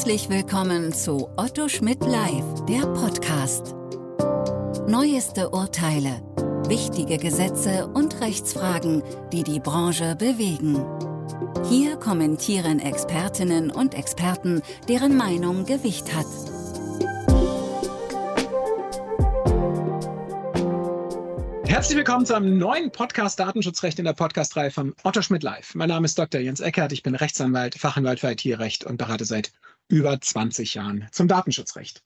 Herzlich 0.00 0.30
willkommen 0.30 0.94
zu 0.94 1.28
Otto 1.36 1.68
Schmidt 1.68 2.02
Live, 2.02 2.64
der 2.66 2.86
Podcast. 2.86 3.74
Neueste 4.88 5.50
Urteile, 5.50 6.22
wichtige 6.68 7.18
Gesetze 7.18 7.86
und 7.86 8.18
Rechtsfragen, 8.22 9.02
die 9.30 9.42
die 9.42 9.60
Branche 9.60 10.16
bewegen. 10.16 10.82
Hier 11.68 11.96
kommentieren 11.96 12.78
Expertinnen 12.80 13.70
und 13.70 13.92
Experten, 13.92 14.62
deren 14.88 15.18
Meinung 15.18 15.66
Gewicht 15.66 16.14
hat. 16.14 16.24
Herzlich 21.66 21.98
willkommen 21.98 22.24
zu 22.24 22.34
einem 22.34 22.56
neuen 22.56 22.90
Podcast 22.90 23.38
Datenschutzrecht 23.38 23.98
in 23.98 24.06
der 24.06 24.14
Podcast-Reihe 24.14 24.70
von 24.70 24.94
Otto 25.02 25.20
Schmidt 25.20 25.42
Live. 25.42 25.74
Mein 25.74 25.90
Name 25.90 26.06
ist 26.06 26.18
Dr. 26.18 26.40
Jens 26.40 26.60
Eckert, 26.60 26.92
ich 26.92 27.02
bin 27.02 27.14
Rechtsanwalt, 27.14 27.74
Fachanwalt 27.74 28.20
für 28.20 28.30
IT-Recht 28.30 28.84
und 28.84 28.96
berate 28.96 29.26
seit 29.26 29.52
über 29.90 30.20
20 30.20 30.74
Jahren 30.74 31.06
zum 31.12 31.28
Datenschutzrecht. 31.28 32.02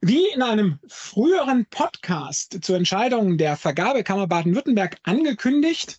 Wie 0.00 0.26
in 0.34 0.42
einem 0.42 0.78
früheren 0.88 1.66
Podcast 1.66 2.58
zur 2.62 2.76
Entscheidung 2.76 3.36
der 3.36 3.56
Vergabekammer 3.56 4.26
Baden-Württemberg 4.26 4.96
angekündigt, 5.02 5.98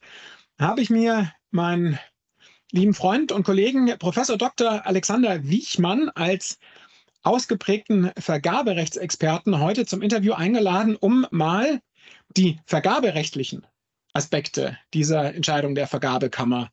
habe 0.60 0.82
ich 0.82 0.90
mir 0.90 1.32
meinen 1.52 2.00
lieben 2.72 2.94
Freund 2.94 3.32
und 3.32 3.44
Kollegen 3.44 3.98
Professor 4.00 4.38
Dr. 4.38 4.86
Alexander 4.86 5.44
Wiechmann 5.48 6.10
als 6.10 6.60
ausgeprägten 7.24 8.12
Vergaberechtsexperten 8.18 9.60
heute 9.60 9.86
zum 9.86 10.02
Interview 10.02 10.34
eingeladen, 10.34 10.96
um 10.96 11.28
mal 11.32 11.82
die 12.38 12.60
vergaberechtlichen 12.66 13.68
Aspekte 14.14 14.78
dieser 14.94 15.34
Entscheidung 15.36 15.76
der 15.76 15.88
Vergabekammer 15.88 16.72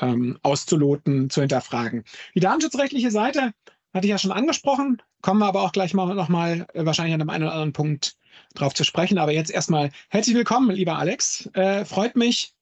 ähm, 0.00 0.38
auszuloten, 0.42 1.30
zu 1.30 1.40
hinterfragen. 1.40 2.04
Die 2.34 2.40
datenschutzrechtliche 2.40 3.10
Seite 3.10 3.52
hatte 3.92 4.06
ich 4.06 4.10
ja 4.10 4.18
schon 4.18 4.32
angesprochen, 4.32 5.02
kommen 5.22 5.40
wir 5.40 5.46
aber 5.46 5.62
auch 5.62 5.72
gleich 5.72 5.94
mal 5.94 6.14
nochmal 6.14 6.66
äh, 6.74 6.84
wahrscheinlich 6.84 7.14
an 7.14 7.20
einem 7.20 7.30
einen 7.30 7.44
oder 7.44 7.52
anderen 7.52 7.72
Punkt 7.72 8.16
drauf 8.54 8.74
zu 8.74 8.84
sprechen. 8.84 9.18
Aber 9.18 9.32
jetzt 9.32 9.50
erstmal 9.50 9.90
herzlich 10.08 10.36
willkommen, 10.36 10.70
lieber 10.70 10.98
Alex. 10.98 11.46
Äh, 11.54 11.84
freut 11.84 12.16
mich, 12.16 12.54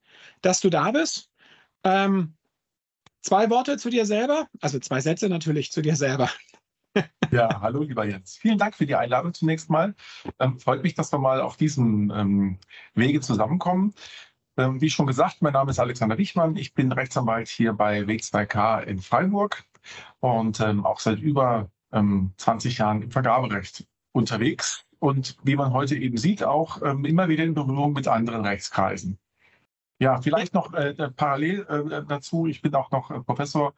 dass 0.43 0.61
du 0.61 0.71
da 0.71 0.91
bist. 0.91 1.31
Ähm, 1.85 2.35
zwei 3.21 3.51
Worte 3.51 3.77
zu 3.77 3.91
dir 3.91 4.07
selber, 4.07 4.49
also 4.61 4.79
zwei 4.79 5.01
Sätze 5.01 5.29
natürlich 5.29 5.73
zu 5.73 5.83
dir 5.83 5.97
selber. 5.97 6.31
Ja, 7.31 7.61
hallo 7.61 7.83
lieber 7.83 8.07
Jens. 8.07 8.39
Vielen 8.39 8.57
Dank 8.57 8.75
für 8.75 8.87
die 8.87 8.95
Einladung 8.95 9.35
zunächst 9.35 9.69
mal. 9.69 9.95
Ähm, 10.41 10.59
freut 10.59 10.83
mich, 10.83 10.95
dass 10.95 11.13
wir 11.13 11.19
mal 11.19 11.43
auf 11.43 11.59
diesem 11.59 12.11
ähm, 12.11 12.59
Wege 12.95 13.21
zusammenkommen. 13.21 13.95
Ähm, 14.57 14.81
wie 14.81 14.89
schon 14.91 15.07
gesagt, 15.07 15.43
mein 15.43 15.53
Name 15.53 15.71
ist 15.71 15.79
Alexander 15.79 16.17
Wichmann. 16.19 16.57
Ich 16.57 16.75
bin 16.75 16.91
Rechtsanwalt 16.91 17.49
hier 17.49 17.75
bei 17.75 18.01
W2K 18.01 18.83
in 18.83 18.99
Freiburg 18.99 19.63
und 20.21 20.61
ähm, 20.61 20.85
auch 20.85 21.01
seit 21.01 21.21
über 21.21 21.71
20 21.91 21.93
ähm, 21.95 22.85
Jahren 22.85 23.03
im 23.03 23.11
Vergaberecht 23.11 23.87
unterwegs. 24.13 24.85
Und 24.99 25.37
wie 25.45 25.57
man 25.57 25.73
heute 25.73 25.97
eben 25.97 26.17
sieht, 26.17 26.43
auch 26.43 26.83
ähm, 26.83 27.05
immer 27.05 27.29
wieder 27.29 27.45
in 27.45 27.55
Berührung 27.55 27.93
mit 27.93 28.09
anderen 28.09 28.45
Rechtskreisen. 28.45 29.19
Ja, 30.01 30.21
vielleicht 30.21 30.55
noch 30.55 30.73
äh, 30.75 30.95
parallel 31.17 31.67
äh, 31.69 32.05
dazu. 32.07 32.47
Ich 32.47 32.63
bin 32.63 32.75
auch 32.75 32.91
noch 32.93 33.11
äh, 33.11 33.21
Professor 33.21 33.75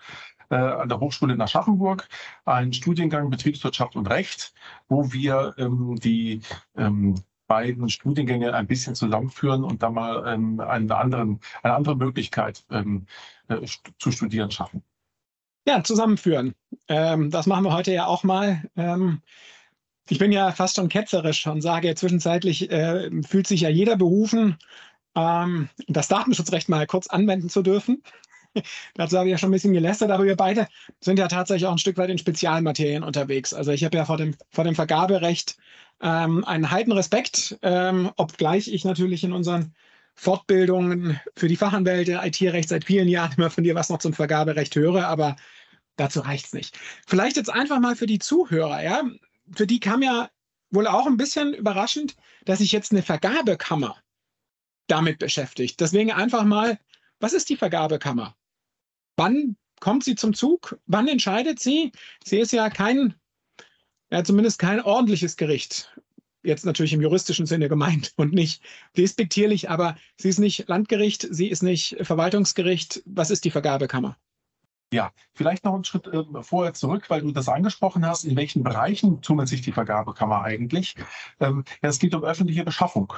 äh, 0.51 0.57
an 0.57 0.89
der 0.89 1.01
Hochschule 1.01 1.33
in 1.33 1.41
Aschaffenburg, 1.41 2.09
ein 2.45 2.73
Studiengang 2.73 3.31
Betriebswirtschaft 3.31 3.97
und 3.97 4.07
Recht, 4.07 4.53
wo 4.89 5.13
wir 5.13 5.55
ähm, 5.57 5.97
die 5.97 6.43
ähm, 6.77 7.15
beiden 7.47 7.89
Studiengänge 7.89 8.55
ein 8.55 8.67
bisschen 8.67 8.95
zusammenführen 8.95 9.65
und 9.65 9.83
da 9.83 9.91
mal 9.91 10.25
ähm, 10.27 10.61
einen 10.61 10.93
anderen, 10.93 11.41
eine 11.63 11.75
andere 11.75 11.97
Möglichkeit 11.97 12.65
ähm, 12.71 13.07
äh, 13.49 13.67
zu 13.99 14.13
studieren 14.13 14.51
schaffen. 14.51 14.83
Ja, 15.67 15.85
zusammenführen. 15.85 16.55
Ähm, 16.89 17.31
das 17.31 17.47
machen 17.47 17.65
wir 17.65 17.73
heute 17.75 17.93
ja 17.93 18.07
auch 18.07 18.25
mal. 18.25 18.63
Ähm, 18.77 19.23
ich 20.09 20.19
bin 20.19 20.33
ja 20.33 20.53
fast 20.53 20.77
schon 20.77 20.89
ketzerisch 20.89 21.47
und 21.47 21.61
sage, 21.63 21.95
zwischenzeitlich 21.95 22.71
äh, 22.71 23.11
fühlt 23.23 23.47
sich 23.47 23.61
ja 23.61 23.69
jeder 23.69 23.97
berufen, 23.97 24.59
ähm, 25.15 25.69
das 25.87 26.09
Datenschutzrecht 26.09 26.69
mal 26.69 26.87
kurz 26.87 27.07
anwenden 27.07 27.49
zu 27.49 27.63
dürfen. 27.63 28.03
Dazu 28.95 29.17
habe 29.17 29.29
ich 29.29 29.33
ja 29.33 29.39
schon 29.39 29.51
ein 29.51 29.53
bisschen 29.53 29.73
gelästert, 29.73 30.11
aber 30.11 30.25
wir 30.25 30.37
beide 30.37 30.67
sind 31.01 31.19
ja 31.19 31.29
tatsächlich 31.29 31.67
auch 31.67 31.73
ein 31.73 31.79
Stück 31.79 31.99
weit 31.99 32.11
in 32.11 32.19
Spezialmaterien 32.19 33.05
unterwegs. 33.05 33.55
Also 33.55 33.71
ich 33.71 33.85
habe 33.85 33.97
ja 33.97 34.05
vor 34.05 34.17
dem, 34.17 34.35
vor 34.51 34.65
dem 34.65 34.75
Vergaberecht 34.75 35.57
ähm, 36.03 36.45
einen 36.45 36.71
heiden 36.71 36.93
Respekt, 36.93 37.59
ähm, 37.63 38.11
obgleich 38.17 38.69
ich 38.73 38.85
natürlich 38.85 39.23
in 39.25 39.33
unseren 39.33 39.75
Fortbildungen 40.21 41.19
für 41.35 41.49
die 41.49 41.57
Fachanwälte 41.57 42.21
IT-Recht 42.23 42.69
seit 42.69 42.85
vielen 42.85 43.09
Jahren 43.09 43.33
immer 43.39 43.49
von 43.49 43.65
dir 43.65 43.75
was 43.75 43.89
noch 43.89 44.01
zum 44.01 44.13
Vergaberecht 44.13 44.77
höre, 44.77 45.09
aber 45.09 45.37
dazu 45.97 46.21
reicht 46.21 46.45
es 46.45 46.53
nicht. 46.53 46.79
Vielleicht 47.07 47.37
jetzt 47.37 47.49
einfach 47.49 47.81
mal 47.81 47.97
für 47.97 48.07
die 48.07 48.19
Zuhörer, 48.19 48.83
ja. 48.83 49.03
Für 49.51 49.67
die 49.67 49.81
kam 49.81 50.03
ja 50.03 50.29
wohl 50.69 50.87
auch 50.87 51.07
ein 51.07 51.17
bisschen 51.17 51.55
überraschend, 51.55 52.17
dass 52.45 52.59
sich 52.59 52.71
jetzt 52.71 52.93
eine 52.93 53.03
Vergabekammer 53.03 53.97
damit 54.89 55.19
beschäftigt. 55.19 55.81
Deswegen 55.81 56.13
einfach 56.13 56.45
mal, 56.45 56.79
was 57.19 57.33
ist 57.33 57.49
die 57.49 57.57
Vergabekammer? 57.57 58.37
Wann 59.17 59.57
kommt 59.81 60.05
sie 60.05 60.17
zum 60.17 60.35
Zug? 60.35 60.79
Wann 60.85 61.09
entscheidet 61.09 61.61
sie? 61.61 61.93
Sie 62.25 62.41
ist 62.41 62.53
ja 62.53 62.69
kein, 62.69 63.15
ja 64.11 64.23
zumindest 64.23 64.59
kein 64.59 64.83
ordentliches 64.83 65.39
Gericht. 65.39 65.97
Jetzt 66.43 66.65
natürlich 66.65 66.93
im 66.93 67.03
juristischen 67.03 67.47
Sinne 67.47 67.69
gemeint 67.69 68.13
und 68.17 68.33
nicht 68.33 68.63
despektierlich, 68.97 69.71
aber 69.71 69.97
sie 70.17 70.29
ist 70.29 70.39
nicht 70.39 70.69
Landgericht, 70.69 71.27
sie 71.31 71.49
ist 71.49 71.63
nicht 71.63 71.97
Verwaltungsgericht. 72.01 73.03
Was 73.07 73.31
ist 73.31 73.45
die 73.45 73.51
Vergabekammer? 73.51 74.17
Ja, 74.93 75.13
vielleicht 75.35 75.65
noch 75.65 75.75
einen 75.75 75.85
Schritt 75.85 76.09
äh, 76.09 76.25
vorher 76.43 76.75
zurück, 76.75 77.11
weil 77.11 77.21
du 77.21 77.31
das 77.31 77.49
angesprochen 77.49 78.05
hast. 78.05 78.25
In 78.25 78.37
welchen 78.37 78.65
Bereichen 78.65 79.23
tummelt 79.23 79.49
sich 79.49 79.61
die 79.63 79.71
Vergabekammer 79.71 80.43
eigentlich? 80.43 80.97
Ähm, 81.39 81.65
ja, 81.81 81.91
es 81.91 82.01
geht 82.01 82.15
um 82.15 82.25
öffentliche 82.25 82.65
Beschaffung. 82.65 83.13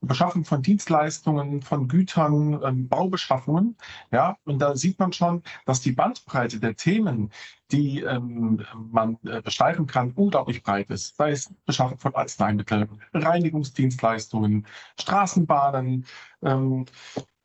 Beschaffung 0.00 0.44
von 0.44 0.62
Dienstleistungen, 0.62 1.62
von 1.62 1.88
Gütern, 1.88 2.60
ähm, 2.62 2.88
Baubeschaffungen. 2.88 3.76
Ja, 4.12 4.36
und 4.44 4.60
da 4.60 4.76
sieht 4.76 4.98
man 4.98 5.12
schon, 5.12 5.42
dass 5.66 5.80
die 5.80 5.92
Bandbreite 5.92 6.60
der 6.60 6.76
Themen, 6.76 7.30
die 7.70 8.00
ähm, 8.02 8.64
man 8.74 9.18
äh, 9.24 9.42
besteigen 9.42 9.86
kann, 9.86 10.12
unglaublich 10.12 10.62
breit 10.62 10.90
ist. 10.90 11.16
Sei 11.16 11.32
es 11.32 11.52
Beschaffung 11.66 11.98
von 11.98 12.14
Arzneimitteln, 12.14 12.88
Reinigungsdienstleistungen, 13.12 14.66
Straßenbahnen, 14.98 16.06
ähm, 16.42 16.86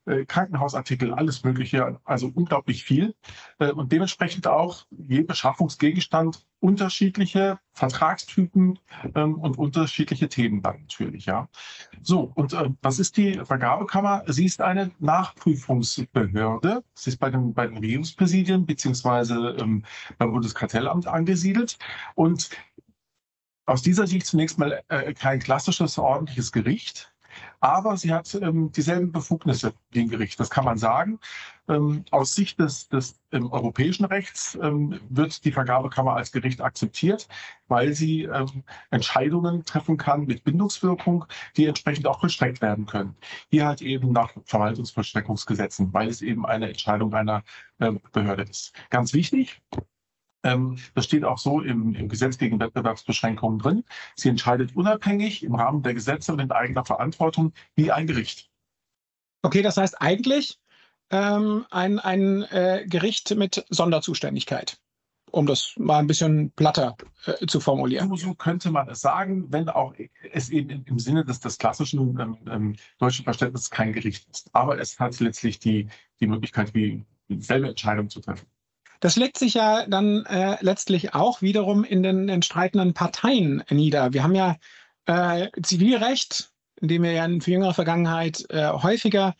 äh, 0.05 0.25
Krankenhausartikel, 0.25 1.13
alles 1.13 1.43
Mögliche, 1.43 1.99
also 2.03 2.29
unglaublich 2.33 2.83
viel. 2.83 3.15
Äh, 3.59 3.71
und 3.71 3.91
dementsprechend 3.91 4.47
auch 4.47 4.85
je 4.91 5.21
Beschaffungsgegenstand 5.21 6.45
unterschiedliche 6.59 7.59
Vertragstypen 7.71 8.79
ähm, 9.15 9.35
und 9.35 9.57
unterschiedliche 9.57 10.27
Themen 10.27 10.61
dann 10.61 10.81
natürlich, 10.81 11.25
ja. 11.25 11.47
So, 12.01 12.31
und 12.35 12.51
äh, 12.51 12.69
was 12.81 12.99
ist 12.99 13.15
die 13.15 13.39
Vergabekammer? 13.45 14.23
Sie 14.27 14.45
ist 14.45 14.61
eine 14.61 14.91
Nachprüfungsbehörde. 14.99 16.83
Sie 16.95 17.09
ist 17.11 17.17
bei 17.17 17.29
den, 17.29 17.53
bei 17.53 17.67
den 17.67 17.77
Regierungspräsidien 17.77 18.65
beziehungsweise 18.65 19.55
ähm, 19.59 19.85
beim 20.17 20.31
Bundeskartellamt 20.33 21.07
angesiedelt 21.07 21.77
und 22.15 22.49
aus 23.65 23.81
dieser 23.81 24.07
Sicht 24.07 24.25
zunächst 24.25 24.59
mal 24.59 24.83
kein 25.17 25.39
klassisches 25.39 25.97
ordentliches 25.97 26.51
Gericht, 26.51 27.12
aber 27.63 27.95
sie 27.95 28.13
hat 28.13 28.35
ähm, 28.35 28.73
dieselben 28.73 29.13
Befugnisse 29.13 29.73
wie 29.91 30.01
ein 30.01 30.09
Gericht. 30.09 30.37
Das 30.37 30.49
kann 30.49 30.65
man 30.65 30.77
sagen. 30.77 31.19
Ähm, 31.69 32.03
aus 32.11 32.35
Sicht 32.35 32.59
des, 32.59 32.89
des 32.89 33.21
ähm, 33.31 33.49
europäischen 33.53 34.03
Rechts 34.03 34.57
ähm, 34.61 34.99
wird 35.07 35.45
die 35.45 35.51
Vergabekammer 35.53 36.13
als 36.13 36.33
Gericht 36.33 36.59
akzeptiert, 36.59 37.29
weil 37.69 37.93
sie 37.93 38.23
ähm, 38.23 38.65
Entscheidungen 38.91 39.63
treffen 39.63 39.95
kann 39.95 40.25
mit 40.25 40.43
Bindungswirkung, 40.43 41.23
die 41.55 41.65
entsprechend 41.65 42.05
auch 42.05 42.19
vollstreckt 42.19 42.61
werden 42.61 42.85
können. 42.85 43.15
Hier 43.49 43.65
halt 43.65 43.81
eben 43.81 44.11
nach 44.11 44.33
Verwaltungsvollstreckungsgesetzen, 44.43 45.93
weil 45.93 46.09
es 46.09 46.21
eben 46.21 46.45
eine 46.45 46.67
Entscheidung 46.67 47.13
einer 47.13 47.43
ähm, 47.79 48.01
Behörde 48.11 48.43
ist. 48.43 48.73
Ganz 48.89 49.13
wichtig, 49.13 49.61
das 50.43 51.05
steht 51.05 51.23
auch 51.23 51.37
so 51.37 51.61
im, 51.61 51.95
im 51.95 52.09
Gesetz 52.09 52.37
gegen 52.37 52.59
Wettbewerbsbeschränkungen 52.59 53.59
drin. 53.59 53.83
Sie 54.15 54.27
entscheidet 54.27 54.75
unabhängig 54.75 55.43
im 55.43 55.55
Rahmen 55.55 55.83
der 55.83 55.93
Gesetze 55.93 56.33
und 56.33 56.39
in 56.39 56.51
eigener 56.51 56.83
Verantwortung 56.83 57.53
wie 57.75 57.91
ein 57.91 58.07
Gericht. 58.07 58.49
Okay, 59.41 59.61
das 59.61 59.77
heißt 59.77 60.01
eigentlich 60.01 60.59
ähm, 61.11 61.65
ein, 61.69 61.99
ein 61.99 62.43
äh, 62.43 62.85
Gericht 62.87 63.35
mit 63.35 63.65
Sonderzuständigkeit, 63.69 64.79
um 65.31 65.45
das 65.45 65.75
mal 65.77 65.99
ein 65.99 66.07
bisschen 66.07 66.51
platter 66.51 66.97
äh, 67.25 67.45
zu 67.45 67.59
formulieren. 67.59 68.09
So, 68.09 68.15
so, 68.15 68.33
könnte 68.33 68.71
man 68.71 68.89
es 68.89 69.01
sagen, 69.01 69.51
wenn 69.51 69.69
auch 69.69 69.93
es 70.31 70.49
eben 70.49 70.83
im 70.85 70.99
Sinne 70.99 71.23
des, 71.23 71.39
des 71.39 71.57
klassischen 71.57 72.19
ähm, 72.19 72.37
ähm, 72.49 72.75
deutschen 72.99 73.23
Verständnisses 73.23 73.69
kein 73.69 73.93
Gericht 73.93 74.29
ist. 74.29 74.49
Aber 74.53 74.79
es 74.79 74.99
hat 74.99 75.19
letztlich 75.19 75.59
die, 75.59 75.87
die 76.19 76.27
Möglichkeit, 76.27 76.73
wie 76.73 77.05
dieselbe 77.29 77.69
Entscheidung 77.69 78.09
zu 78.09 78.21
treffen. 78.21 78.47
Das 79.03 79.17
legt 79.17 79.37
sich 79.37 79.55
ja 79.55 79.85
dann 79.85 80.25
äh, 80.27 80.55
letztlich 80.61 81.13
auch 81.13 81.41
wiederum 81.41 81.83
in 81.83 82.03
den, 82.03 82.27
den 82.27 82.41
streitenden 82.41 82.93
Parteien 82.93 83.61
nieder. 83.69 84.13
Wir 84.13 84.23
haben 84.23 84.33
ja 84.33 84.55
äh, 85.07 85.49
Zivilrecht, 85.61 86.53
in 86.79 86.87
dem 86.87 87.03
wir 87.03 87.11
ja 87.11 87.25
in 87.25 87.41
jüngerer 87.41 87.73
Vergangenheit 87.73 88.45
äh, 88.49 88.69
häufiger 88.69 89.35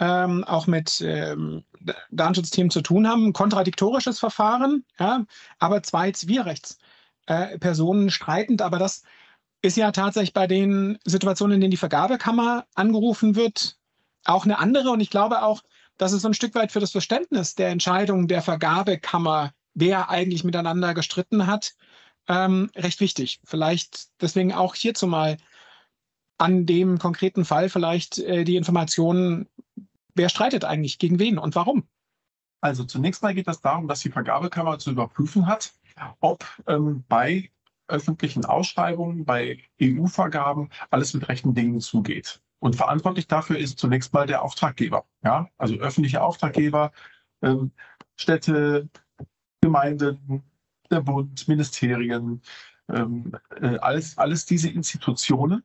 ähm, 0.00 0.42
auch 0.42 0.66
mit 0.66 1.00
ähm, 1.00 1.62
Datenschutzthemen 2.10 2.70
zu 2.70 2.80
tun 2.80 3.06
haben. 3.06 3.32
Kontradiktorisches 3.32 4.18
Verfahren, 4.18 4.84
ja, 4.98 5.24
aber 5.60 5.84
zwei 5.84 6.10
Zivilrechtspersonen 6.10 8.08
äh, 8.08 8.10
streitend. 8.10 8.62
Aber 8.62 8.80
das 8.80 9.04
ist 9.62 9.76
ja 9.76 9.92
tatsächlich 9.92 10.32
bei 10.32 10.48
den 10.48 10.98
Situationen, 11.04 11.54
in 11.54 11.60
denen 11.60 11.70
die 11.70 11.76
Vergabekammer 11.76 12.66
angerufen 12.74 13.36
wird, 13.36 13.76
auch 14.24 14.44
eine 14.44 14.58
andere. 14.58 14.90
Und 14.90 14.98
ich 14.98 15.10
glaube 15.10 15.42
auch, 15.42 15.62
dass 15.96 16.12
es 16.12 16.22
so 16.22 16.28
ein 16.28 16.34
Stück 16.34 16.54
weit 16.54 16.72
für 16.72 16.80
das 16.80 16.92
Verständnis 16.92 17.54
der 17.54 17.68
Entscheidung 17.68 18.28
der 18.28 18.42
Vergabekammer, 18.42 19.52
wer 19.74 20.08
eigentlich 20.10 20.44
miteinander 20.44 20.94
gestritten 20.94 21.46
hat, 21.46 21.74
ähm, 22.28 22.70
recht 22.74 23.00
wichtig. 23.00 23.40
Vielleicht 23.44 24.08
deswegen 24.20 24.52
auch 24.52 24.74
hierzu 24.74 25.06
mal 25.06 25.36
an 26.38 26.66
dem 26.66 26.98
konkreten 26.98 27.44
Fall 27.44 27.68
vielleicht 27.68 28.18
äh, 28.18 28.44
die 28.44 28.56
Informationen, 28.56 29.48
wer 30.14 30.28
streitet 30.28 30.64
eigentlich 30.64 30.98
gegen 30.98 31.18
wen 31.18 31.38
und 31.38 31.54
warum? 31.54 31.86
Also 32.60 32.84
zunächst 32.84 33.22
mal 33.22 33.34
geht 33.34 33.46
es 33.46 33.60
darum, 33.60 33.88
dass 33.88 34.00
die 34.00 34.10
Vergabekammer 34.10 34.78
zu 34.78 34.90
überprüfen 34.90 35.46
hat, 35.46 35.74
ob 36.20 36.44
ähm, 36.66 37.04
bei 37.08 37.50
öffentlichen 37.88 38.46
Ausschreibungen, 38.46 39.24
bei 39.24 39.58
EU-Vergaben 39.80 40.70
alles 40.90 41.12
mit 41.12 41.28
rechten 41.28 41.54
Dingen 41.54 41.80
zugeht. 41.80 42.40
Und 42.64 42.76
verantwortlich 42.76 43.28
dafür 43.28 43.58
ist 43.58 43.78
zunächst 43.78 44.14
mal 44.14 44.26
der 44.26 44.40
Auftraggeber. 44.40 45.04
Ja? 45.22 45.50
Also 45.58 45.74
öffentliche 45.74 46.22
Auftraggeber, 46.22 46.92
ähm, 47.42 47.72
Städte, 48.16 48.88
Gemeinden, 49.60 50.42
der 50.90 51.02
Bund, 51.02 51.46
Ministerien, 51.46 52.40
ähm, 52.88 53.32
äh, 53.60 53.76
alles, 53.76 54.16
alles 54.16 54.46
diese 54.46 54.70
Institutionen, 54.70 55.62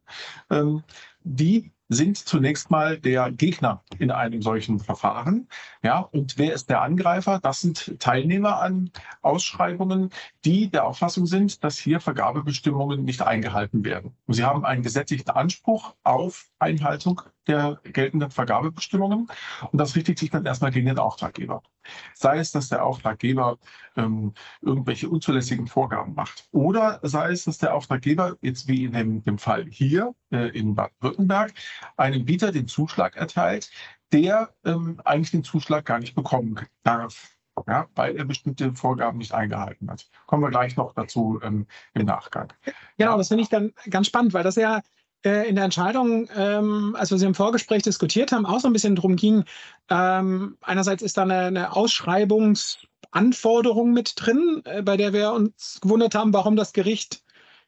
ähm, 0.50 0.84
die 1.22 1.72
sind 1.90 2.18
zunächst 2.18 2.70
mal 2.70 3.00
der 3.00 3.32
Gegner 3.32 3.84
in 3.98 4.12
einem 4.12 4.42
solchen 4.42 4.80
Verfahren. 4.80 5.48
Ja, 5.84 6.00
und 6.00 6.38
wer 6.38 6.54
ist 6.54 6.70
der 6.70 6.82
Angreifer? 6.82 7.40
Das 7.40 7.62
sind 7.62 8.00
Teilnehmer 8.00 8.62
an 8.62 8.92
Ausschreibungen, 9.22 10.12
die 10.46 10.70
der 10.70 10.86
Auffassung 10.86 11.26
sind, 11.26 11.64
dass 11.64 11.78
hier 11.78 12.00
Vergabebestimmungen 12.00 13.04
nicht 13.04 13.24
eingehalten 13.24 13.84
werden. 13.84 14.16
Und 14.28 14.36
sie 14.36 14.44
haben 14.44 14.66
einen 14.66 14.84
gesetzlichen 14.84 15.32
Anspruch 15.32 15.96
auf 16.04 16.50
Einhaltung 16.60 17.22
der 17.50 17.80
geltenden 17.84 18.31
Vergabebestimmungen. 18.31 19.28
Und 19.72 19.78
das 19.78 19.96
richtet 19.96 20.19
sich 20.19 20.30
dann 20.30 20.46
erstmal 20.46 20.72
gegen 20.72 20.86
den 20.86 21.00
Auftraggeber. 21.00 21.62
Sei 22.13 22.38
es, 22.38 22.51
dass 22.51 22.69
der 22.69 22.86
Auftraggeber 22.86 23.57
ähm, 23.98 24.34
irgendwelche 24.62 25.10
unzulässigen 25.10 25.68
Vorgaben 25.68 26.13
macht. 26.13 26.48
Oder 26.51 27.00
sei 27.04 27.31
es, 27.31 27.46
dass 27.46 27.57
der 27.57 27.74
Auftraggeber, 27.74 28.38
jetzt 28.42 28.68
wie 28.68 28.86
in 28.86 28.94
dem, 28.94 29.24
dem 29.24 29.38
Fall 29.38 29.66
hier 29.66 30.13
äh, 30.31 30.50
in 30.57 30.75
Baden-Württemberg, 30.75 31.54
einem 31.98 32.25
Bieter 32.25 32.51
den 32.51 32.68
Zuschlag 32.68 33.16
erteilt, 33.16 33.72
der 34.12 34.54
ähm, 34.63 35.02
eigentlich 35.04 35.31
den 35.31 35.44
Zuschlag 35.44 35.86
gar 35.86 36.00
nicht 36.00 36.16
bekommen 36.16 36.60
darf. 36.84 37.36
Ja, 37.68 37.88
weil 37.95 38.16
er 38.16 38.24
bestimmte 38.24 38.74
Vorgaben 38.74 39.18
nicht 39.18 39.34
eingehalten 39.34 39.92
hat. 39.92 40.10
Kommen 40.28 40.44
wir 40.44 40.50
gleich 40.50 40.78
noch 40.78 40.94
dazu 40.94 41.42
ähm, 41.44 41.68
im 41.94 42.06
Nachgang. 42.06 42.54
Genau, 42.98 43.18
das 43.18 43.28
finde 43.28 43.44
ich 43.44 43.50
dann 43.50 43.74
ganz 43.90 44.07
spannend, 44.07 44.34
weil 44.34 44.44
das 44.44 44.56
ja 44.56 44.81
in 45.24 45.56
der 45.56 45.66
Entscheidung, 45.66 46.30
ähm, 46.36 46.95
als 46.98 47.12
wir 47.12 47.18
sie 47.18 47.25
im 47.25 47.36
Vorgespräch 47.36 47.83
diskutiert 47.83 48.31
haben, 48.31 48.45
auch 48.45 48.60
so 48.60 48.68
ein 48.68 48.74
bisschen 48.74 48.95
drum 48.95 49.16
ging. 49.18 49.44
Ähm, 49.89 50.57
einerseits 50.62 51.04
ist 51.04 51.18
da 51.18 51.24
eine, 51.24 51.39
eine 51.39 51.75
Ausschreibungsanforderung 51.75 53.92
mit 53.92 54.13
drin, 54.16 54.62
äh, 54.66 54.81
bei 54.81 54.95
der 54.98 55.13
wir 55.13 55.33
uns 55.33 55.80
gewundert 55.81 56.16
haben, 56.16 56.33
warum 56.33 56.56
das 56.56 56.74
Gericht 56.74 57.24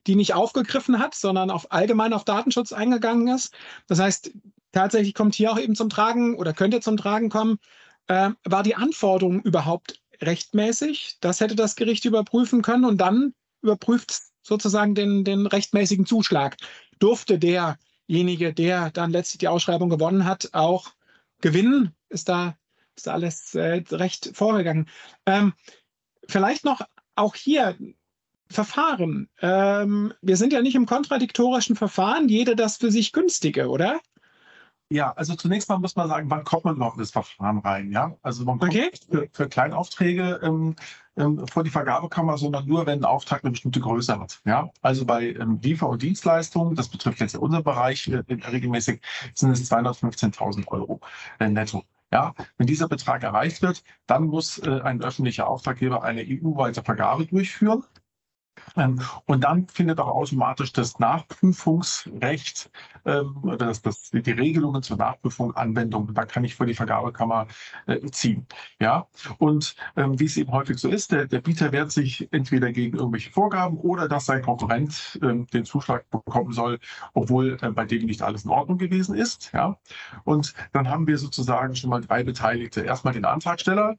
die 0.08 0.16
nicht 0.16 0.34
aufgegriffen 0.34 1.00
hat, 1.00 1.16
sondern 1.16 1.52
auf 1.52 1.72
allgemein 1.72 2.14
auf 2.14 2.24
Datenschutz 2.24 2.74
eingegangen 2.74 3.28
ist. 3.28 3.54
Das 3.88 4.00
heißt, 4.00 4.32
tatsächlich 4.72 5.14
kommt 5.14 5.36
hier 5.36 5.52
auch 5.52 5.60
eben 5.60 5.76
zum 5.76 5.90
Tragen 5.90 6.36
oder 6.36 6.54
könnte 6.54 6.80
zum 6.80 6.98
Tragen 6.98 7.30
kommen, 7.30 7.60
äh, 8.08 8.32
war 8.44 8.64
die 8.64 8.76
Anforderung 8.76 9.42
überhaupt 9.42 10.02
rechtmäßig? 10.22 11.18
Das 11.22 11.40
hätte 11.40 11.56
das 11.56 11.76
Gericht 11.76 12.06
überprüfen 12.06 12.62
können 12.62 12.86
und 12.86 12.98
dann 12.98 13.34
überprüft 13.62 14.31
sozusagen 14.42 14.96
den, 14.96 15.24
den 15.24 15.48
rechtmäßigen 15.48 16.06
Zuschlag. 16.06 16.58
Durfte 17.00 17.40
derjenige, 17.40 18.54
der 18.54 18.92
dann 18.92 19.12
letztlich 19.12 19.40
die 19.40 19.48
Ausschreibung 19.48 19.90
gewonnen 19.90 20.26
hat, 20.26 20.50
auch 20.54 20.92
gewinnen? 21.42 21.96
Ist 22.10 22.30
da, 22.30 22.58
ist 22.96 23.08
da 23.08 23.14
alles 23.14 23.56
äh, 23.56 23.84
recht 23.92 24.32
vorgegangen? 24.34 24.88
Ähm, 25.26 25.54
vielleicht 26.28 26.66
noch 26.66 26.82
auch 27.16 27.36
hier 27.36 27.76
Verfahren. 28.52 29.30
Ähm, 29.42 30.14
wir 30.22 30.38
sind 30.38 30.54
ja 30.54 30.62
nicht 30.62 30.76
im 30.76 30.86
kontradiktorischen 30.86 31.76
Verfahren, 31.76 32.28
jede 32.28 32.56
das 32.56 32.78
für 32.78 32.92
sich 32.92 33.14
günstige, 33.14 33.70
oder? 33.70 34.00
Ja, 34.92 35.14
also 35.14 35.36
zunächst 35.36 35.70
mal 35.70 35.78
muss 35.78 35.96
man 35.96 36.10
sagen, 36.10 36.30
wann 36.30 36.44
kommt 36.44 36.66
man 36.66 36.76
überhaupt 36.76 36.98
in 36.98 37.02
das 37.02 37.12
Verfahren 37.12 37.60
rein? 37.60 37.92
Ja, 37.94 38.14
also 38.24 38.44
man 38.44 38.60
kommt 38.60 38.76
okay. 38.76 38.92
für, 39.10 39.30
für 39.32 39.48
Kleinaufträge 39.48 40.42
ähm, 40.44 40.76
ähm, 41.16 41.48
vor 41.48 41.64
die 41.64 41.70
Vergabekammer, 41.70 42.38
sondern 42.38 42.68
nur, 42.68 42.86
wenn 42.86 43.00
ein 43.00 43.06
Auftrag 43.06 43.42
eine 43.44 43.52
bestimmte 43.52 43.80
Größe 43.80 44.20
hat. 44.20 44.42
Ja, 44.44 44.70
also 44.82 45.06
bei 45.06 45.30
ähm, 45.30 45.60
Liefer- 45.62 45.88
und 45.88 46.02
Dienstleistungen, 46.02 46.76
das 46.76 46.90
betrifft 46.90 47.22
jetzt 47.22 47.34
ja 47.34 47.40
unseren 47.40 47.64
Bereich 47.64 48.10
äh, 48.10 48.22
regelmäßig, 48.28 49.02
sind 49.34 49.52
es 49.52 49.72
215.000 49.72 50.68
Euro 50.68 51.00
äh, 51.40 51.48
netto. 51.48 51.84
Ja, 52.12 52.34
wenn 52.58 52.68
dieser 52.68 52.90
Betrag 52.90 53.24
erreicht 53.24 53.62
wird, 53.62 53.84
dann 54.08 54.26
muss 54.26 54.58
äh, 54.60 54.82
ein 54.82 55.02
öffentlicher 55.02 55.48
Auftraggeber 55.48 56.04
eine 56.04 56.22
EU-weite 56.22 56.84
Vergabe 56.84 57.26
durchführen. 57.26 57.86
Ähm, 58.76 59.02
und 59.26 59.44
dann 59.44 59.68
findet 59.68 60.00
auch 60.00 60.08
automatisch 60.08 60.74
das 60.74 61.00
Nachprüfungsrecht 61.00 62.72
ähm, 63.06 63.38
oder 63.44 63.58
das, 63.68 63.82
das, 63.82 64.10
die 64.12 64.32
Regelungen 64.32 64.84
zur 64.84 64.98
Nachprüfung 64.98 65.56
Anwendung. 65.56 66.14
Da 66.14 66.26
kann 66.26 66.44
ich 66.44 66.56
vor 66.56 66.66
die 66.66 66.74
Vergabekammer 66.74 67.48
äh, 67.88 68.00
ziehen. 68.12 68.48
Ja, 68.80 69.08
und 69.38 69.76
ähm, 69.96 70.20
wie 70.20 70.26
es 70.26 70.38
eben 70.38 70.52
häufig 70.52 70.78
so 70.78 70.90
ist, 70.90 71.12
der, 71.12 71.28
der 71.28 71.42
Bieter 71.42 71.72
wehrt 71.72 71.92
sich 71.92 72.32
entweder 72.32 72.72
gegen 72.72 72.98
irgendwelche 72.98 73.32
Vorgaben 73.32 73.78
oder 73.78 74.08
dass 74.08 74.26
sein 74.26 74.42
Konkurrent 74.42 75.20
den 75.22 75.66
Zuschlag 75.66 76.10
bekommen 76.10 76.52
soll, 76.54 76.80
obwohl 77.14 77.58
äh, 77.62 77.72
bei 77.72 77.86
dem 77.86 78.06
nicht 78.06 78.22
alles 78.22 78.46
in 78.46 78.52
Ordnung 78.52 78.78
gewesen 78.78 79.16
ist. 79.16 79.52
Ja, 79.54 79.78
und 80.24 80.54
dann 80.74 80.90
haben 80.90 81.08
wir 81.08 81.18
sozusagen 81.18 81.76
schon 81.76 81.90
mal 81.90 82.02
drei 82.02 82.24
Beteiligte. 82.24 82.82
Erstmal 82.82 83.14
den 83.14 83.26
Antragsteller, 83.26 83.98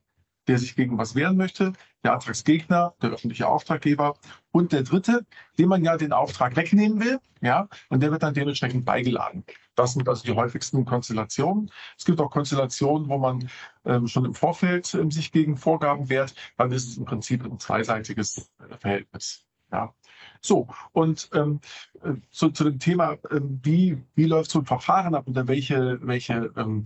der 0.48 0.58
sich 0.58 0.76
gegen 0.76 0.98
was 0.98 1.14
wehren 1.14 1.36
möchte, 1.36 1.72
der 2.04 2.14
Antragsgegner, 2.14 2.94
der 3.00 3.10
öffentliche 3.10 3.46
Auftraggeber 3.48 4.16
und 4.50 4.72
der 4.72 4.82
dritte, 4.82 5.24
dem 5.58 5.68
man 5.68 5.84
ja 5.84 5.96
den 5.96 6.12
Auftrag 6.12 6.56
wegnehmen 6.56 7.00
will, 7.00 7.20
ja, 7.40 7.68
und 7.88 8.02
der 8.02 8.10
wird 8.10 8.22
dann 8.22 8.34
dementsprechend 8.34 8.84
beigeladen. 8.84 9.44
Das 9.74 9.94
sind 9.94 10.08
also 10.08 10.22
die 10.24 10.32
häufigsten 10.32 10.84
Konstellationen. 10.84 11.70
Es 11.96 12.04
gibt 12.04 12.20
auch 12.20 12.30
Konstellationen, 12.30 13.08
wo 13.08 13.18
man 13.18 13.48
ähm, 13.84 14.06
schon 14.06 14.24
im 14.24 14.34
Vorfeld 14.34 14.92
ähm, 14.94 15.10
sich 15.10 15.32
gegen 15.32 15.56
Vorgaben 15.56 16.08
wehrt. 16.08 16.34
Dann 16.56 16.72
ist 16.72 16.88
es 16.88 16.96
im 16.96 17.04
Prinzip 17.04 17.44
ein 17.44 17.58
zweiseitiges 17.58 18.52
äh, 18.58 18.76
Verhältnis. 18.76 19.46
Ja. 19.72 19.94
So, 20.40 20.68
und 20.92 21.30
ähm, 21.34 21.60
äh, 22.02 22.14
zu, 22.30 22.50
zu 22.50 22.64
dem 22.64 22.78
Thema, 22.78 23.16
ähm, 23.30 23.60
wie, 23.62 24.02
wie 24.14 24.26
läuft 24.26 24.50
so 24.50 24.58
ein 24.58 24.66
Verfahren 24.66 25.14
ab 25.14 25.26
und 25.26 25.48
welche, 25.48 25.98
welche 26.02 26.52
ähm, 26.56 26.84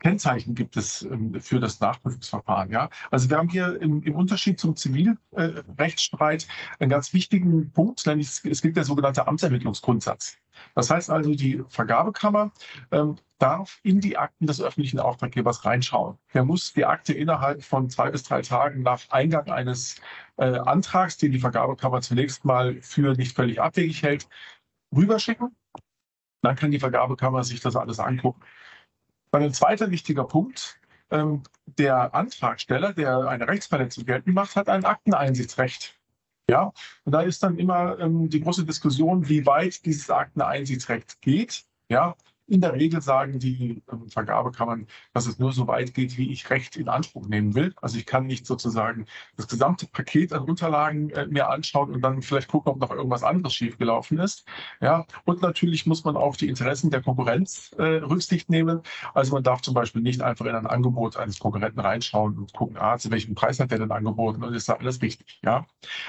Kennzeichen 0.00 0.54
gibt 0.54 0.76
es 0.76 1.02
ähm, 1.02 1.40
für 1.40 1.60
das 1.60 1.78
Nachprüfungsverfahren. 1.80 2.70
Ja? 2.72 2.90
Also 3.10 3.30
wir 3.30 3.36
haben 3.36 3.48
hier 3.48 3.80
im, 3.80 4.02
im 4.02 4.16
Unterschied 4.16 4.58
zum 4.58 4.74
Zivilrechtsstreit 4.74 6.48
einen 6.78 6.90
ganz 6.90 7.12
wichtigen 7.12 7.70
Punkt, 7.70 8.06
nämlich 8.06 8.28
es, 8.44 8.62
gilt 8.62 8.76
der 8.76 8.84
sogenannte 8.84 9.28
Amtsermittlungsgrundsatz. 9.28 10.38
Das 10.74 10.90
heißt 10.90 11.10
also, 11.10 11.34
die 11.34 11.62
Vergabekammer 11.68 12.50
ähm, 12.90 13.16
darf 13.38 13.78
in 13.82 14.00
die 14.00 14.18
Akten 14.18 14.46
des 14.46 14.60
öffentlichen 14.60 14.98
Auftraggebers 14.98 15.64
reinschauen. 15.64 16.18
Er 16.32 16.44
muss 16.44 16.72
die 16.72 16.84
Akte 16.84 17.14
innerhalb 17.14 17.62
von 17.62 17.88
zwei 17.88 18.10
bis 18.10 18.22
drei 18.24 18.42
Tagen 18.42 18.82
nach 18.82 19.00
Eingang 19.10 19.48
eines 19.50 20.00
äh, 20.36 20.44
Antrags, 20.44 21.16
den 21.16 21.32
die 21.32 21.38
Vergabekammer 21.38 22.00
zunächst 22.00 22.44
mal 22.44 22.80
für 22.82 23.14
nicht 23.14 23.36
völlig 23.36 23.60
abwegig 23.60 24.02
hält, 24.02 24.28
rüberschicken. 24.94 25.56
Dann 26.42 26.56
kann 26.56 26.70
die 26.70 26.80
Vergabekammer 26.80 27.44
sich 27.44 27.60
das 27.60 27.76
alles 27.76 27.98
angucken. 27.98 28.40
Dann 29.30 29.42
ein 29.42 29.52
zweiter 29.52 29.90
wichtiger 29.90 30.24
Punkt. 30.24 30.80
Ähm, 31.10 31.42
der 31.66 32.14
Antragsteller, 32.14 32.92
der 32.92 33.18
eine 33.28 33.48
Rechtsverletzung 33.48 34.04
geltend 34.04 34.34
macht, 34.34 34.56
hat 34.56 34.68
ein 34.68 34.84
Akteneinsichtsrecht. 34.84 35.98
Ja, 36.48 36.72
und 37.04 37.12
da 37.12 37.20
ist 37.20 37.42
dann 37.42 37.58
immer 37.58 37.98
ähm, 38.00 38.28
die 38.28 38.40
große 38.40 38.64
Diskussion, 38.64 39.28
wie 39.28 39.46
weit 39.46 39.84
dieses 39.84 40.10
Akteneinsichtsrecht 40.10 41.20
geht. 41.20 41.64
Ja, 41.88 42.16
in 42.50 42.60
der 42.60 42.72
Regel 42.74 43.00
sagen 43.00 43.38
die 43.38 43.82
ähm, 43.90 44.08
Vergabekammern, 44.08 44.86
dass 45.14 45.26
es 45.26 45.38
nur 45.38 45.52
so 45.52 45.68
weit 45.68 45.94
geht, 45.94 46.18
wie 46.18 46.32
ich 46.32 46.50
Recht 46.50 46.76
in 46.76 46.88
Anspruch 46.88 47.26
nehmen 47.28 47.54
will. 47.54 47.74
Also 47.80 47.96
ich 47.96 48.06
kann 48.06 48.26
nicht 48.26 48.44
sozusagen 48.46 49.06
das 49.36 49.46
gesamte 49.46 49.86
Paket 49.86 50.32
an 50.32 50.42
Unterlagen 50.42 51.10
äh, 51.10 51.26
mir 51.26 51.48
anschauen 51.48 51.94
und 51.94 52.02
dann 52.02 52.22
vielleicht 52.22 52.48
gucken, 52.48 52.72
ob 52.72 52.80
noch 52.80 52.90
irgendwas 52.90 53.22
anderes 53.22 53.54
schiefgelaufen 53.54 54.18
ist. 54.18 54.44
Ja, 54.80 55.06
und 55.24 55.42
natürlich 55.42 55.86
muss 55.86 56.04
man 56.04 56.16
auch 56.16 56.36
die 56.36 56.48
Interessen 56.48 56.90
der 56.90 57.02
Konkurrenz 57.02 57.72
äh, 57.78 57.82
Rücksicht 57.82 58.50
nehmen. 58.50 58.82
Also 59.14 59.32
man 59.34 59.44
darf 59.44 59.62
zum 59.62 59.74
Beispiel 59.74 60.02
nicht 60.02 60.20
einfach 60.20 60.46
in 60.46 60.54
ein 60.54 60.66
Angebot 60.66 61.16
eines 61.16 61.38
Konkurrenten 61.38 61.80
reinschauen 61.80 62.36
und 62.36 62.52
gucken, 62.52 62.76
ah, 62.78 62.98
zu 62.98 63.10
welchem 63.10 63.34
Preis 63.34 63.60
hat 63.60 63.70
der 63.70 63.78
denn 63.78 63.92
angeboten 63.92 64.42
und 64.42 64.54
ist 64.54 64.68
da 64.68 64.74
alles 64.74 65.00
richtig. 65.02 65.38
Ja, 65.42 65.66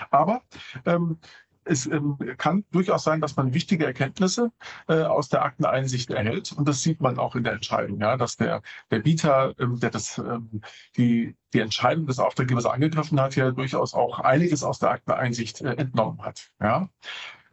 aber 0.10 0.42
ähm, 0.86 1.20
es 1.64 1.86
ähm, 1.86 2.18
kann 2.38 2.66
durchaus 2.72 3.04
sein, 3.04 3.22
dass 3.22 3.36
man 3.36 3.54
wichtige 3.54 3.86
Erkenntnisse 3.86 4.52
äh, 4.88 5.04
aus 5.04 5.30
der 5.30 5.44
Akteneinsicht 5.44 6.10
erhält. 6.10 6.52
Und 6.52 6.68
das 6.68 6.82
sieht 6.82 7.02
man 7.02 7.20
auch 7.20 7.36
in 7.36 7.44
der 7.44 7.54
Entscheidung, 7.54 8.00
ja, 8.00 8.18
dass 8.18 8.38
der, 8.38 8.62
der 8.90 9.00
Bieter, 9.00 9.54
ähm, 9.60 9.80
der 9.80 9.92
das, 9.92 10.18
ähm, 10.18 10.62
die, 10.98 11.36
die 11.54 11.60
Entscheidung 11.60 12.08
des 12.08 12.20
Auftraggebers 12.20 12.66
angegriffen 12.66 13.20
hat, 13.20 13.36
ja 13.36 13.52
durchaus 13.52 13.94
auch 13.94 14.20
einiges 14.20 14.64
aus 14.64 14.80
der 14.80 14.92
Akteneinsicht 14.92 15.62
äh, 15.62 15.74
entnommen 15.76 16.22
hat. 16.24 16.52
Ja. 16.60 16.90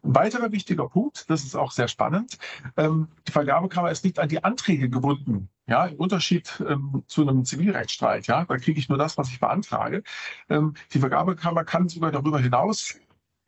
Ein 0.04 0.14
weiterer 0.14 0.52
wichtiger 0.52 0.88
Punkt, 0.88 1.28
das 1.28 1.42
ist 1.42 1.56
auch 1.56 1.72
sehr 1.72 1.88
spannend, 1.88 2.38
ähm, 2.76 3.08
die 3.26 3.32
Vergabekammer 3.32 3.90
ist 3.90 4.04
nicht 4.04 4.18
an 4.18 4.28
die 4.28 4.42
Anträge 4.42 4.88
gebunden. 4.88 5.50
Ja, 5.66 5.84
im 5.84 5.96
Unterschied 5.96 6.62
ähm, 6.66 7.04
zu 7.08 7.28
einem 7.28 7.44
Zivilrechtsstreit, 7.44 8.26
ja, 8.26 8.46
da 8.46 8.56
kriege 8.56 8.78
ich 8.78 8.88
nur 8.88 8.96
das, 8.96 9.18
was 9.18 9.28
ich 9.28 9.38
beantrage. 9.38 10.02
Ähm, 10.48 10.72
die 10.94 10.98
Vergabekammer 10.98 11.64
kann 11.64 11.90
sogar 11.90 12.10
darüber 12.10 12.38
hinaus 12.38 12.98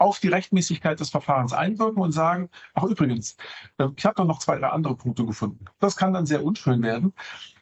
auf 0.00 0.18
die 0.18 0.28
Rechtmäßigkeit 0.28 0.98
des 0.98 1.10
Verfahrens 1.10 1.52
einwirken 1.52 2.02
und 2.02 2.12
sagen, 2.12 2.48
ach 2.74 2.84
übrigens, 2.84 3.36
äh, 3.78 3.88
ich 3.96 4.06
habe 4.06 4.14
doch 4.16 4.24
noch 4.24 4.38
zwei, 4.38 4.58
drei 4.58 4.68
andere 4.68 4.96
Punkte 4.96 5.26
gefunden. 5.26 5.66
Das 5.78 5.96
kann 5.96 6.14
dann 6.14 6.24
sehr 6.26 6.42
unschön 6.42 6.82
werden, 6.82 7.12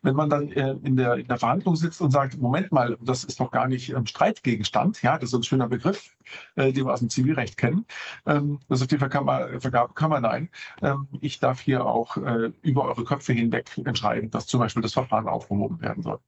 wenn 0.02 0.14
man 0.14 0.30
dann 0.30 0.52
äh, 0.52 0.76
in 0.84 0.96
der, 0.96 1.14
in 1.16 1.26
der 1.26 1.38
Verhandlung 1.38 1.74
sitzt 1.74 2.00
und 2.00 2.12
sagt, 2.12 2.38
Moment 2.38 2.70
mal, 2.70 2.96
das 3.00 3.24
ist 3.24 3.40
doch 3.40 3.50
gar 3.50 3.66
nicht 3.66 3.90
ähm, 3.90 4.06
Streitgegenstand. 4.06 5.02
Ja, 5.02 5.18
das 5.18 5.30
ist 5.30 5.34
ein 5.34 5.42
schöner 5.42 5.68
Begriff, 5.68 6.16
äh, 6.54 6.72
den 6.72 6.86
wir 6.86 6.92
aus 6.92 7.00
dem 7.00 7.10
Zivilrecht 7.10 7.56
kennen. 7.56 7.86
Ähm, 8.24 8.60
das 8.68 8.82
ist 8.82 8.92
die 8.92 8.98
Vergabe, 8.98 9.58
Vergabekammer, 9.60 10.20
nein. 10.20 10.48
Ähm, 10.80 11.08
ich 11.20 11.40
darf 11.40 11.60
hier 11.60 11.84
auch 11.86 12.16
über 12.62 12.84
eure 12.84 13.04
Köpfe 13.04 13.32
hinweg 13.32 13.70
entscheiden, 13.84 14.30
dass 14.30 14.46
zum 14.46 14.60
Beispiel 14.60 14.82
das 14.82 14.92
Verfahren 14.92 15.28
aufgehoben 15.28 15.80
werden 15.80 16.02
soll. 16.02 16.20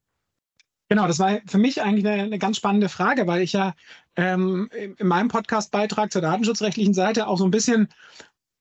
Genau, 0.91 1.07
das 1.07 1.21
war 1.21 1.39
für 1.47 1.59
mich 1.59 1.81
eigentlich 1.81 2.05
eine, 2.05 2.25
eine 2.25 2.39
ganz 2.41 2.57
spannende 2.57 2.89
Frage, 2.89 3.29
weil 3.29 3.43
ich 3.43 3.53
ja 3.53 3.75
ähm, 4.17 4.69
in 4.73 5.07
meinem 5.07 5.29
Podcast-Beitrag 5.29 6.11
zur 6.11 6.21
datenschutzrechtlichen 6.21 6.95
Seite 6.95 7.29
auch 7.29 7.39
so 7.39 7.45
ein 7.45 7.53
bisschen 7.53 7.89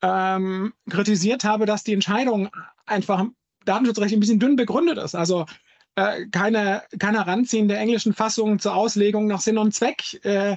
ähm, 0.03 0.71
kritisiert 0.91 1.43
habe, 1.43 1.65
dass 1.65 1.83
die 1.83 1.93
Entscheidung 1.93 2.49
einfach 2.85 3.25
datenschutzrechtlich 3.65 4.15
ein 4.17 4.19
bisschen 4.19 4.39
dünn 4.39 4.55
begründet 4.55 4.99
ist. 4.99 5.15
Also 5.15 5.47
äh, 5.95 6.27
keine, 6.27 6.83
keine 6.99 7.25
Heranziehen 7.25 7.67
der 7.67 7.79
englischen 7.79 8.13
Fassung 8.13 8.59
zur 8.59 8.75
Auslegung 8.75 9.25
nach 9.25 9.41
Sinn 9.41 9.57
und 9.57 9.73
Zweck, 9.73 10.23
äh, 10.23 10.55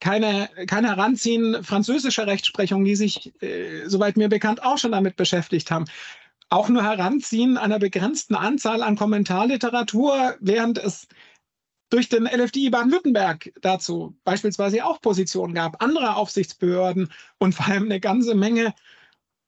keine, 0.00 0.50
kein 0.66 0.84
Heranziehen 0.84 1.64
französischer 1.64 2.26
Rechtsprechung, 2.26 2.84
die 2.84 2.96
sich, 2.96 3.32
äh, 3.42 3.86
soweit 3.86 4.18
mir 4.18 4.28
bekannt, 4.28 4.62
auch 4.62 4.76
schon 4.76 4.92
damit 4.92 5.16
beschäftigt 5.16 5.70
haben 5.70 5.86
auch 6.48 6.68
nur 6.68 6.82
Heranziehen 6.82 7.56
einer 7.56 7.78
begrenzten 7.78 8.34
Anzahl 8.34 8.82
an 8.82 8.96
Kommentarliteratur, 8.96 10.36
während 10.40 10.78
es 10.78 11.08
durch 11.90 12.08
den 12.08 12.26
LFDI 12.26 12.70
Baden-Württemberg 12.70 13.52
dazu 13.60 14.16
beispielsweise 14.24 14.84
auch 14.84 15.00
Positionen 15.00 15.54
gab, 15.54 15.82
andere 15.82 16.16
Aufsichtsbehörden 16.16 17.12
und 17.38 17.54
vor 17.54 17.66
allem 17.66 17.84
eine 17.84 18.00
ganze 18.00 18.34
Menge 18.34 18.74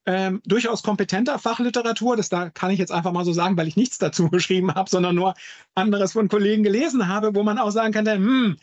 ähm, 0.07 0.41
durchaus 0.45 0.83
kompetenter 0.83 1.38
Fachliteratur. 1.38 2.17
Das 2.17 2.29
da 2.29 2.50
kann 2.50 2.71
ich 2.71 2.79
jetzt 2.79 2.93
einfach 2.93 3.12
mal 3.12 3.25
so 3.25 3.33
sagen, 3.33 3.57
weil 3.57 3.69
ich 3.69 3.76
nichts 3.76 3.99
dazu 3.99 4.31
geschrieben 4.31 4.75
habe, 4.75 4.88
sondern 4.88 5.17
nur 5.17 5.35
anderes 5.75 6.12
von 6.12 6.29
Kollegen 6.29 6.62
gelesen 6.62 7.09
habe, 7.09 7.35
wo 7.35 7.43
man 7.43 7.59
auch 7.59 7.71
sagen 7.71 7.93
kann, 7.93 8.07
hm, 8.07 8.57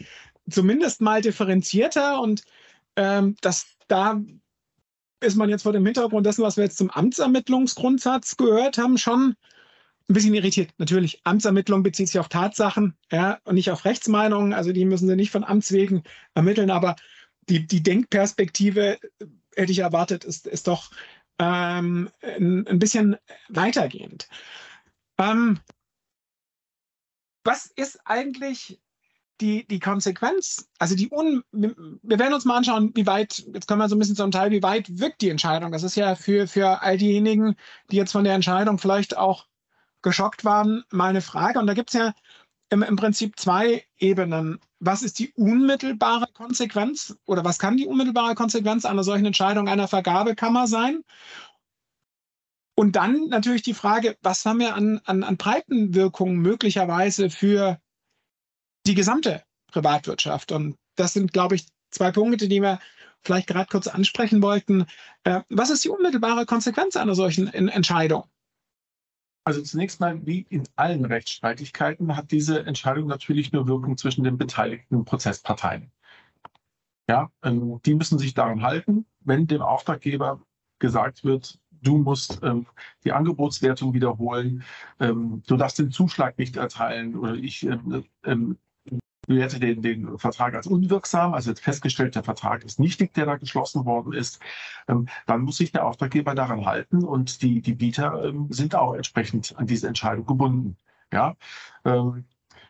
zumindest 0.49 1.01
mal 1.01 1.21
differenzierter 1.21 2.21
und 2.21 2.43
ähm, 2.95 3.35
dass 3.41 3.65
da 3.87 4.21
ist 5.23 5.35
man 5.35 5.49
jetzt 5.49 5.63
vor 5.63 5.73
dem 5.73 5.85
Hintergrund 5.85 6.25
dessen, 6.25 6.43
was 6.43 6.57
wir 6.57 6.63
jetzt 6.63 6.77
zum 6.77 6.89
Amtsermittlungsgrundsatz 6.89 8.37
gehört 8.37 8.77
haben, 8.77 8.97
schon 8.97 9.35
ein 10.09 10.13
bisschen 10.13 10.33
irritiert. 10.33 10.71
Natürlich, 10.77 11.21
Amtsermittlung 11.23 11.83
bezieht 11.83 12.07
sich 12.07 12.19
auf 12.19 12.29
Tatsachen 12.29 12.95
ja, 13.11 13.39
und 13.45 13.55
nicht 13.55 13.71
auf 13.71 13.85
Rechtsmeinungen. 13.85 14.53
Also 14.53 14.73
die 14.73 14.85
müssen 14.85 15.07
sie 15.07 15.15
nicht 15.15 15.31
von 15.31 15.43
Amts 15.43 15.71
wegen 15.71 16.03
ermitteln, 16.35 16.69
aber 16.69 16.95
die, 17.49 17.65
die 17.65 17.83
Denkperspektive, 17.83 18.99
hätte 19.55 19.71
ich 19.71 19.79
erwartet, 19.79 20.23
ist, 20.23 20.47
ist 20.47 20.67
doch 20.67 20.91
ähm, 21.39 22.09
ein, 22.21 22.67
ein, 22.67 22.79
bisschen 22.79 23.17
weitergehend. 23.49 24.27
Ähm, 25.17 25.59
was 27.43 27.65
ist 27.65 27.99
eigentlich 28.05 28.79
die, 29.43 29.67
die 29.67 29.79
Konsequenz, 29.79 30.69
also 30.79 30.95
die 30.95 31.11
Un, 31.11 31.43
wir 31.51 32.19
werden 32.19 32.33
uns 32.33 32.45
mal 32.45 32.57
anschauen, 32.57 32.91
wie 32.95 33.05
weit, 33.05 33.43
jetzt 33.53 33.67
kommen 33.67 33.81
wir 33.81 33.89
so 33.89 33.95
ein 33.95 33.99
bisschen 33.99 34.15
zum 34.15 34.31
Teil, 34.31 34.51
wie 34.51 34.63
weit 34.63 34.99
wirkt 34.99 35.21
die 35.21 35.29
Entscheidung. 35.29 35.71
Das 35.71 35.83
ist 35.83 35.95
ja 35.95 36.15
für, 36.15 36.47
für 36.47 36.81
all 36.81 36.97
diejenigen, 36.97 37.55
die 37.91 37.97
jetzt 37.97 38.13
von 38.13 38.23
der 38.23 38.33
Entscheidung 38.33 38.79
vielleicht 38.79 39.17
auch 39.17 39.45
geschockt 40.01 40.45
waren, 40.45 40.83
mal 40.91 41.09
eine 41.09 41.21
Frage. 41.21 41.59
Und 41.59 41.67
da 41.67 41.73
gibt 41.73 41.89
es 41.89 41.99
ja 41.99 42.13
im, 42.69 42.83
im 42.83 42.95
Prinzip 42.95 43.37
zwei 43.37 43.83
Ebenen. 43.97 44.59
Was 44.79 45.03
ist 45.03 45.19
die 45.19 45.31
unmittelbare 45.33 46.27
Konsequenz 46.33 47.15
oder 47.25 47.43
was 47.43 47.59
kann 47.59 47.77
die 47.77 47.85
unmittelbare 47.85 48.35
Konsequenz 48.35 48.85
einer 48.85 49.03
solchen 49.03 49.25
Entscheidung 49.25 49.67
einer 49.67 49.87
Vergabekammer 49.87 50.67
sein? 50.67 51.03
Und 52.75 52.95
dann 52.95 53.27
natürlich 53.27 53.61
die 53.61 53.75
Frage, 53.75 54.17
was 54.21 54.45
haben 54.45 54.59
wir 54.59 54.73
an, 54.73 54.99
an, 55.05 55.23
an 55.23 55.37
Breitenwirkungen 55.37 56.37
möglicherweise 56.37 57.29
für 57.29 57.79
die 58.85 58.95
gesamte 58.95 59.43
Privatwirtschaft. 59.67 60.51
Und 60.51 60.75
das 60.95 61.13
sind, 61.13 61.33
glaube 61.33 61.55
ich, 61.55 61.67
zwei 61.89 62.11
Punkte, 62.11 62.47
die 62.47 62.61
wir 62.61 62.79
vielleicht 63.21 63.47
gerade 63.47 63.67
kurz 63.69 63.87
ansprechen 63.87 64.41
wollten. 64.41 64.85
Äh, 65.23 65.41
was 65.49 65.69
ist 65.69 65.83
die 65.83 65.89
unmittelbare 65.89 66.45
Konsequenz 66.45 66.95
einer 66.95 67.15
solchen 67.15 67.47
Entscheidung? 67.47 68.25
Also 69.45 69.61
zunächst 69.61 69.99
mal, 69.99 70.25
wie 70.25 70.45
in 70.49 70.63
allen 70.75 71.05
Rechtsstreitigkeiten, 71.05 72.15
hat 72.15 72.31
diese 72.31 72.65
Entscheidung 72.65 73.07
natürlich 73.07 73.51
nur 73.51 73.67
Wirkung 73.67 73.97
zwischen 73.97 74.23
den 74.23 74.37
beteiligten 74.37 75.03
Prozessparteien. 75.03 75.91
Ja, 77.09 77.29
ähm, 77.43 77.81
die 77.85 77.95
müssen 77.95 78.19
sich 78.19 78.33
daran 78.33 78.61
halten, 78.61 79.05
wenn 79.19 79.47
dem 79.47 79.61
Auftraggeber 79.61 80.41
gesagt 80.79 81.25
wird, 81.25 81.59
du 81.81 81.97
musst 81.97 82.39
ähm, 82.43 82.65
die 83.03 83.11
Angebotswertung 83.11 83.93
wiederholen, 83.93 84.63
ähm, 84.99 85.43
du 85.45 85.57
darfst 85.57 85.79
den 85.79 85.91
Zuschlag 85.91 86.37
nicht 86.37 86.55
erteilen 86.55 87.17
oder 87.17 87.35
ich 87.35 87.63
ähm, 87.63 88.05
ähm 88.23 88.57
bewerte 89.27 89.59
den, 89.59 89.81
den 89.81 90.17
Vertrag 90.17 90.53
als 90.53 90.67
unwirksam, 90.67 91.33
also 91.33 91.49
jetzt 91.49 91.61
festgestellt, 91.61 92.15
der 92.15 92.23
Vertrag 92.23 92.63
ist 92.63 92.79
nichtig, 92.79 93.13
der 93.13 93.25
da 93.25 93.35
geschlossen 93.37 93.85
worden 93.85 94.13
ist, 94.13 94.39
ähm, 94.87 95.07
dann 95.25 95.41
muss 95.41 95.57
sich 95.57 95.71
der 95.71 95.85
Auftraggeber 95.85 96.35
daran 96.35 96.65
halten 96.65 97.03
und 97.03 97.41
die, 97.41 97.61
die 97.61 97.73
Bieter 97.73 98.23
ähm, 98.23 98.47
sind 98.49 98.75
auch 98.75 98.93
entsprechend 98.93 99.57
an 99.57 99.67
diese 99.67 99.87
Entscheidung 99.87 100.25
gebunden. 100.25 100.77
Ja, 101.11 101.35
ähm, 101.85 102.25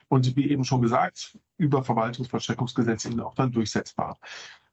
und 0.10 0.36
wie 0.36 0.50
eben 0.50 0.64
schon 0.64 0.82
gesagt, 0.82 1.40
über 1.58 1.84
Verwaltungsvollstreckungsgesetze 1.84 3.10
sind 3.10 3.22
auch 3.22 3.36
dann 3.36 3.52
durchsetzbar. 3.52 4.20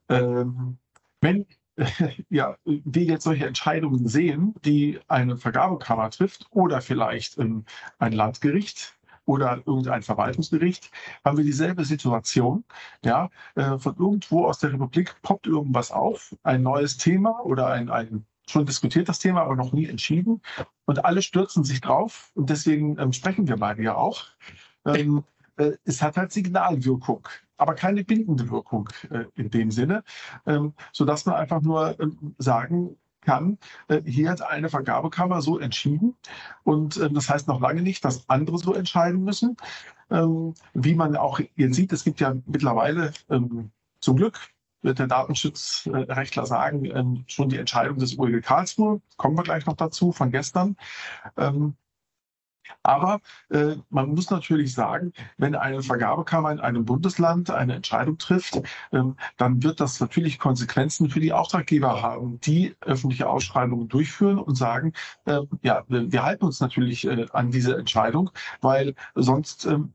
Ähm, 0.08 0.78
wenn 1.20 1.46
ja, 2.28 2.56
wir 2.64 3.04
jetzt 3.04 3.24
solche 3.24 3.46
Entscheidungen 3.46 4.06
sehen, 4.06 4.54
die 4.64 5.00
eine 5.08 5.36
Vergabekammer 5.38 6.10
trifft 6.10 6.46
oder 6.50 6.80
vielleicht 6.80 7.38
ähm, 7.38 7.64
ein 7.98 8.12
Landgericht, 8.12 8.98
oder 9.30 9.62
irgendein 9.64 10.02
Verwaltungsgericht, 10.02 10.90
haben 11.24 11.36
wir 11.36 11.44
dieselbe 11.44 11.84
Situation. 11.84 12.64
Ja, 13.04 13.30
äh, 13.54 13.78
von 13.78 13.96
irgendwo 13.96 14.46
aus 14.46 14.58
der 14.58 14.72
Republik 14.72 15.14
poppt 15.22 15.46
irgendwas 15.46 15.92
auf, 15.92 16.34
ein 16.42 16.62
neues 16.62 16.96
Thema 16.96 17.40
oder 17.44 17.68
ein, 17.68 17.90
ein 17.90 18.26
schon 18.48 18.66
diskutiertes 18.66 19.20
Thema, 19.20 19.42
aber 19.42 19.54
noch 19.54 19.72
nie 19.72 19.86
entschieden. 19.86 20.42
Und 20.84 21.04
alle 21.04 21.22
stürzen 21.22 21.62
sich 21.62 21.80
drauf. 21.80 22.32
Und 22.34 22.50
deswegen 22.50 22.98
ähm, 22.98 23.12
sprechen 23.12 23.46
wir 23.46 23.56
beide 23.56 23.82
ja 23.82 23.94
auch. 23.94 24.24
Ähm, 24.84 25.22
äh, 25.56 25.72
es 25.84 26.02
hat 26.02 26.16
halt 26.16 26.32
Signalwirkung, 26.32 27.28
aber 27.56 27.74
keine 27.74 28.02
bindende 28.02 28.50
Wirkung 28.50 28.88
äh, 29.10 29.26
in 29.36 29.50
dem 29.50 29.70
Sinne, 29.70 30.02
ähm, 30.46 30.74
sodass 30.92 31.24
man 31.26 31.36
einfach 31.36 31.60
nur 31.62 31.98
ähm, 32.00 32.34
sagen 32.38 32.96
kann, 33.30 33.58
äh, 33.86 34.02
hier 34.04 34.28
hat 34.30 34.42
eine 34.42 34.68
Vergabekammer 34.68 35.40
so 35.40 35.58
entschieden. 35.60 36.16
Und 36.64 36.96
äh, 36.96 37.10
das 37.10 37.30
heißt 37.30 37.46
noch 37.46 37.60
lange 37.60 37.82
nicht, 37.82 38.04
dass 38.04 38.28
andere 38.28 38.58
so 38.58 38.74
entscheiden 38.74 39.22
müssen. 39.22 39.56
Ähm, 40.10 40.54
wie 40.74 40.96
man 40.96 41.16
auch 41.16 41.40
jetzt 41.54 41.76
sieht, 41.76 41.92
es 41.92 42.02
gibt 42.02 42.18
ja 42.18 42.34
mittlerweile 42.46 43.12
ähm, 43.30 43.70
zum 44.00 44.16
Glück 44.16 44.50
wird 44.82 44.98
der 44.98 45.06
Datenschutzrechtler 45.06 46.46
sagen, 46.46 46.86
ähm, 46.86 47.24
schon 47.26 47.50
die 47.50 47.58
Entscheidung 47.58 47.98
des 47.98 48.18
OEG 48.18 48.42
Karlsruhe, 48.42 49.00
kommen 49.18 49.36
wir 49.36 49.42
gleich 49.42 49.66
noch 49.66 49.76
dazu, 49.76 50.10
von 50.10 50.30
gestern, 50.30 50.76
aber 52.82 53.20
äh, 53.50 53.76
man 53.90 54.10
muss 54.14 54.30
natürlich 54.30 54.74
sagen, 54.74 55.12
wenn 55.38 55.54
eine 55.54 55.82
Vergabekammer 55.82 56.52
in 56.52 56.60
einem 56.60 56.84
Bundesland 56.84 57.50
eine 57.50 57.74
Entscheidung 57.74 58.18
trifft, 58.18 58.60
ähm, 58.92 59.16
dann 59.36 59.62
wird 59.62 59.80
das 59.80 60.00
natürlich 60.00 60.38
Konsequenzen 60.38 61.10
für 61.10 61.20
die 61.20 61.32
Auftraggeber 61.32 62.02
haben, 62.02 62.40
die 62.40 62.76
öffentliche 62.80 63.28
Ausschreibungen 63.28 63.88
durchführen 63.88 64.38
und 64.38 64.54
sagen, 64.56 64.92
äh, 65.26 65.40
ja, 65.62 65.84
wir 65.88 66.22
halten 66.22 66.44
uns 66.44 66.60
natürlich 66.60 67.06
äh, 67.06 67.26
an 67.32 67.50
diese 67.50 67.76
Entscheidung, 67.76 68.30
weil 68.60 68.94
sonst 69.14 69.66
ähm, 69.66 69.94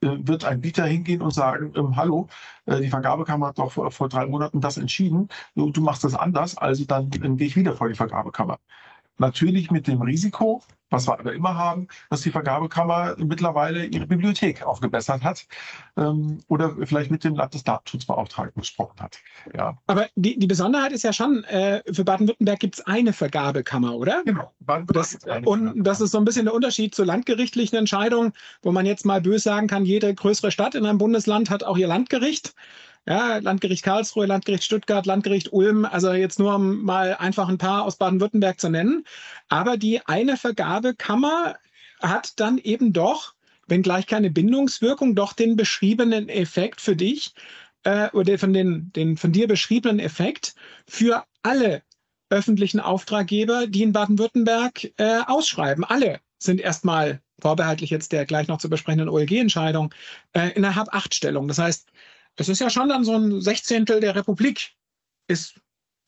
äh, 0.00 0.16
wird 0.20 0.44
ein 0.44 0.60
Bieter 0.60 0.84
hingehen 0.86 1.22
und 1.22 1.32
sagen, 1.32 1.72
ähm, 1.76 1.96
hallo, 1.96 2.28
äh, 2.66 2.80
die 2.80 2.88
Vergabekammer 2.88 3.48
hat 3.48 3.58
doch 3.58 3.72
vor, 3.72 3.90
vor, 3.90 4.08
drei 4.08 4.26
Monaten 4.26 4.60
das 4.60 4.76
entschieden, 4.76 5.28
du, 5.56 5.70
du 5.70 5.80
machst 5.80 6.04
das 6.04 6.14
anders, 6.14 6.56
also 6.56 6.84
dann 6.84 7.10
äh, 7.12 7.18
gehe 7.36 7.48
ich 7.48 7.56
wieder 7.56 7.74
vor 7.74 7.88
die 7.88 7.94
Vergabekammer. 7.94 8.60
Natürlich 9.18 9.70
mit 9.70 9.86
dem 9.86 10.00
Risiko, 10.00 10.62
was 10.90 11.06
wir 11.06 11.18
aber 11.18 11.34
immer 11.34 11.54
haben, 11.54 11.88
dass 12.08 12.22
die 12.22 12.30
Vergabekammer 12.30 13.16
mittlerweile 13.18 13.84
ihre 13.84 14.06
Bibliothek 14.06 14.62
aufgebessert 14.62 15.22
hat 15.22 15.46
ähm, 15.96 16.38
oder 16.48 16.74
vielleicht 16.84 17.10
mit 17.10 17.24
dem 17.24 17.34
Landesdatenschutzbeauftragten 17.34 18.60
gesprochen 18.60 19.00
hat. 19.00 19.18
Ja. 19.54 19.76
Aber 19.86 20.06
die, 20.14 20.38
die 20.38 20.46
Besonderheit 20.46 20.92
ist 20.92 21.04
ja 21.04 21.12
schon, 21.12 21.44
äh, 21.44 21.82
für 21.92 22.04
Baden-Württemberg 22.04 22.60
gibt 22.60 22.76
es 22.76 22.86
eine 22.86 23.12
Vergabekammer, 23.12 23.94
oder? 23.94 24.22
Genau. 24.24 24.52
Das, 24.86 25.18
und 25.44 25.84
das 25.84 26.00
ist 26.00 26.12
so 26.12 26.18
ein 26.18 26.24
bisschen 26.24 26.46
der 26.46 26.54
Unterschied 26.54 26.94
zu 26.94 27.04
landgerichtlichen 27.04 27.76
Entscheidungen, 27.76 28.32
wo 28.62 28.72
man 28.72 28.86
jetzt 28.86 29.04
mal 29.04 29.20
böse 29.20 29.40
sagen 29.40 29.66
kann, 29.66 29.84
jede 29.84 30.14
größere 30.14 30.50
Stadt 30.50 30.74
in 30.74 30.86
einem 30.86 30.98
Bundesland 30.98 31.50
hat 31.50 31.64
auch 31.64 31.76
ihr 31.76 31.88
Landgericht. 31.88 32.54
Ja, 33.08 33.38
Landgericht 33.38 33.84
Karlsruhe, 33.84 34.26
Landgericht 34.26 34.64
Stuttgart, 34.64 35.06
Landgericht 35.06 35.50
Ulm, 35.50 35.86
also 35.86 36.12
jetzt 36.12 36.38
nur 36.38 36.56
um 36.56 36.82
mal 36.82 37.16
einfach 37.16 37.48
ein 37.48 37.56
paar 37.56 37.84
aus 37.84 37.96
Baden-Württemberg 37.96 38.60
zu 38.60 38.68
nennen. 38.68 39.06
Aber 39.48 39.78
die 39.78 40.04
eine 40.06 40.36
Vergabekammer 40.36 41.56
hat 42.02 42.38
dann 42.38 42.58
eben 42.58 42.92
doch, 42.92 43.32
wenngleich 43.66 44.06
keine 44.06 44.30
Bindungswirkung, 44.30 45.14
doch 45.14 45.32
den 45.32 45.56
beschriebenen 45.56 46.28
Effekt 46.28 46.82
für 46.82 46.96
dich 46.96 47.32
äh, 47.84 48.10
oder 48.10 48.38
von 48.38 48.52
den, 48.52 48.92
den 48.92 49.16
von 49.16 49.32
dir 49.32 49.48
beschriebenen 49.48 50.00
Effekt 50.00 50.54
für 50.86 51.24
alle 51.42 51.82
öffentlichen 52.28 52.78
Auftraggeber, 52.78 53.68
die 53.68 53.84
in 53.84 53.92
Baden-Württemberg 53.94 54.84
äh, 54.98 55.20
ausschreiben. 55.26 55.82
Alle 55.82 56.20
sind 56.38 56.60
erstmal 56.60 57.22
vorbehaltlich 57.40 57.88
jetzt 57.88 58.12
der 58.12 58.26
gleich 58.26 58.48
noch 58.48 58.58
zu 58.58 58.68
besprechenden 58.68 59.08
OLG-Entscheidung 59.08 59.94
äh, 60.32 60.50
in 60.50 60.62
der 60.62 60.74
Hab-8-Stellung. 60.74 61.48
Das 61.48 61.58
heißt, 61.58 61.88
es 62.38 62.48
ist 62.48 62.60
ja 62.60 62.70
schon 62.70 62.88
dann 62.88 63.04
so 63.04 63.14
ein 63.14 63.40
Sechzehntel 63.40 64.00
der 64.00 64.14
Republik 64.14 64.72
ist 65.26 65.60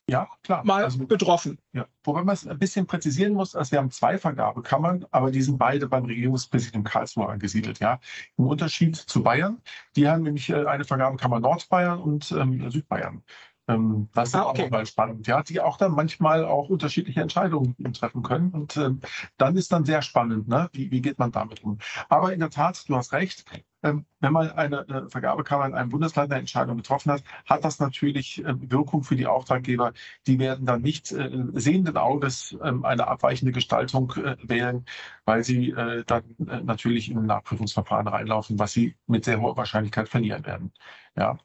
ja, 0.09 0.29
klar. 0.43 0.65
mal 0.65 0.85
also, 0.85 1.07
betroffen. 1.07 1.59
Ja. 1.73 1.87
Wobei 2.03 2.25
man 2.25 2.35
es 2.35 2.47
ein 2.47 2.59
bisschen 2.59 2.87
präzisieren 2.87 3.33
muss, 3.33 3.55
also 3.55 3.71
wir 3.73 3.79
haben 3.79 3.91
zwei 3.91 4.19
Vergabekammern, 4.19 5.07
aber 5.13 5.31
die 5.31 5.43
sind 5.43 5.59
beide 5.59 5.87
beim 5.87 6.05
Regierungspräsidium 6.05 6.83
Karlsruhe 6.83 7.29
angesiedelt. 7.29 7.79
Ja. 7.79 8.01
Im 8.37 8.47
Unterschied 8.47 8.97
zu 8.97 9.23
Bayern, 9.23 9.61
die 9.95 10.09
haben 10.09 10.23
nämlich 10.23 10.49
äh, 10.51 10.65
eine 10.65 10.85
Vergabekammer 10.85 11.39
Nordbayern 11.39 12.01
und 12.01 12.33
ähm, 12.33 12.71
Südbayern. 12.71 13.23
Ähm, 13.69 14.09
das 14.15 14.31
ist 14.31 14.35
ah, 14.35 14.47
okay. 14.47 14.63
auch 14.63 14.65
nochmal 14.65 14.87
spannend, 14.87 15.27
ja, 15.29 15.43
die 15.43 15.61
auch 15.61 15.77
dann 15.77 15.93
manchmal 15.93 16.45
auch 16.45 16.69
unterschiedliche 16.69 17.21
Entscheidungen 17.21 17.77
treffen 17.93 18.23
können. 18.23 18.51
Und 18.51 18.77
ähm, 18.77 19.01
dann 19.37 19.57
ist 19.57 19.71
dann 19.73 19.85
sehr 19.85 20.03
spannend, 20.03 20.49
ne? 20.49 20.69
wie, 20.73 20.91
wie 20.91 21.03
geht 21.03 21.19
man 21.19 21.31
damit 21.31 21.63
um. 21.63 21.79
Aber 22.09 22.33
in 22.33 22.41
der 22.41 22.51
Tat, 22.51 22.89
du 22.89 22.97
hast 22.97 23.13
recht, 23.13 23.45
wenn 23.83 24.33
man 24.33 24.51
eine, 24.51 24.87
eine 24.89 25.09
Vergabekammer 25.09 25.67
in 25.67 25.75
einem 25.75 25.91
Bundesland 25.91 26.31
eine 26.31 26.41
Entscheidung 26.41 26.77
getroffen 26.77 27.13
hat, 27.13 27.23
hat 27.47 27.65
das 27.65 27.79
natürlich 27.79 28.45
äh, 28.45 28.55
Wirkung 28.71 29.03
für 29.03 29.17
die 29.17 29.27
Auftraggeber. 29.27 29.93
Die 30.27 30.39
werden 30.39 30.67
dann 30.67 30.83
nicht 30.83 31.11
äh, 31.13 31.31
sehenden 31.55 31.97
Auges 31.97 32.57
äh, 32.61 32.73
eine 32.83 33.07
abweichende 33.09 33.53
Gestaltung 33.53 34.13
äh, 34.17 34.37
wählen, 34.43 34.85
weil 35.25 35.45
sie 35.45 35.71
äh, 35.71 36.05
dann 36.05 36.25
äh, 36.47 36.61
natürlich 36.61 37.11
in 37.11 37.19
ein 37.19 37.27
Nachprüfungsverfahren 37.27 38.09
reinlaufen, 38.09 38.59
was 38.59 38.73
sie 38.73 38.97
mit 39.07 39.25
sehr 39.25 39.41
hoher 39.41 39.57
Wahrscheinlichkeit 39.57 40.09
verlieren 40.09 40.45
werden. 40.45 40.73
Ja. 41.17 41.39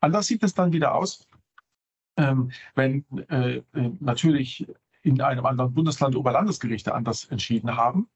Anders 0.00 0.26
sieht 0.26 0.42
es 0.42 0.54
dann 0.54 0.72
wieder 0.72 0.94
aus, 0.94 1.26
ähm, 2.16 2.52
wenn 2.74 3.04
äh, 3.28 3.56
äh, 3.56 3.62
natürlich 4.00 4.66
in 5.02 5.20
einem 5.20 5.46
anderen 5.46 5.74
Bundesland 5.74 6.16
Oberlandesgerichte 6.16 6.94
anders 6.94 7.26
entschieden 7.26 7.76
haben. 7.76 8.08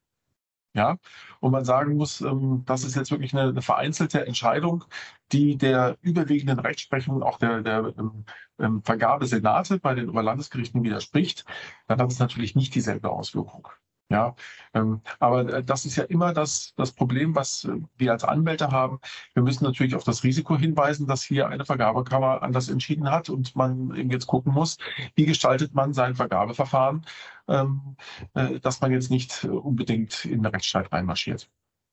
Ja, 0.78 0.96
und 1.40 1.50
man 1.50 1.64
sagen 1.64 1.96
muss, 1.96 2.20
ähm, 2.20 2.62
das 2.64 2.84
ist 2.84 2.94
jetzt 2.94 3.10
wirklich 3.10 3.34
eine, 3.34 3.60
vereinzelte 3.62 4.24
Entscheidung, 4.24 4.84
die 5.32 5.56
der 5.56 5.98
überwiegenden 6.02 6.60
Rechtsprechung 6.60 7.20
auch 7.24 7.38
der, 7.38 7.62
der 7.62 7.94
ähm, 7.98 8.24
ähm 8.60 8.82
Vergabesenate 8.84 9.80
bei 9.80 9.94
den 9.96 10.08
Oberlandesgerichten 10.08 10.84
widerspricht, 10.84 11.44
dann 11.88 12.00
hat 12.00 12.12
es 12.12 12.20
natürlich 12.20 12.54
nicht 12.54 12.76
dieselbe 12.76 13.10
Auswirkung. 13.10 13.66
Ja, 14.10 14.34
ähm, 14.72 15.02
aber 15.18 15.52
äh, 15.52 15.62
das 15.62 15.84
ist 15.84 15.96
ja 15.96 16.04
immer 16.04 16.32
das, 16.32 16.72
das 16.76 16.92
Problem, 16.92 17.34
was 17.34 17.64
äh, 17.64 17.78
wir 17.98 18.12
als 18.12 18.24
Anwälte 18.24 18.70
haben. 18.70 19.00
Wir 19.34 19.42
müssen 19.42 19.64
natürlich 19.64 19.94
auf 19.94 20.04
das 20.04 20.24
Risiko 20.24 20.56
hinweisen, 20.56 21.06
dass 21.06 21.22
hier 21.22 21.48
eine 21.48 21.66
Vergabekammer 21.66 22.42
anders 22.42 22.70
entschieden 22.70 23.10
hat 23.10 23.28
und 23.28 23.54
man 23.54 23.94
eben 23.94 24.10
jetzt 24.10 24.26
gucken 24.26 24.54
muss, 24.54 24.78
wie 25.14 25.26
gestaltet 25.26 25.74
man 25.74 25.92
sein 25.92 26.14
Vergabeverfahren, 26.14 27.04
ähm, 27.48 27.96
äh, 28.32 28.58
dass 28.60 28.80
man 28.80 28.92
jetzt 28.92 29.10
nicht 29.10 29.44
unbedingt 29.44 30.24
in 30.24 30.42
den 30.42 30.46
Rechtsstreit 30.46 30.90
reinmarschiert. 30.90 31.50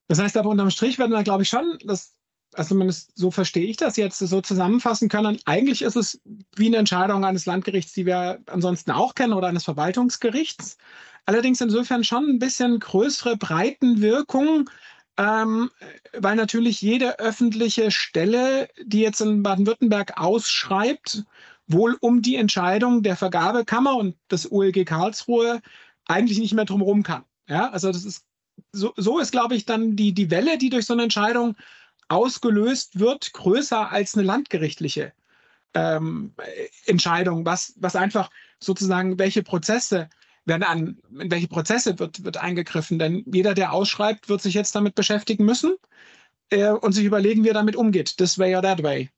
Das 0.07 0.19
heißt 0.19 0.37
aber 0.37 0.49
unterm 0.49 0.69
Strich 0.69 0.97
werden 0.97 1.11
wir, 1.11 1.23
glaube 1.23 1.43
ich, 1.43 1.49
schon, 1.49 1.77
das, 1.83 2.15
also 2.55 2.69
zumindest 2.69 3.11
so 3.15 3.31
verstehe 3.31 3.65
ich 3.65 3.77
das 3.77 3.97
jetzt, 3.97 4.19
so 4.19 4.41
zusammenfassen 4.41 5.09
können. 5.09 5.39
Eigentlich 5.45 5.81
ist 5.81 5.95
es 5.95 6.21
wie 6.55 6.67
eine 6.67 6.77
Entscheidung 6.77 7.25
eines 7.25 7.45
Landgerichts, 7.45 7.93
die 7.93 8.05
wir 8.05 8.39
ansonsten 8.47 8.91
auch 8.91 9.15
kennen, 9.15 9.33
oder 9.33 9.47
eines 9.47 9.63
Verwaltungsgerichts. 9.63 10.77
Allerdings 11.25 11.61
insofern 11.61 12.03
schon 12.03 12.25
ein 12.29 12.39
bisschen 12.39 12.79
größere 12.79 13.37
Breitenwirkung, 13.37 14.69
ähm, 15.17 15.71
weil 16.17 16.35
natürlich 16.35 16.81
jede 16.81 17.19
öffentliche 17.19 17.91
Stelle, 17.91 18.69
die 18.83 18.99
jetzt 18.99 19.21
in 19.21 19.43
Baden-Württemberg 19.43 20.17
ausschreibt, 20.17 21.23
wohl 21.67 21.97
um 21.99 22.21
die 22.21 22.35
Entscheidung 22.35 23.01
der 23.01 23.15
Vergabekammer 23.15 23.95
und 23.95 24.15
des 24.29 24.51
OLG 24.51 24.85
Karlsruhe 24.85 25.61
eigentlich 26.05 26.37
nicht 26.37 26.53
mehr 26.53 26.65
drumherum 26.65 27.03
kann. 27.03 27.23
Ja, 27.47 27.69
also 27.71 27.91
das 27.91 28.05
ist 28.05 28.25
so, 28.71 28.93
so 28.97 29.19
ist, 29.19 29.31
glaube 29.31 29.55
ich, 29.55 29.65
dann 29.65 29.95
die, 29.95 30.13
die 30.13 30.29
Welle, 30.31 30.57
die 30.57 30.69
durch 30.69 30.85
so 30.85 30.93
eine 30.93 31.03
Entscheidung 31.03 31.55
ausgelöst 32.07 32.99
wird, 32.99 33.33
größer 33.33 33.91
als 33.91 34.15
eine 34.15 34.25
landgerichtliche 34.25 35.13
ähm, 35.73 36.33
Entscheidung, 36.85 37.45
was, 37.45 37.73
was 37.77 37.95
einfach 37.95 38.29
sozusagen, 38.59 39.19
welche 39.19 39.43
Prozesse 39.43 40.09
werden 40.45 40.63
an, 40.63 40.97
in 41.19 41.31
welche 41.31 41.47
Prozesse 41.47 41.97
wird, 41.99 42.23
wird 42.23 42.37
eingegriffen. 42.37 42.99
Denn 42.99 43.23
jeder, 43.25 43.53
der 43.53 43.73
ausschreibt, 43.73 44.29
wird 44.29 44.41
sich 44.41 44.53
jetzt 44.53 44.75
damit 44.75 44.95
beschäftigen 44.95 45.45
müssen 45.45 45.75
äh, 46.49 46.69
und 46.69 46.93
sich 46.93 47.03
überlegen, 47.03 47.43
wie 47.43 47.49
er 47.49 47.53
damit 47.53 47.75
umgeht. 47.75 48.17
This 48.17 48.37
way 48.37 48.55
or 48.55 48.61
that 48.61 48.81
way. 48.83 49.09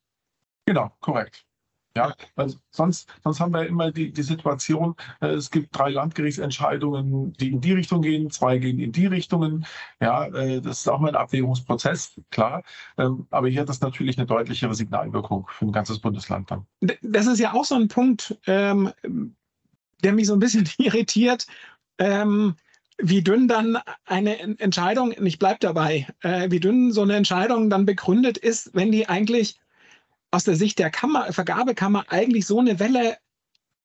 Genau, 0.66 0.92
korrekt. 1.00 1.47
Ja, 1.98 2.14
also 2.36 2.58
sonst, 2.70 3.10
sonst 3.24 3.40
haben 3.40 3.54
wir 3.54 3.66
immer 3.66 3.92
die, 3.92 4.12
die 4.12 4.22
Situation, 4.22 4.96
äh, 5.20 5.28
es 5.28 5.52
gibt 5.52 5.78
drei 5.78 5.90
Landgerichtsentscheidungen, 5.90 7.34
die 7.34 7.52
in 7.52 7.62
die 7.62 7.74
Richtung 7.74 8.02
gehen, 8.02 8.30
zwei 8.30 8.58
gehen 8.60 8.80
in 8.80 8.92
die 8.92 9.08
Richtungen. 9.08 9.66
Ja, 10.00 10.28
äh, 10.28 10.62
das 10.62 10.80
ist 10.82 10.88
auch 10.88 11.00
mal 11.00 11.10
ein 11.10 11.16
Abwägungsprozess, 11.16 12.22
klar. 12.30 12.64
Ähm, 12.98 13.28
aber 13.32 13.50
hier 13.50 13.62
hat 13.62 13.70
das 13.70 13.82
natürlich 13.82 14.18
eine 14.18 14.28
deutlichere 14.28 14.76
Signalwirkung 14.76 15.48
für 15.50 15.66
ein 15.66 15.72
ganzes 15.72 16.00
Bundesland 16.00 16.52
dann. 16.52 16.66
Das 17.02 17.26
ist 17.26 17.40
ja 17.40 17.54
auch 17.54 17.66
so 17.66 17.76
ein 17.76 17.88
Punkt, 17.88 18.38
ähm, 18.46 18.92
der 20.04 20.14
mich 20.14 20.28
so 20.28 20.34
ein 20.34 20.40
bisschen 20.40 20.70
irritiert, 20.78 21.48
ähm, 21.98 22.56
wie 23.00 23.22
dünn 23.22 23.48
dann 23.48 23.78
eine 24.06 24.40
Entscheidung, 24.60 25.14
ich 25.24 25.40
bleibe 25.40 25.60
dabei, 25.60 26.08
äh, 26.22 26.50
wie 26.50 26.60
dünn 26.60 26.92
so 26.92 27.04
eine 27.04 27.16
Entscheidung 27.16 27.70
dann 27.70 27.86
begründet 27.86 28.38
ist, 28.38 28.72
wenn 28.74 28.92
die 28.92 29.08
eigentlich 29.08 29.60
aus 30.32 30.44
der 30.44 30.56
Sicht 30.56 30.80
der 30.80 30.90
Kammer, 30.90 31.32
Vergabekammer 31.32 32.06
eigentlich 32.10 32.46
so 32.46 32.60
eine 32.60 32.80
Welle 32.80 33.18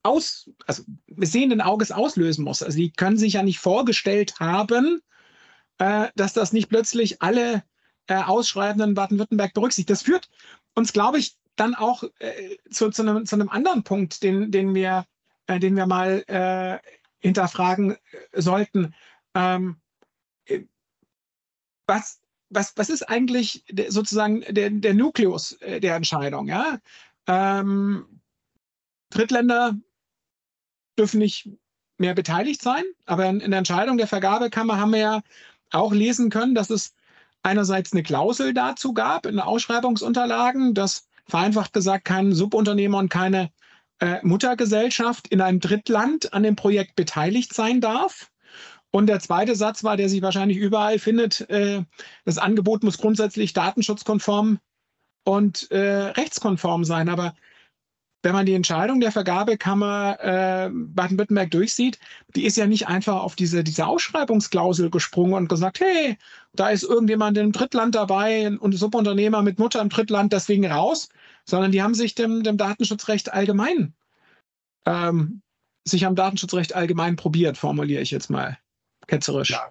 aus, 0.02 0.50
also 0.66 0.82
sehenden 1.16 1.60
Auges 1.60 1.92
auslösen 1.92 2.44
muss. 2.44 2.62
Also 2.62 2.76
die 2.76 2.92
können 2.92 3.16
sich 3.16 3.34
ja 3.34 3.42
nicht 3.42 3.60
vorgestellt 3.60 4.40
haben, 4.40 5.00
äh, 5.78 6.08
dass 6.16 6.32
das 6.32 6.52
nicht 6.52 6.68
plötzlich 6.68 7.22
alle 7.22 7.62
äh, 8.08 8.16
Ausschreibenden 8.16 8.94
Baden-Württemberg 8.94 9.54
berücksichtigt. 9.54 9.90
Das 9.90 10.02
führt 10.02 10.28
uns, 10.74 10.92
glaube 10.92 11.18
ich, 11.18 11.36
dann 11.54 11.74
auch 11.74 12.02
äh, 12.18 12.56
zu, 12.70 12.90
zu, 12.90 13.02
einem, 13.02 13.26
zu 13.26 13.36
einem 13.36 13.48
anderen 13.48 13.84
Punkt, 13.84 14.22
den, 14.22 14.50
den 14.50 14.74
wir 14.74 15.06
äh, 15.46 15.58
den 15.58 15.76
wir 15.76 15.86
mal 15.86 16.24
äh, 16.26 16.78
hinterfragen 17.18 17.96
sollten. 18.32 18.94
Ähm, 19.34 19.80
äh, 20.44 20.64
was, 21.86 22.20
was, 22.52 22.76
was 22.76 22.90
ist 22.90 23.08
eigentlich 23.08 23.64
sozusagen 23.88 24.42
der, 24.48 24.70
der 24.70 24.94
Nukleus 24.94 25.52
äh, 25.60 25.80
der 25.80 25.96
Entscheidung? 25.96 26.48
Ja? 26.48 26.78
Ähm, 27.26 28.20
Drittländer 29.10 29.76
dürfen 30.98 31.18
nicht 31.18 31.48
mehr 31.98 32.14
beteiligt 32.14 32.62
sein, 32.62 32.84
aber 33.06 33.26
in, 33.26 33.40
in 33.40 33.50
der 33.50 33.58
Entscheidung 33.58 33.96
der 33.96 34.06
Vergabekammer 34.06 34.78
haben 34.78 34.92
wir 34.92 34.98
ja 34.98 35.22
auch 35.70 35.92
lesen 35.92 36.30
können, 36.30 36.54
dass 36.54 36.70
es 36.70 36.94
einerseits 37.42 37.92
eine 37.92 38.02
Klausel 38.02 38.54
dazu 38.54 38.92
gab 38.92 39.26
in 39.26 39.40
Ausschreibungsunterlagen, 39.40 40.74
dass 40.74 41.08
vereinfacht 41.26 41.72
gesagt 41.72 42.04
kein 42.04 42.32
Subunternehmer 42.32 42.98
und 42.98 43.08
keine 43.08 43.50
äh, 44.00 44.18
Muttergesellschaft 44.22 45.28
in 45.28 45.40
einem 45.40 45.60
Drittland 45.60 46.32
an 46.32 46.42
dem 46.42 46.56
Projekt 46.56 46.96
beteiligt 46.96 47.54
sein 47.54 47.80
darf. 47.80 48.31
Und 48.92 49.06
der 49.06 49.20
zweite 49.20 49.56
Satz 49.56 49.82
war, 49.84 49.96
der 49.96 50.08
sich 50.08 50.22
wahrscheinlich 50.22 50.58
überall 50.58 50.98
findet, 50.98 51.48
äh, 51.50 51.82
das 52.24 52.38
Angebot 52.38 52.84
muss 52.84 52.98
grundsätzlich 52.98 53.54
datenschutzkonform 53.54 54.58
und 55.24 55.70
äh, 55.70 56.10
rechtskonform 56.10 56.84
sein. 56.84 57.08
Aber 57.08 57.34
wenn 58.22 58.34
man 58.34 58.44
die 58.44 58.54
Entscheidung 58.54 59.00
der 59.00 59.10
Vergabekammer 59.10 60.18
äh, 60.20 60.70
Baden-Württemberg 60.70 61.50
durchsieht, 61.50 61.98
die 62.36 62.44
ist 62.44 62.58
ja 62.58 62.66
nicht 62.66 62.86
einfach 62.86 63.22
auf 63.22 63.34
diese, 63.34 63.64
diese 63.64 63.86
Ausschreibungsklausel 63.86 64.90
gesprungen 64.90 65.34
und 65.34 65.48
gesagt, 65.48 65.80
hey, 65.80 66.18
da 66.52 66.68
ist 66.68 66.84
irgendjemand 66.84 67.38
im 67.38 67.50
Drittland 67.50 67.94
dabei 67.94 68.50
und 68.50 68.76
Subunternehmer 68.76 69.42
mit 69.42 69.58
Mutter 69.58 69.80
im 69.80 69.88
Drittland 69.88 70.34
deswegen 70.34 70.66
raus, 70.66 71.08
sondern 71.46 71.72
die 71.72 71.82
haben 71.82 71.94
sich 71.94 72.14
dem, 72.14 72.42
dem 72.42 72.58
Datenschutzrecht 72.58 73.32
allgemein 73.32 73.94
ähm, 74.84 75.42
sich 75.84 76.06
am 76.06 76.14
Datenschutzrecht 76.14 76.74
allgemein 76.74 77.16
probiert, 77.16 77.56
formuliere 77.56 78.02
ich 78.02 78.10
jetzt 78.10 78.30
mal 78.30 78.58
ketzerisch. 79.06 79.50
Ja. 79.50 79.70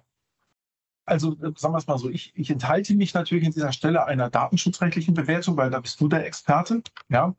Also 1.04 1.32
äh, 1.32 1.52
sagen 1.56 1.74
wir 1.74 1.78
es 1.78 1.86
mal 1.86 1.98
so, 1.98 2.08
ich, 2.08 2.32
ich 2.36 2.50
enthalte 2.50 2.94
mich 2.94 3.14
natürlich 3.14 3.46
an 3.46 3.52
dieser 3.52 3.72
Stelle 3.72 4.06
einer 4.06 4.30
datenschutzrechtlichen 4.30 5.14
Bewertung, 5.14 5.56
weil 5.56 5.70
da 5.70 5.80
bist 5.80 6.00
du 6.00 6.08
der 6.08 6.26
Experte. 6.26 6.82
Ja? 7.08 7.34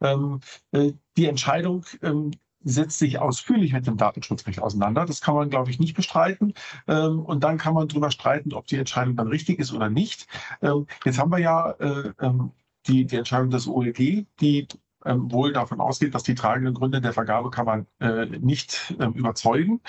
Ähm, 0.00 0.40
äh, 0.72 0.92
die 1.16 1.26
Entscheidung 1.26 1.84
ähm, 2.02 2.30
setzt 2.62 2.98
sich 2.98 3.18
ausführlich 3.18 3.72
mit 3.72 3.86
dem 3.86 3.96
Datenschutzrecht 3.96 4.60
auseinander. 4.60 5.06
Das 5.06 5.20
kann 5.20 5.34
man, 5.34 5.50
glaube 5.50 5.70
ich, 5.70 5.80
nicht 5.80 5.94
bestreiten. 5.94 6.54
Ähm, 6.86 7.20
und 7.20 7.42
dann 7.42 7.58
kann 7.58 7.74
man 7.74 7.88
darüber 7.88 8.10
streiten, 8.10 8.52
ob 8.52 8.66
die 8.66 8.76
Entscheidung 8.76 9.16
dann 9.16 9.28
richtig 9.28 9.58
ist 9.58 9.72
oder 9.72 9.88
nicht. 9.88 10.26
Ähm, 10.62 10.86
jetzt 11.04 11.18
haben 11.18 11.32
wir 11.32 11.38
ja 11.38 11.70
äh, 11.72 12.12
ähm, 12.20 12.52
die, 12.86 13.06
die 13.06 13.16
Entscheidung 13.16 13.50
des 13.50 13.66
OLG, 13.66 14.26
die 14.40 14.68
ähm, 15.04 15.32
wohl 15.32 15.52
davon 15.52 15.80
ausgeht, 15.80 16.14
dass 16.14 16.22
die 16.22 16.34
tragenden 16.34 16.74
Gründe 16.74 17.00
der 17.00 17.12
Vergabekammer 17.12 17.86
äh, 18.00 18.26
nicht 18.26 18.94
äh, 18.98 19.06
überzeugen. 19.06 19.80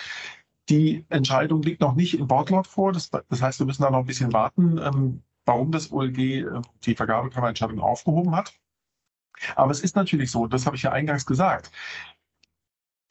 Die 0.71 1.05
Entscheidung 1.09 1.61
liegt 1.61 1.81
noch 1.81 1.95
nicht 1.95 2.17
im 2.17 2.29
Wortlaut 2.29 2.65
vor. 2.65 2.93
Das, 2.93 3.09
das, 3.09 3.41
heißt, 3.41 3.59
wir 3.59 3.65
müssen 3.65 3.83
da 3.83 3.91
noch 3.91 3.99
ein 3.99 4.05
bisschen 4.05 4.31
warten, 4.31 4.77
ähm, 4.77 5.21
warum 5.45 5.73
das 5.73 5.91
OLG 5.91 6.17
äh, 6.17 6.61
die 6.85 6.95
Vergabekammerentscheidung 6.95 7.81
aufgehoben 7.81 8.33
hat. 8.33 8.53
Aber 9.57 9.71
es 9.71 9.81
ist 9.81 9.97
natürlich 9.97 10.31
so, 10.31 10.47
das 10.47 10.65
habe 10.65 10.77
ich 10.77 10.83
ja 10.83 10.93
eingangs 10.93 11.25
gesagt, 11.25 11.71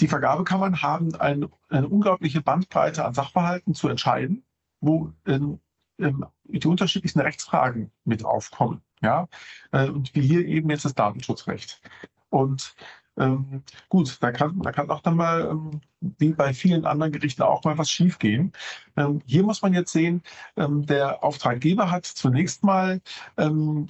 die 0.00 0.08
Vergabekammern 0.08 0.80
haben 0.80 1.14
ein, 1.16 1.50
eine 1.68 1.86
unglaubliche 1.86 2.40
Bandbreite 2.40 3.04
an 3.04 3.12
Sachverhalten 3.12 3.74
zu 3.74 3.88
entscheiden, 3.88 4.42
wo 4.80 5.12
ähm, 5.26 5.60
ähm, 5.98 6.24
die 6.44 6.66
unterschiedlichsten 6.66 7.20
Rechtsfragen 7.20 7.92
mit 8.04 8.24
aufkommen. 8.24 8.80
Ja? 9.02 9.28
Äh, 9.72 9.90
und 9.90 10.14
wie 10.14 10.22
hier 10.22 10.46
eben 10.46 10.70
jetzt 10.70 10.86
das 10.86 10.94
Datenschutzrecht. 10.94 11.82
Und 12.30 12.74
ähm, 13.20 13.62
gut, 13.88 14.16
da 14.22 14.32
kann, 14.32 14.60
da 14.62 14.72
kann 14.72 14.90
auch 14.90 15.02
dann 15.02 15.16
mal, 15.16 15.42
ähm, 15.50 15.80
wie 16.00 16.32
bei 16.32 16.54
vielen 16.54 16.86
anderen 16.86 17.12
Gerichten, 17.12 17.42
auch 17.42 17.62
mal 17.64 17.76
was 17.76 17.90
schiefgehen. 17.90 18.52
Ähm, 18.96 19.20
hier 19.26 19.42
muss 19.42 19.60
man 19.62 19.74
jetzt 19.74 19.92
sehen, 19.92 20.22
ähm, 20.56 20.86
der 20.86 21.22
Auftraggeber 21.22 21.90
hat 21.90 22.06
zunächst 22.06 22.64
mal 22.64 23.00
ähm, 23.36 23.86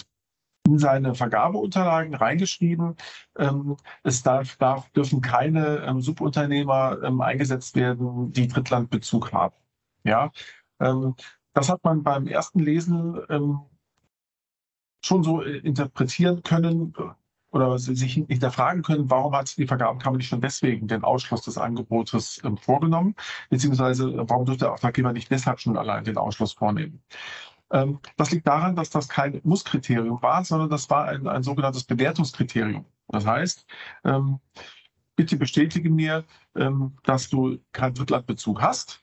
in 0.67 0.79
seine 0.79 1.15
Vergabeunterlagen 1.15 2.15
reingeschrieben, 2.15 2.97
ähm, 3.39 3.77
es 4.03 4.23
darf, 4.23 4.57
darf, 4.57 4.91
dürfen 4.91 5.21
keine 5.21 5.97
Subunternehmer 6.01 6.99
eingesetzt 7.21 7.77
werden, 7.77 8.33
die 8.33 8.47
Drittlandbezug 8.47 9.33
haben. 9.33 9.55
Ja, 10.05 10.31
das 10.79 11.69
hat 11.69 11.83
man 11.83 12.03
beim 12.03 12.27
ersten 12.27 12.61
Lesen 12.61 13.21
schon 15.05 15.23
so 15.23 15.43
äh, 15.43 15.59
interpretieren 15.59 16.43
können 16.43 16.95
oder 17.51 17.79
sich 17.79 18.15
hinterfragen 18.15 18.83
können, 18.83 19.11
warum 19.11 19.35
hat 19.35 19.57
die 19.57 19.67
Vergabekammer 19.67 20.17
nicht 20.17 20.29
schon 20.29 20.41
deswegen 20.41 20.87
den 20.87 21.03
Ausschluss 21.03 21.43
des 21.43 21.59
Angebotes 21.59 22.41
ähm, 22.45 22.57
vorgenommen, 22.57 23.15
beziehungsweise 23.49 24.05
äh, 24.11 24.25
warum 24.29 24.47
dürfte 24.47 24.67
der 24.67 24.73
Auftraggeber 24.73 25.13
nicht 25.13 25.31
deshalb 25.31 25.61
schon 25.61 25.77
allein 25.77 26.05
den 26.05 26.17
Ausschluss 26.17 26.53
vornehmen. 26.53 27.03
Ähm, 27.73 28.01
das 28.17 28.31
liegt 28.31 28.47
daran, 28.47 28.77
dass 28.77 28.91
das 28.91 29.09
kein 29.09 29.41
Musskriterium 29.45 30.23
war, 30.23 30.45
sondern 30.45 30.71
das 30.71 30.89
war 30.91 31.07
ein, 31.07 31.27
ein 31.27 31.43
sogenanntes 31.43 31.85
Bewertungskriterium. 31.85 32.85
Das 33.09 33.27
heißt, 33.27 33.67
ähm, 34.05 34.41
bitte 35.17 35.37
bestätige 35.37 35.91
mir, 35.91 36.25
ähm, 36.57 36.97
dass 37.05 37.29
du 37.29 37.59
keinen 37.73 37.95
Drittlandbezug 37.95 38.61
hast. 38.63 39.03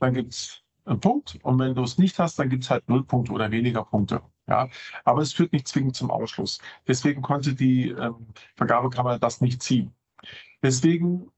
Dann 0.00 0.14
gibt 0.14 0.32
es 0.32 0.62
einen 0.84 1.00
Punkt. 1.00 1.38
Und 1.42 1.58
wenn 1.58 1.74
du 1.74 1.82
es 1.82 1.98
nicht 1.98 2.18
hast, 2.18 2.38
dann 2.38 2.48
gibt 2.48 2.64
es 2.64 2.70
halt 2.70 2.88
null 2.88 3.04
Punkte 3.04 3.32
oder 3.32 3.50
weniger 3.50 3.84
Punkte. 3.84 4.22
Ja, 4.48 4.68
aber 5.04 5.22
es 5.22 5.32
führt 5.32 5.52
nicht 5.52 5.68
zwingend 5.68 5.94
zum 5.94 6.10
Ausschluss. 6.10 6.58
Deswegen 6.86 7.22
konnte 7.22 7.54
die 7.54 7.90
ähm, 7.90 8.26
Vergabekammer 8.56 9.18
das 9.18 9.40
nicht 9.40 9.62
ziehen. 9.62 9.92
Deswegen 10.62 11.30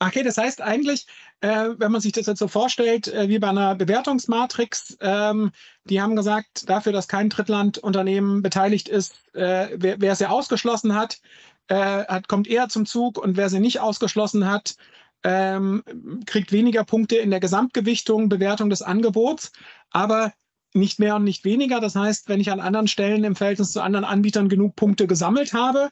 Okay, 0.00 0.22
das 0.22 0.38
heißt 0.38 0.62
eigentlich, 0.62 1.06
äh, 1.40 1.70
wenn 1.76 1.90
man 1.90 2.00
sich 2.00 2.12
das 2.12 2.26
jetzt 2.26 2.38
so 2.38 2.46
vorstellt, 2.46 3.08
äh, 3.08 3.28
wie 3.28 3.40
bei 3.40 3.48
einer 3.48 3.74
Bewertungsmatrix, 3.74 4.96
ähm, 5.00 5.50
die 5.84 6.00
haben 6.00 6.14
gesagt, 6.14 6.70
dafür, 6.70 6.92
dass 6.92 7.08
kein 7.08 7.30
Drittlandunternehmen 7.30 8.40
beteiligt 8.40 8.88
ist, 8.88 9.16
äh, 9.34 9.70
wer, 9.74 10.00
wer 10.00 10.14
sie 10.14 10.30
ausgeschlossen 10.30 10.94
hat, 10.94 11.20
äh, 11.66 11.74
hat, 11.74 12.28
kommt 12.28 12.46
eher 12.46 12.68
zum 12.68 12.86
Zug 12.86 13.18
und 13.18 13.36
wer 13.36 13.48
sie 13.48 13.58
nicht 13.58 13.80
ausgeschlossen 13.80 14.48
hat, 14.48 14.76
ähm, 15.24 15.82
kriegt 16.26 16.52
weniger 16.52 16.84
Punkte 16.84 17.16
in 17.16 17.30
der 17.30 17.40
Gesamtgewichtung, 17.40 18.28
Bewertung 18.28 18.70
des 18.70 18.82
Angebots, 18.82 19.50
aber 19.90 20.32
nicht 20.74 20.98
mehr 20.98 21.16
und 21.16 21.24
nicht 21.24 21.44
weniger. 21.44 21.80
Das 21.80 21.96
heißt, 21.96 22.28
wenn 22.28 22.40
ich 22.40 22.50
an 22.50 22.60
anderen 22.60 22.88
Stellen 22.88 23.24
im 23.24 23.36
Verhältnis 23.36 23.72
zu 23.72 23.82
anderen 23.82 24.04
Anbietern 24.04 24.48
genug 24.48 24.76
Punkte 24.76 25.06
gesammelt 25.06 25.52
habe, 25.52 25.90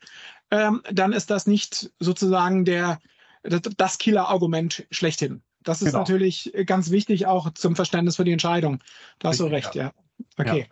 ähm, 0.50 0.82
dann 0.90 1.12
ist 1.12 1.30
das 1.30 1.46
nicht 1.46 1.90
sozusagen 1.98 2.64
der 2.64 2.98
das 3.42 3.98
Killer-Argument 3.98 4.86
schlechthin. 4.90 5.42
Das 5.62 5.82
ist 5.82 5.88
genau. 5.88 6.00
natürlich 6.00 6.52
ganz 6.66 6.90
wichtig 6.90 7.26
auch 7.26 7.50
zum 7.54 7.76
Verständnis 7.76 8.16
für 8.16 8.24
die 8.24 8.32
Entscheidung. 8.32 8.80
Da 9.18 9.28
hast 9.28 9.40
du 9.40 9.46
recht, 9.46 9.74
ja. 9.74 9.92
Okay. 10.36 10.68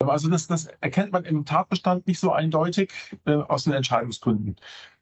Ja. 0.00 0.08
Also 0.08 0.28
das, 0.28 0.46
das, 0.46 0.68
erkennt 0.80 1.12
man 1.12 1.24
im 1.24 1.44
Tatbestand 1.44 2.06
nicht 2.06 2.20
so 2.20 2.32
eindeutig 2.32 2.92
äh, 3.24 3.32
aus 3.32 3.64
den 3.64 3.72
Entscheidungsgründen. 3.72 4.56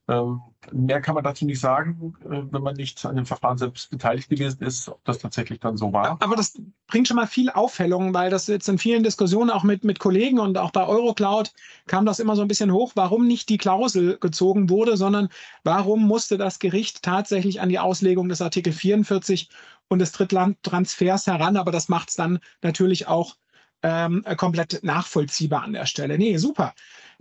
Ähm, 0.07 0.43
mehr 0.71 1.01
kann 1.01 1.15
man 1.15 1.25
dazu 1.25 1.47
nicht 1.47 1.61
sagen, 1.61 2.15
äh, 2.25 2.43
wenn 2.51 2.63
man 2.63 2.75
nicht 2.75 3.05
an 3.07 3.17
dem 3.17 3.25
Verfahren 3.25 3.57
selbst 3.57 3.91
beteiligt 3.91 4.29
gewesen 4.29 4.63
ist, 4.63 4.89
ob 4.89 5.03
das 5.05 5.19
tatsächlich 5.19 5.61
dann 5.61 5.79
so 5.79 5.95
war. 5.95 6.19
Aber 6.21 6.37
das 6.37 6.61
bringt 6.87 7.09
schon 7.09 7.17
mal 7.17 7.27
viel 7.27 7.49
Aufhellung, 7.49 8.13
weil 8.13 8.29
das 8.29 8.47
jetzt 8.47 8.69
in 8.69 8.77
vielen 8.77 9.03
Diskussionen 9.03 9.49
auch 9.51 9.63
mit, 9.63 9.83
mit 9.83 9.99
Kollegen 9.99 10.39
und 10.39 10.59
auch 10.59 10.73
bei 10.73 10.87
Eurocloud 10.87 11.55
kam 11.87 12.05
das 12.05 12.19
immer 12.19 12.37
so 12.37 12.43
ein 12.43 12.49
bisschen 12.49 12.71
hoch, 12.71 12.93
warum 12.97 13.27
nicht 13.27 13.49
die 13.49 13.57
Klausel 13.57 14.19
gezogen 14.19 14.69
wurde, 14.69 14.99
sondern 14.99 15.31
warum 15.65 16.07
musste 16.07 16.37
das 16.37 16.59
Gericht 16.59 17.03
tatsächlich 17.03 17.63
an 17.63 17.71
die 17.71 17.79
Auslegung 17.79 18.29
des 18.29 18.43
Artikel 18.43 18.75
44 18.75 19.49
und 19.89 20.01
des 20.01 20.13
Drittlandtransfers 20.13 21.27
heran. 21.27 21.57
Aber 21.57 21.73
das 21.73 21.89
macht 21.89 22.11
es 22.11 22.17
dann 22.17 22.41
natürlich 22.61 23.07
auch 23.07 23.37
ähm, 23.85 24.25
komplett 24.37 24.83
nachvollziehbar 24.83 25.63
an 25.63 25.75
der 25.75 25.87
Stelle. 25.87 26.19
Nee, 26.19 26.37
super 26.39 26.75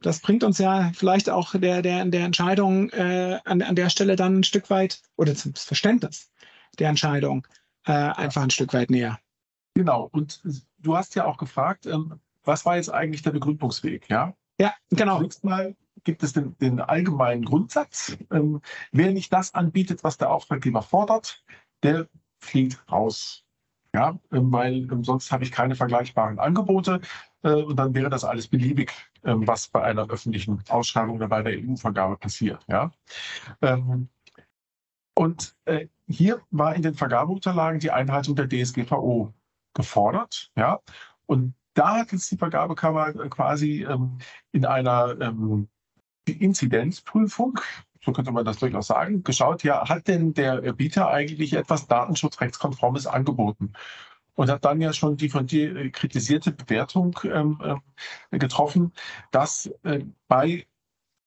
das 0.03 0.19
bringt 0.19 0.43
uns 0.43 0.57
ja 0.57 0.91
vielleicht 0.93 1.29
auch 1.29 1.55
der, 1.55 1.81
der, 1.81 2.05
der 2.05 2.25
Entscheidung 2.25 2.89
äh, 2.89 3.39
an, 3.45 3.61
an 3.61 3.75
der 3.75 3.89
Stelle 3.89 4.15
dann 4.15 4.39
ein 4.39 4.43
Stück 4.43 4.69
weit 4.69 5.01
oder 5.15 5.35
zum 5.35 5.53
Verständnis 5.55 6.31
der 6.79 6.89
Entscheidung 6.89 7.47
äh, 7.85 7.91
einfach 7.91 8.43
ein 8.43 8.49
Stück 8.49 8.73
weit 8.73 8.89
näher. 8.89 9.19
Genau. 9.75 10.09
Und 10.11 10.41
du 10.79 10.95
hast 10.95 11.15
ja 11.15 11.25
auch 11.25 11.37
gefragt, 11.37 11.85
ähm, 11.85 12.19
was 12.43 12.65
war 12.65 12.75
jetzt 12.75 12.89
eigentlich 12.91 13.21
der 13.21 13.31
Begründungsweg? 13.31 14.09
Ja, 14.09 14.35
ja 14.59 14.73
genau. 14.89 15.17
Zunächst 15.17 15.43
mal 15.43 15.75
gibt 16.03 16.23
es 16.23 16.33
den, 16.33 16.57
den 16.57 16.81
allgemeinen 16.81 17.45
Grundsatz, 17.45 18.17
ähm, 18.31 18.61
wer 18.91 19.11
nicht 19.11 19.31
das 19.31 19.53
anbietet, 19.53 20.03
was 20.03 20.17
der 20.17 20.31
Auftraggeber 20.31 20.81
fordert, 20.81 21.43
der 21.81 22.07
fliegt 22.39 22.83
raus. 22.91 23.42
Ja, 23.95 24.17
ähm, 24.31 24.51
weil 24.51 24.91
ähm, 24.91 25.03
sonst 25.03 25.31
habe 25.31 25.43
ich 25.43 25.51
keine 25.51 25.75
vergleichbaren 25.75 26.39
Angebote 26.39 26.99
äh, 27.43 27.53
und 27.53 27.75
dann 27.75 27.93
wäre 27.93 28.09
das 28.09 28.23
alles 28.23 28.47
beliebig, 28.47 28.91
ähm, 29.23 29.45
was 29.47 29.67
bei 29.67 29.83
einer 29.83 30.09
öffentlichen 30.09 30.63
Ausschreibung 30.69 31.17
oder 31.17 31.27
bei 31.27 31.43
der 31.43 31.53
EU-Vergabe 31.53 32.17
passiert. 32.17 32.65
Ja. 32.67 32.91
Und 35.15 35.55
äh, 35.65 35.87
hier 36.07 36.41
war 36.49 36.75
in 36.75 36.81
den 36.81 36.95
Vergabeunterlagen 36.95 37.79
die 37.79 37.91
Einhaltung 37.91 38.35
der 38.35 38.49
DSGVO 38.49 39.31
gefordert. 39.75 40.51
Ja. 40.55 40.79
Und 41.27 41.53
da 41.75 41.99
hat 41.99 42.11
jetzt 42.11 42.31
die 42.31 42.37
Vergabekammer 42.37 43.09
äh, 43.09 43.29
quasi 43.29 43.85
in 44.51 44.65
einer 44.65 45.15
Inzidenzprüfung 46.25 47.59
so 48.05 48.11
könnte 48.11 48.31
man 48.31 48.45
das 48.45 48.57
durchaus 48.57 48.87
sagen, 48.87 49.23
geschaut, 49.23 49.63
ja, 49.63 49.87
hat 49.87 50.07
denn 50.07 50.33
der 50.33 50.73
Bieter 50.73 51.09
eigentlich 51.09 51.53
etwas 51.53 51.87
datenschutzrechtskonformes 51.87 53.07
angeboten? 53.07 53.73
Und 54.35 54.49
hat 54.49 54.65
dann 54.65 54.81
ja 54.81 54.93
schon 54.93 55.15
die 55.15 55.29
von 55.29 55.45
dir 55.45 55.75
äh, 55.75 55.89
kritisierte 55.91 56.51
Bewertung 56.51 57.19
ähm, 57.23 57.61
äh, 58.31 58.39
getroffen, 58.39 58.91
dass 59.31 59.67
äh, 59.83 60.05
bei 60.27 60.65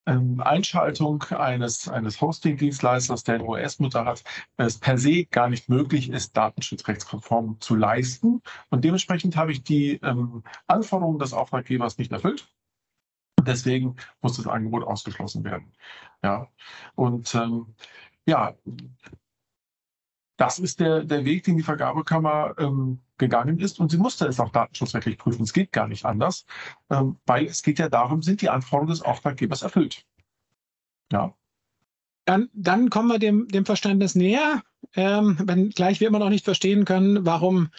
ähm, 0.05 0.41
Einschaltung 0.41 1.23
eines, 1.23 1.87
eines 1.87 2.19
Hosting-Dienstleisters, 2.19 3.23
der 3.23 3.35
eine 3.35 3.45
OS-Mutter 3.45 4.05
hat, 4.05 4.23
es 4.57 4.77
per 4.79 4.97
se 4.97 5.25
gar 5.25 5.49
nicht 5.49 5.69
möglich 5.69 6.09
ist, 6.09 6.35
datenschutzrechtskonform 6.35 7.57
zu 7.61 7.75
leisten. 7.75 8.41
Und 8.69 8.83
dementsprechend 8.83 9.37
habe 9.37 9.51
ich 9.53 9.63
die 9.63 9.99
ähm, 10.03 10.43
Anforderungen 10.67 11.19
des 11.19 11.33
Auftraggebers 11.33 11.97
nicht 11.97 12.11
erfüllt 12.11 12.49
deswegen 13.47 13.95
muss 14.21 14.37
das 14.37 14.47
Angebot 14.47 14.83
ausgeschlossen 14.83 15.43
werden. 15.43 15.71
Ja, 16.23 16.47
und 16.95 17.33
ähm, 17.35 17.75
ja, 18.25 18.53
das 20.37 20.59
ist 20.59 20.79
der, 20.79 21.03
der 21.03 21.25
Weg, 21.25 21.43
den 21.43 21.57
die 21.57 21.63
Vergabekammer 21.63 22.55
ähm, 22.59 23.01
gegangen 23.17 23.59
ist. 23.59 23.79
Und 23.79 23.89
sie 23.89 23.97
musste 23.97 24.27
es 24.27 24.39
auch 24.39 24.51
datenschutzrechtlich 24.51 25.17
prüfen. 25.17 25.43
Es 25.43 25.53
geht 25.53 25.71
gar 25.71 25.87
nicht 25.87 26.05
anders, 26.05 26.45
ähm, 26.89 27.17
weil 27.25 27.45
es 27.45 27.63
geht 27.63 27.79
ja 27.79 27.89
darum, 27.89 28.21
sind 28.21 28.41
die 28.41 28.49
Anforderungen 28.49 28.91
des 28.91 29.01
Auftraggebers 29.01 29.63
erfüllt. 29.63 30.05
Ja. 31.11 31.33
Dann, 32.25 32.49
dann 32.53 32.89
kommen 32.89 33.09
wir 33.09 33.19
dem, 33.19 33.47
dem 33.47 33.65
Verständnis 33.65 34.13
näher, 34.13 34.61
ähm, 34.95 35.37
wenn 35.43 35.71
wir 35.75 36.07
immer 36.07 36.19
noch 36.19 36.29
nicht 36.29 36.45
verstehen 36.45 36.85
können, 36.85 37.25
warum 37.25 37.69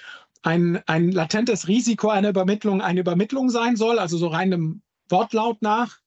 ein, 0.43 0.83
ein 0.87 1.13
latentes 1.13 1.69
Risiko 1.69 2.09
einer 2.09 2.31
Übermittlung 2.31 2.81
eine 2.81 3.01
Übermittlung 3.01 3.51
sein 3.51 3.77
soll, 3.77 3.99
also 3.99 4.17
so 4.17 4.29
rein 4.29 4.53
im 4.53 4.83
Wortlaut 5.11 5.63
nach. 5.63 5.99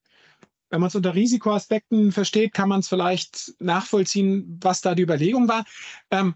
wenn 0.70 0.80
man 0.80 0.88
es 0.88 0.96
unter 0.96 1.14
Risikoaspekten 1.16 2.12
versteht, 2.14 2.54
kann 2.54 2.70
man 2.70 2.80
es 2.80 2.88
vielleicht 2.88 3.54
nachvollziehen, 3.60 4.58
was 4.62 4.82
da 4.82 4.96
die 4.96 5.04
Überlegung 5.04 5.50
war. 5.50 5.66
Ähm, 6.12 6.36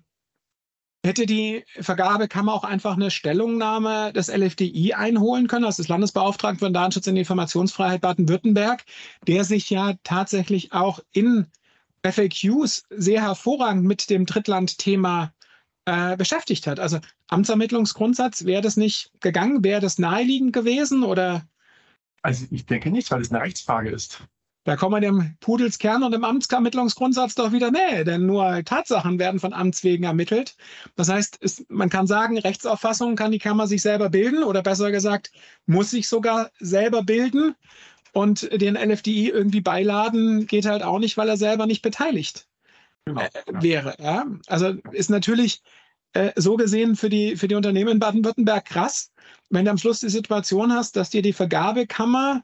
hätte 1.06 1.25
die 1.25 1.63
Vergabekammer 1.80 2.54
auch 2.54 2.63
einfach 2.63 2.95
eine 2.95 3.12
Stellungnahme 3.12 4.12
des 4.12 4.28
LFDI 4.28 4.93
einholen 4.93 5.47
können, 5.47 5.63
also 5.63 5.82
des 5.84 5.88
Landesbeauftragten 5.88 6.60
für 6.60 6.71
Datenschutz 6.71 7.08
und 7.08 7.15
Informationsfreiheit 7.15 8.01
Baden-Württemberg, 8.01 8.84
der 9.28 9.43
sich 9.43 9.69
ja 9.69 9.93
tatsächlich 10.04 10.73
auch 10.73 10.99
in 11.12 11.47
FAQs 12.04 12.84
sehr 12.89 13.21
hervorragend 13.21 13.86
mit 13.86 14.10
dem 14.10 14.25
Drittland-Thema 14.25 15.32
äh, 15.86 16.17
beschäftigt 16.17 16.67
hat. 16.67 16.80
Also 16.80 16.99
Amtsermittlungsgrundsatz, 17.28 18.45
wäre 18.45 18.62
das 18.62 18.75
nicht 18.75 19.12
gegangen, 19.21 19.63
wäre 19.63 19.82
das 19.82 19.99
naheliegend 19.99 20.54
gewesen 20.54 21.04
oder? 21.04 21.47
Also 22.25 22.47
ich 22.49 22.65
denke 22.65 22.89
nicht, 22.89 23.11
weil 23.11 23.21
es 23.21 23.31
eine 23.31 23.43
Rechtsfrage 23.43 23.91
ist. 23.91 24.23
Da 24.63 24.75
kommen 24.75 24.95
wir 24.95 24.99
dem 24.99 25.38
Pudelskern 25.41 26.01
und 26.01 26.11
dem 26.11 26.23
Amtsermittlungsgrundsatz 26.23 27.35
doch 27.35 27.51
wieder 27.51 27.69
näher, 27.69 28.03
denn 28.03 28.25
nur 28.25 28.63
Tatsachen 28.65 29.19
werden 29.19 29.39
von 29.39 29.53
Amts 29.53 29.83
wegen 29.83 30.05
ermittelt. 30.05 30.55
Das 30.95 31.07
heißt, 31.07 31.38
es, 31.41 31.63
man 31.69 31.89
kann 31.89 32.07
sagen, 32.07 32.39
Rechtsauffassung 32.39 33.15
kann 33.15 33.31
die 33.31 33.38
Kammer 33.38 33.67
sich 33.67 33.83
selber 33.83 34.09
bilden 34.09 34.43
oder 34.43 34.63
besser 34.63 34.89
gesagt, 34.89 35.31
muss 35.67 35.91
sich 35.91 36.09
sogar 36.09 36.49
selber 36.59 37.03
bilden. 37.03 37.53
Und 38.11 38.51
den 38.59 38.75
LFDI 38.75 39.29
irgendwie 39.29 39.61
beiladen 39.61 40.47
geht 40.47 40.65
halt 40.65 40.81
auch 40.81 40.97
nicht, 40.97 41.17
weil 41.17 41.29
er 41.29 41.38
selber 41.38 41.67
nicht 41.67 41.83
beteiligt 41.83 42.47
genau, 43.05 43.21
äh, 43.21 43.29
wäre. 43.61 43.97
Ja? 43.99 44.25
Also 44.47 44.69
ist 44.93 45.11
natürlich 45.11 45.61
äh, 46.15 46.32
so 46.36 46.56
gesehen 46.56 46.95
für 46.95 47.10
die, 47.10 47.36
für 47.36 47.47
die 47.47 47.56
Unternehmen 47.56 47.91
in 47.91 47.99
Baden-Württemberg 47.99 48.65
krass, 48.65 49.12
wenn 49.49 49.65
du 49.65 49.71
am 49.71 49.78
Schluss 49.78 49.99
die 49.99 50.10
Situation 50.10 50.73
hast, 50.73 50.95
dass 50.95 51.10
dir 51.10 51.21
die 51.21 51.34
Vergabekammer 51.34 52.41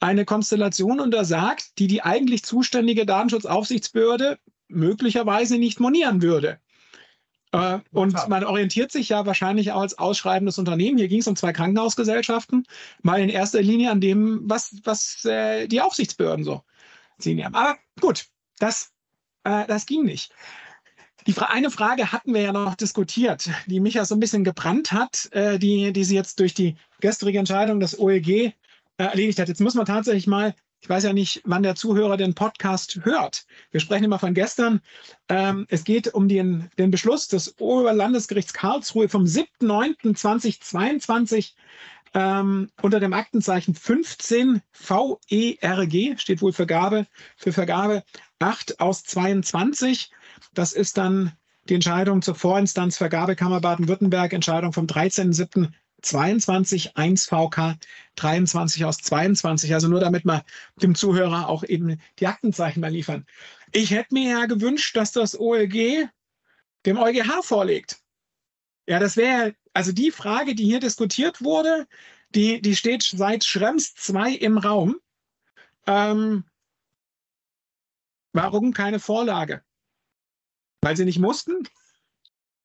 eine 0.00 0.24
Konstellation 0.24 0.98
untersagt, 0.98 1.78
die 1.78 1.86
die 1.86 2.02
eigentlich 2.02 2.42
zuständige 2.42 3.06
Datenschutzaufsichtsbehörde 3.06 4.38
möglicherweise 4.68 5.58
nicht 5.58 5.78
monieren 5.78 6.22
würde. 6.22 6.58
Äh, 7.52 7.80
und 7.92 8.14
man 8.28 8.44
orientiert 8.44 8.92
sich 8.92 9.10
ja 9.10 9.26
wahrscheinlich 9.26 9.72
auch 9.72 9.82
als 9.82 9.98
ausschreibendes 9.98 10.58
Unternehmen. 10.58 10.98
Hier 10.98 11.08
ging 11.08 11.20
es 11.20 11.28
um 11.28 11.36
zwei 11.36 11.52
Krankenhausgesellschaften, 11.52 12.66
mal 13.02 13.20
in 13.20 13.28
erster 13.28 13.60
Linie 13.60 13.90
an 13.90 14.00
dem, 14.00 14.40
was, 14.44 14.74
was 14.84 15.22
äh, 15.24 15.66
die 15.66 15.82
Aufsichtsbehörden 15.82 16.44
so 16.44 16.62
ziehen 17.18 17.44
haben. 17.44 17.54
Aber 17.54 17.76
gut, 18.00 18.26
das, 18.58 18.92
äh, 19.44 19.66
das 19.66 19.84
ging 19.84 20.04
nicht. 20.04 20.32
Die 21.26 21.32
Fra 21.32 21.46
eine 21.46 21.72
Frage 21.72 22.12
hatten 22.12 22.34
wir 22.34 22.42
ja 22.42 22.52
noch 22.52 22.76
diskutiert, 22.76 23.50
die 23.66 23.80
mich 23.80 23.94
ja 23.94 24.04
so 24.04 24.14
ein 24.14 24.20
bisschen 24.20 24.44
gebrannt 24.44 24.92
hat, 24.92 25.28
äh, 25.32 25.58
die, 25.58 25.92
die 25.92 26.04
sie 26.04 26.14
jetzt 26.14 26.38
durch 26.38 26.54
die 26.54 26.76
gestrige 27.00 27.40
Entscheidung 27.40 27.80
des 27.80 27.98
OEG 27.98 28.28
äh, 28.28 28.52
erledigt 28.96 29.40
hat. 29.40 29.48
Jetzt 29.48 29.60
muss 29.60 29.74
man 29.74 29.86
tatsächlich 29.86 30.28
mal, 30.28 30.54
ich 30.80 30.88
weiß 30.88 31.02
ja 31.02 31.12
nicht, 31.12 31.42
wann 31.44 31.64
der 31.64 31.74
Zuhörer 31.74 32.16
den 32.16 32.34
Podcast 32.34 33.00
hört. 33.02 33.44
Wir 33.72 33.80
sprechen 33.80 34.04
immer 34.04 34.20
von 34.20 34.34
gestern. 34.34 34.80
Ähm, 35.28 35.66
es 35.68 35.82
geht 35.82 36.14
um 36.14 36.28
den, 36.28 36.70
den 36.78 36.92
Beschluss 36.92 37.26
des 37.26 37.58
Oberlandesgerichts 37.58 38.52
Karlsruhe 38.52 39.08
vom 39.08 39.24
7.9.2022 39.24 41.54
ähm, 42.14 42.70
unter 42.80 43.00
dem 43.00 43.12
Aktenzeichen 43.12 43.74
15 43.74 44.62
VERG, 44.72 46.18
steht 46.18 46.40
wohl 46.40 46.52
Vergabe, 46.52 47.08
für 47.36 47.52
Vergabe 47.52 48.04
8 48.38 48.80
aus 48.80 49.02
22. 49.02 50.12
Das 50.54 50.72
ist 50.72 50.96
dann 50.98 51.32
die 51.68 51.74
Entscheidung 51.74 52.22
zur 52.22 52.34
Vorinstanz 52.34 52.96
Vergabekammer 52.96 53.60
Baden-Württemberg, 53.60 54.32
Entscheidung 54.32 54.72
vom 54.72 54.86
13.07. 54.86 55.72
22, 56.02 56.96
1 56.96 57.26
VK 57.26 57.76
23 58.16 58.84
aus 58.84 58.98
22. 58.98 59.74
Also 59.74 59.88
nur 59.88 60.00
damit 60.00 60.24
wir 60.24 60.44
dem 60.76 60.94
Zuhörer 60.94 61.48
auch 61.48 61.64
eben 61.64 62.00
die 62.18 62.26
Aktenzeichen 62.26 62.80
mal 62.80 62.92
liefern. 62.92 63.26
Ich 63.72 63.90
hätte 63.90 64.14
mir 64.14 64.30
ja 64.30 64.46
gewünscht, 64.46 64.96
dass 64.96 65.12
das 65.12 65.38
OLG 65.38 66.08
dem 66.84 66.98
EuGH 66.98 67.42
vorlegt. 67.42 67.98
Ja, 68.86 69.00
das 69.00 69.16
wäre 69.16 69.56
also 69.72 69.92
die 69.92 70.12
Frage, 70.12 70.54
die 70.54 70.64
hier 70.64 70.80
diskutiert 70.80 71.42
wurde, 71.42 71.86
die, 72.34 72.60
die 72.60 72.76
steht 72.76 73.02
seit 73.02 73.44
Schrems 73.44 73.94
2 73.94 74.32
im 74.32 74.58
Raum. 74.58 74.96
Ähm, 75.86 76.44
warum 78.32 78.72
keine 78.72 79.00
Vorlage? 79.00 79.62
Weil 80.86 80.96
sie 80.96 81.04
nicht 81.04 81.18
mussten? 81.18 81.68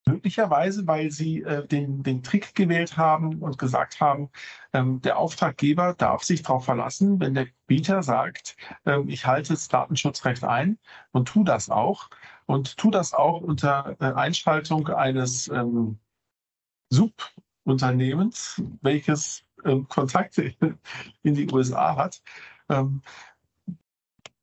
Möglicherweise, 0.05 0.85
weil 0.85 1.09
sie 1.09 1.41
äh, 1.41 1.65
den, 1.65 2.03
den 2.03 2.21
Trick 2.21 2.53
gewählt 2.53 2.95
haben 2.95 3.41
und 3.41 3.57
gesagt 3.57 3.99
haben, 3.99 4.29
ähm, 4.73 5.01
der 5.01 5.17
Auftraggeber 5.17 5.95
darf 5.95 6.21
sich 6.21 6.43
darauf 6.43 6.65
verlassen, 6.65 7.19
wenn 7.19 7.33
der 7.33 7.47
Bieter 7.65 8.03
sagt, 8.03 8.57
ähm, 8.85 9.09
ich 9.09 9.25
halte 9.25 9.53
das 9.53 9.69
Datenschutzrecht 9.69 10.43
ein 10.43 10.77
und 11.13 11.29
tu 11.29 11.43
das 11.43 11.71
auch 11.71 12.11
und 12.45 12.77
tu 12.77 12.91
das 12.91 13.15
auch 13.15 13.41
unter 13.41 13.95
äh, 13.99 14.13
Einschaltung 14.13 14.87
eines 14.89 15.47
ähm, 15.47 15.97
Subunternehmens, 16.91 18.61
welches 18.83 19.45
ähm, 19.65 19.87
Kontakte 19.87 20.53
in 21.23 21.33
die 21.33 21.51
USA 21.51 21.95
hat. 21.95 22.21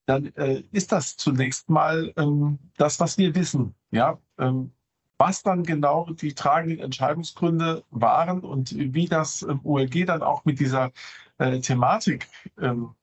Dann 0.08 0.34
äh, 0.36 0.62
ist 0.72 0.90
das 0.90 1.18
zunächst 1.18 1.68
mal 1.68 2.14
ähm, 2.16 2.58
das, 2.78 2.98
was 2.98 3.18
wir 3.18 3.34
wissen. 3.34 3.74
Ja, 3.90 4.18
ähm, 4.38 4.72
was 5.18 5.42
dann 5.42 5.64
genau 5.64 6.08
die 6.10 6.32
tragenden 6.32 6.78
Entscheidungsgründe 6.78 7.84
waren 7.90 8.40
und 8.40 8.74
wie 8.74 9.04
das 9.04 9.42
ähm, 9.42 9.60
OLG 9.64 10.06
dann 10.06 10.22
auch 10.22 10.46
mit 10.46 10.60
dieser 10.60 10.92
äh, 11.36 11.60
Thematik 11.60 12.26
ähm, 12.58 12.94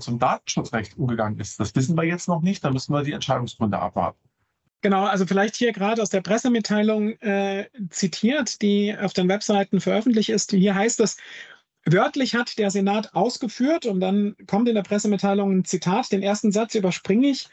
zum 0.00 0.18
Datenschutzrecht 0.18 0.98
umgegangen 0.98 1.38
ist, 1.38 1.60
das 1.60 1.72
wissen 1.76 1.96
wir 1.96 2.02
jetzt 2.02 2.26
noch 2.26 2.42
nicht. 2.42 2.64
Da 2.64 2.72
müssen 2.72 2.92
wir 2.92 3.04
die 3.04 3.12
Entscheidungsgründe 3.12 3.78
abwarten. 3.78 4.18
Genau, 4.80 5.04
also 5.04 5.24
vielleicht 5.26 5.54
hier 5.54 5.72
gerade 5.72 6.02
aus 6.02 6.10
der 6.10 6.20
Pressemitteilung 6.20 7.10
äh, 7.20 7.68
zitiert, 7.90 8.60
die 8.60 8.92
auf 8.98 9.12
den 9.12 9.28
Webseiten 9.28 9.80
veröffentlicht 9.80 10.30
ist. 10.30 10.50
Hier 10.50 10.74
heißt 10.74 10.98
es, 10.98 11.16
wörtlich 11.86 12.34
hat 12.34 12.58
der 12.58 12.70
Senat 12.70 13.14
ausgeführt 13.14 13.86
und 13.86 14.00
dann 14.00 14.36
kommt 14.46 14.68
in 14.68 14.74
der 14.74 14.82
Pressemitteilung 14.82 15.52
ein 15.52 15.64
Zitat, 15.64 16.12
den 16.12 16.22
ersten 16.22 16.52
Satz 16.52 16.74
überspringe 16.74 17.28
ich. 17.28 17.48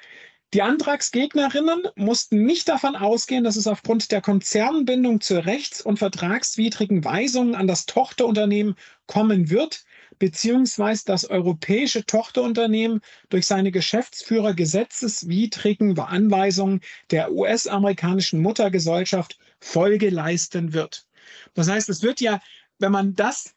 Die 0.54 0.62
Antragsgegnerinnen 0.62 1.84
mussten 1.96 2.44
nicht 2.44 2.68
davon 2.68 2.98
ausgehen, 2.98 3.46
dass 3.46 3.56
es 3.56 3.68
aufgrund 3.68 4.12
der 4.12 4.20
Konzernbindung 4.20 5.22
zu 5.22 5.46
rechts- 5.46 5.82
und 5.82 5.98
vertragswidrigen 5.98 7.06
Weisungen 7.06 7.56
an 7.56 7.68
das 7.68 7.86
Tochterunternehmen 7.86 8.76
kommen 9.08 9.50
wird, 9.50 9.86
beziehungsweise 10.20 11.06
das 11.06 11.24
europäische 11.24 12.06
Tochterunternehmen 12.06 13.00
durch 13.30 13.48
seine 13.48 13.72
Geschäftsführer 13.72 14.54
gesetzeswidrigen 14.54 15.98
Anweisungen 15.98 16.82
der 17.12 17.32
US-amerikanischen 17.32 18.42
Muttergesellschaft 18.42 19.40
Folge 19.62 20.10
leisten 20.10 20.74
wird. 20.74 21.06
Das 21.54 21.70
heißt, 21.70 21.88
es 21.88 22.04
wird 22.04 22.20
ja, 22.20 22.42
wenn 22.78 22.92
man 22.92 23.16
das 23.16 23.56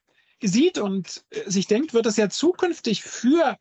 sieht 0.48 0.78
und 0.78 1.24
äh, 1.30 1.50
sich 1.50 1.66
denkt, 1.66 1.94
wird 1.94 2.06
es 2.06 2.16
ja 2.16 2.28
zukünftig 2.28 3.02
für 3.02 3.58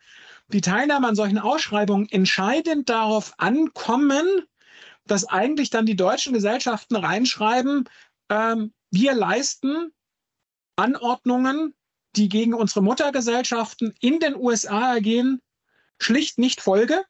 die 0.48 0.62
Teilnahme 0.62 1.08
an 1.08 1.16
solchen 1.16 1.40
Ausschreibungen 1.40 2.08
entscheidend 2.10 2.90
darauf 2.90 3.34
ankommen, 3.38 4.28
dass 5.06 5.26
eigentlich 5.26 5.70
dann 5.70 5.86
die 5.86 5.96
deutschen 5.96 6.34
Gesellschaften 6.34 6.96
reinschreiben, 6.96 7.90
ähm, 8.30 8.74
wir 8.92 9.14
leisten 9.14 9.92
Anordnungen, 10.76 11.74
die 12.16 12.30
gegen 12.30 12.54
unsere 12.54 12.84
Muttergesellschaften 12.84 13.94
in 14.00 14.20
den 14.20 14.36
USA 14.36 14.94
ergehen, 14.94 15.42
schlicht 16.00 16.38
nicht 16.38 16.62
Folge. 16.62 17.04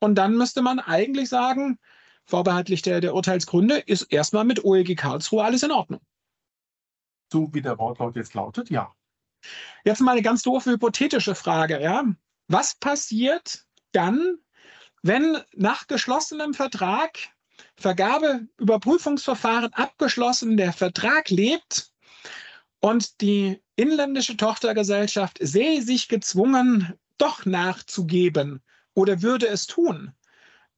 Und 0.00 0.16
dann 0.16 0.36
müsste 0.36 0.62
man 0.62 0.78
eigentlich 0.78 1.28
sagen, 1.28 1.78
vorbehaltlich 2.24 2.82
der, 2.82 3.00
der 3.00 3.14
Urteilsgründe, 3.14 3.78
ist 3.78 4.02
erstmal 4.12 4.44
mit 4.44 4.64
OEG 4.64 4.96
Karlsruhe 4.96 5.44
alles 5.44 5.62
in 5.62 5.70
Ordnung. 5.70 6.00
So 7.32 7.52
wie 7.52 7.62
der 7.62 7.78
Wortlaut 7.78 8.16
jetzt 8.16 8.34
lautet, 8.34 8.70
ja. 8.70 8.94
Jetzt 9.84 10.00
mal 10.00 10.12
eine 10.12 10.22
ganz 10.22 10.42
doofe 10.42 10.72
hypothetische 10.72 11.34
Frage, 11.34 11.80
ja. 11.80 12.04
Was 12.48 12.74
passiert 12.74 13.64
dann, 13.92 14.38
wenn 15.02 15.38
nach 15.54 15.86
geschlossenem 15.86 16.54
Vertrag, 16.54 17.18
Vergabeüberprüfungsverfahren 17.76 19.72
abgeschlossen, 19.72 20.56
der 20.56 20.72
Vertrag 20.72 21.30
lebt 21.30 21.92
und 22.80 23.20
die 23.20 23.62
inländische 23.76 24.36
Tochtergesellschaft 24.36 25.38
sähe 25.40 25.82
sich 25.82 26.08
gezwungen, 26.08 26.94
doch 27.18 27.44
nachzugeben 27.44 28.62
oder 28.94 29.22
würde 29.22 29.48
es 29.48 29.66
tun? 29.66 30.12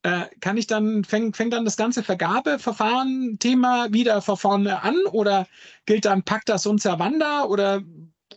Äh, 0.02 0.26
kann 0.40 0.56
ich 0.56 0.66
dann, 0.66 1.02
fängt, 1.02 1.36
fängt 1.36 1.52
dann 1.52 1.64
das 1.64 1.76
ganze 1.76 2.02
Vergabeverfahren-Thema 2.02 3.92
wieder 3.92 4.22
von 4.22 4.36
vorne 4.36 4.82
an 4.82 4.96
oder 5.10 5.46
gilt 5.86 6.04
dann 6.04 6.22
Pacta 6.22 6.56
sunt 6.56 6.80
servanda 6.80 7.44
oder 7.44 7.82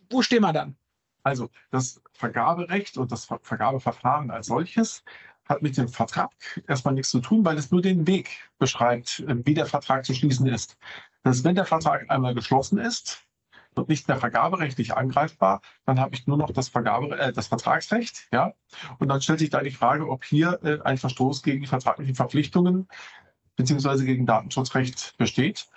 wo 0.10 0.22
stehen 0.22 0.42
wir 0.42 0.54
dann? 0.54 0.76
Also 1.24 1.50
das 1.70 2.02
Vergaberecht 2.14 2.98
und 2.98 3.12
das 3.12 3.28
Vergabeverfahren 3.44 4.32
als 4.32 4.48
solches 4.48 5.04
hat 5.46 5.62
mit 5.62 5.78
dem 5.78 5.88
Vertrag 5.88 6.32
erstmal 6.68 6.94
nichts 6.94 7.12
zu 7.12 7.20
tun, 7.20 7.46
weil 7.46 7.58
es 7.58 7.72
nur 7.72 7.82
den 7.82 8.08
Weg 8.08 8.30
beschreibt, 8.58 9.20
äh, 9.20 9.36
wie 9.46 9.54
der 9.54 9.66
Vertrag 9.68 10.06
zu 10.06 10.14
schließen 10.16 10.48
ist. 10.48 10.78
Das 11.24 11.38
ist, 11.38 11.44
wenn 11.44 11.56
der 11.56 11.66
Vertrag 11.66 12.10
einmal 12.10 12.34
geschlossen 12.34 12.80
ist, 12.80 13.24
und 13.76 13.90
nicht 13.90 14.08
mehr 14.08 14.18
vergaberechtlich 14.18 14.96
angreifbar. 14.96 15.62
Dann 15.86 16.00
habe 16.00 16.16
ich 16.16 16.28
nur 16.28 16.38
noch 16.38 16.52
das 16.52 16.70
Vergabe, 16.70 17.18
äh, 17.18 17.34
das 17.34 17.48
Vertragsrecht, 17.48 18.28
ja. 18.32 18.54
Und 19.00 19.08
dann 19.08 19.22
stellt 19.22 19.40
sich 19.40 19.50
da 19.50 19.62
die 19.62 19.72
Frage, 19.72 20.10
ob 20.10 20.24
hier 20.26 20.60
äh, 20.64 20.80
ein 20.84 20.98
Verstoß 20.98 21.44
gegen 21.44 21.62
die 21.62 21.68
vertraglichen 21.68 22.16
Verpflichtungen 22.16 22.88
beziehungsweise 23.56 24.06
gegen 24.06 24.26
Datenschutzrecht 24.26 25.18
besteht. 25.18 25.68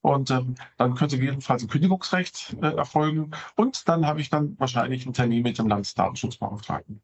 Und 0.00 0.30
ähm, 0.30 0.56
dann 0.78 0.94
könnte 0.94 1.16
jedenfalls 1.16 1.62
ein 1.62 1.68
Kündigungsrecht 1.68 2.56
äh, 2.60 2.74
erfolgen. 2.74 3.30
Und 3.56 3.88
dann 3.88 4.06
habe 4.06 4.20
ich 4.20 4.30
dann 4.30 4.58
wahrscheinlich 4.58 5.04
einen 5.04 5.14
Termin 5.14 5.42
mit 5.42 5.58
dem 5.58 5.68
Landesdatenschutzbeauftragten. 5.68 7.02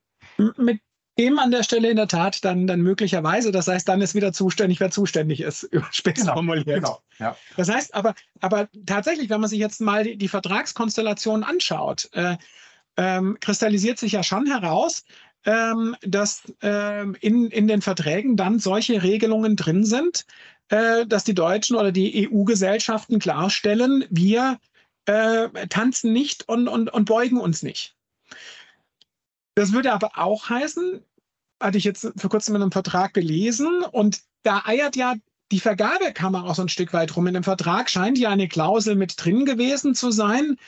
Mit 0.56 0.80
dem 1.18 1.38
an 1.38 1.50
der 1.50 1.62
Stelle 1.62 1.90
in 1.90 1.96
der 1.96 2.08
Tat 2.08 2.44
dann, 2.44 2.66
dann 2.66 2.80
möglicherweise. 2.80 3.50
Das 3.50 3.68
heißt, 3.68 3.88
dann 3.88 4.00
ist 4.00 4.14
wieder 4.14 4.32
zuständig, 4.32 4.80
wer 4.80 4.90
zuständig 4.90 5.40
ist, 5.40 5.68
spitz 5.90 6.20
genau, 6.20 6.34
formuliert. 6.34 6.66
Genau, 6.66 7.00
ja. 7.18 7.36
Das 7.56 7.68
heißt 7.68 7.94
aber, 7.94 8.14
aber 8.40 8.68
tatsächlich, 8.86 9.28
wenn 9.30 9.40
man 9.40 9.50
sich 9.50 9.58
jetzt 9.58 9.80
mal 9.80 10.04
die, 10.04 10.16
die 10.16 10.28
Vertragskonstellation 10.28 11.42
anschaut, 11.42 12.08
äh, 12.12 12.36
ähm, 12.96 13.36
kristallisiert 13.40 13.98
sich 13.98 14.12
ja 14.12 14.22
schon 14.22 14.46
heraus, 14.46 15.04
ähm, 15.44 15.96
dass 16.02 16.42
ähm, 16.62 17.16
in, 17.20 17.50
in 17.50 17.68
den 17.68 17.80
Verträgen 17.80 18.36
dann 18.36 18.58
solche 18.58 19.02
Regelungen 19.02 19.56
drin 19.56 19.84
sind, 19.84 20.26
äh, 20.68 21.06
dass 21.06 21.24
die 21.24 21.34
Deutschen 21.34 21.76
oder 21.76 21.92
die 21.92 22.28
EU-Gesellschaften 22.28 23.18
klarstellen, 23.18 24.04
wir 24.10 24.58
äh, 25.06 25.48
tanzen 25.68 26.12
nicht 26.12 26.48
und, 26.48 26.68
und, 26.68 26.92
und 26.92 27.04
beugen 27.06 27.38
uns 27.38 27.62
nicht. 27.62 27.94
Das 29.58 29.72
würde 29.72 29.92
aber 29.92 30.12
auch 30.14 30.50
heißen, 30.50 31.02
hatte 31.60 31.78
ich 31.78 31.82
jetzt 31.82 32.12
vor 32.16 32.30
kurzem 32.30 32.54
in 32.54 32.62
einem 32.62 32.70
Vertrag 32.70 33.12
gelesen 33.12 33.82
und 33.82 34.20
da 34.44 34.62
eiert 34.64 34.94
ja 34.94 35.16
die 35.50 35.58
Vergabekammer 35.58 36.44
auch 36.44 36.54
so 36.54 36.62
ein 36.62 36.68
Stück 36.68 36.92
weit 36.92 37.16
rum. 37.16 37.26
In 37.26 37.34
dem 37.34 37.42
Vertrag 37.42 37.90
scheint 37.90 38.18
ja 38.18 38.30
eine 38.30 38.46
Klausel 38.46 38.94
mit 38.94 39.14
drin 39.16 39.44
gewesen 39.44 39.96
zu 39.96 40.12
sein, 40.12 40.58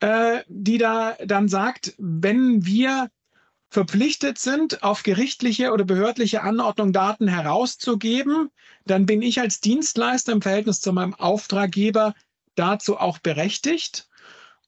äh, 0.00 0.40
die 0.48 0.78
da 0.78 1.16
dann 1.24 1.46
sagt, 1.46 1.94
wenn 1.98 2.66
wir 2.66 3.12
verpflichtet 3.68 4.38
sind, 4.38 4.82
auf 4.82 5.04
gerichtliche 5.04 5.70
oder 5.70 5.84
behördliche 5.84 6.42
Anordnung 6.42 6.92
Daten 6.92 7.28
herauszugeben, 7.28 8.50
dann 8.84 9.06
bin 9.06 9.22
ich 9.22 9.40
als 9.40 9.60
Dienstleister 9.60 10.32
im 10.32 10.42
Verhältnis 10.42 10.80
zu 10.80 10.92
meinem 10.92 11.14
Auftraggeber 11.14 12.14
dazu 12.56 12.98
auch 12.98 13.18
berechtigt. 13.20 14.08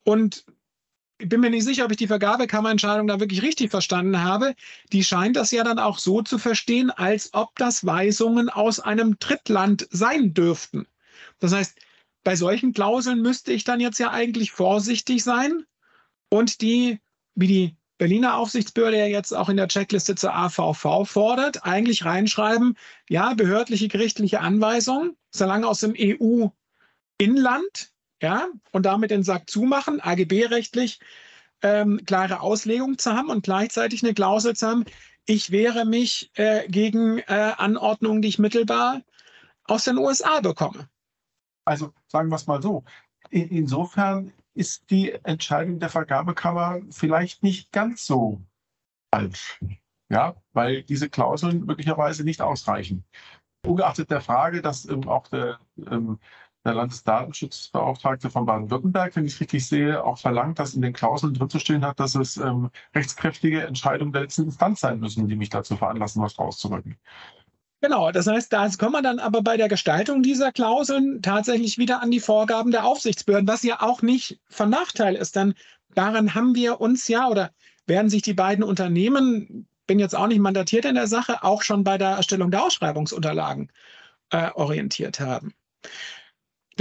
Und 0.04 0.44
bin 1.28 1.40
mir 1.40 1.50
nicht 1.50 1.64
sicher, 1.64 1.84
ob 1.84 1.90
ich 1.90 1.96
die 1.96 2.06
Vergabekammerentscheidung 2.06 3.06
da 3.06 3.20
wirklich 3.20 3.42
richtig 3.42 3.70
verstanden 3.70 4.22
habe. 4.22 4.54
Die 4.92 5.04
scheint 5.04 5.36
das 5.36 5.50
ja 5.50 5.64
dann 5.64 5.78
auch 5.78 5.98
so 5.98 6.22
zu 6.22 6.38
verstehen, 6.38 6.90
als 6.90 7.34
ob 7.34 7.56
das 7.56 7.84
Weisungen 7.86 8.48
aus 8.48 8.80
einem 8.80 9.18
Drittland 9.18 9.86
sein 9.90 10.34
dürften. 10.34 10.86
Das 11.38 11.52
heißt, 11.52 11.78
bei 12.24 12.36
solchen 12.36 12.72
Klauseln 12.72 13.20
müsste 13.20 13.52
ich 13.52 13.64
dann 13.64 13.80
jetzt 13.80 13.98
ja 13.98 14.10
eigentlich 14.10 14.52
vorsichtig 14.52 15.24
sein 15.24 15.64
und 16.28 16.60
die, 16.60 17.00
wie 17.34 17.46
die 17.46 17.76
Berliner 17.98 18.36
Aufsichtsbehörde 18.36 18.98
ja 18.98 19.06
jetzt 19.06 19.32
auch 19.32 19.48
in 19.48 19.56
der 19.56 19.68
Checkliste 19.68 20.16
zur 20.16 20.34
AVV 20.34 21.04
fordert, 21.04 21.64
eigentlich 21.64 22.04
reinschreiben, 22.04 22.76
ja, 23.08 23.34
behördliche 23.34 23.86
gerichtliche 23.86 24.40
Anweisungen, 24.40 25.16
solange 25.30 25.68
aus 25.68 25.80
dem 25.80 25.94
EU-Inland, 25.96 27.91
ja, 28.22 28.48
und 28.70 28.86
damit 28.86 29.10
den 29.10 29.24
Sack 29.24 29.50
zumachen, 29.50 30.00
AGB-rechtlich 30.00 31.00
ähm, 31.62 32.00
klare 32.06 32.40
Auslegung 32.40 32.98
zu 32.98 33.12
haben 33.12 33.28
und 33.28 33.44
gleichzeitig 33.44 34.02
eine 34.02 34.14
Klausel 34.14 34.56
zu 34.56 34.68
haben, 34.68 34.84
ich 35.26 35.50
wehre 35.50 35.84
mich 35.84 36.30
äh, 36.34 36.66
gegen 36.68 37.18
äh, 37.18 37.52
Anordnungen, 37.56 38.22
die 38.22 38.28
ich 38.28 38.38
mittelbar 38.38 39.02
aus 39.64 39.84
den 39.84 39.98
USA 39.98 40.40
bekomme. 40.40 40.88
Also 41.64 41.92
sagen 42.08 42.28
wir 42.28 42.36
es 42.36 42.46
mal 42.46 42.60
so. 42.60 42.84
In, 43.30 43.48
insofern 43.50 44.32
ist 44.54 44.90
die 44.90 45.12
Entscheidung 45.22 45.78
der 45.78 45.88
Vergabekammer 45.88 46.80
vielleicht 46.90 47.42
nicht 47.42 47.72
ganz 47.72 48.04
so 48.04 48.42
falsch. 49.14 49.60
Ja, 50.10 50.36
weil 50.52 50.82
diese 50.82 51.08
Klauseln 51.08 51.64
möglicherweise 51.64 52.24
nicht 52.24 52.42
ausreichen. 52.42 53.04
Ungeachtet 53.64 54.10
der 54.10 54.20
Frage, 54.20 54.60
dass 54.60 54.84
ähm, 54.84 55.08
auch 55.08 55.28
der, 55.28 55.60
ähm, 55.86 56.18
der 56.64 56.74
Landesdatenschutzbeauftragte 56.74 58.30
von 58.30 58.46
Baden-Württemberg, 58.46 59.16
wenn 59.16 59.24
ich 59.24 59.34
es 59.34 59.40
richtig 59.40 59.66
sehe, 59.66 60.04
auch 60.04 60.18
verlangt, 60.18 60.58
dass 60.58 60.74
in 60.74 60.82
den 60.82 60.92
Klauseln 60.92 61.34
drin 61.34 61.50
zu 61.50 61.58
stehen 61.58 61.84
hat, 61.84 61.98
dass 61.98 62.14
es 62.14 62.36
ähm, 62.36 62.70
rechtskräftige 62.94 63.66
Entscheidungen 63.66 64.12
der 64.12 64.22
letzten 64.22 64.44
Instanz 64.44 64.80
sein 64.80 65.00
müssen, 65.00 65.26
die 65.28 65.36
mich 65.36 65.50
dazu 65.50 65.76
veranlassen, 65.76 66.22
was 66.22 66.38
rauszurücken. 66.38 66.96
Genau, 67.80 68.12
das 68.12 68.28
heißt, 68.28 68.52
da 68.52 68.68
kommen 68.78 68.92
wir 68.92 69.02
dann 69.02 69.18
aber 69.18 69.42
bei 69.42 69.56
der 69.56 69.68
Gestaltung 69.68 70.22
dieser 70.22 70.52
Klauseln 70.52 71.20
tatsächlich 71.20 71.78
wieder 71.78 72.00
an 72.00 72.12
die 72.12 72.20
Vorgaben 72.20 72.70
der 72.70 72.84
Aufsichtsbehörden, 72.84 73.48
was 73.48 73.64
ja 73.64 73.82
auch 73.82 74.02
nicht 74.02 74.38
von 74.48 74.70
Nachteil 74.70 75.16
ist, 75.16 75.34
denn 75.34 75.54
daran 75.92 76.36
haben 76.36 76.54
wir 76.54 76.80
uns 76.80 77.08
ja 77.08 77.26
oder 77.26 77.50
werden 77.86 78.08
sich 78.08 78.22
die 78.22 78.34
beiden 78.34 78.62
Unternehmen, 78.62 79.66
bin 79.88 79.98
jetzt 79.98 80.14
auch 80.14 80.28
nicht 80.28 80.38
mandatiert 80.38 80.84
in 80.84 80.94
der 80.94 81.08
Sache, 81.08 81.42
auch 81.42 81.62
schon 81.62 81.82
bei 81.82 81.98
der 81.98 82.10
Erstellung 82.10 82.52
der 82.52 82.62
Ausschreibungsunterlagen 82.62 83.72
äh, 84.30 84.50
orientiert 84.54 85.18
haben. 85.18 85.52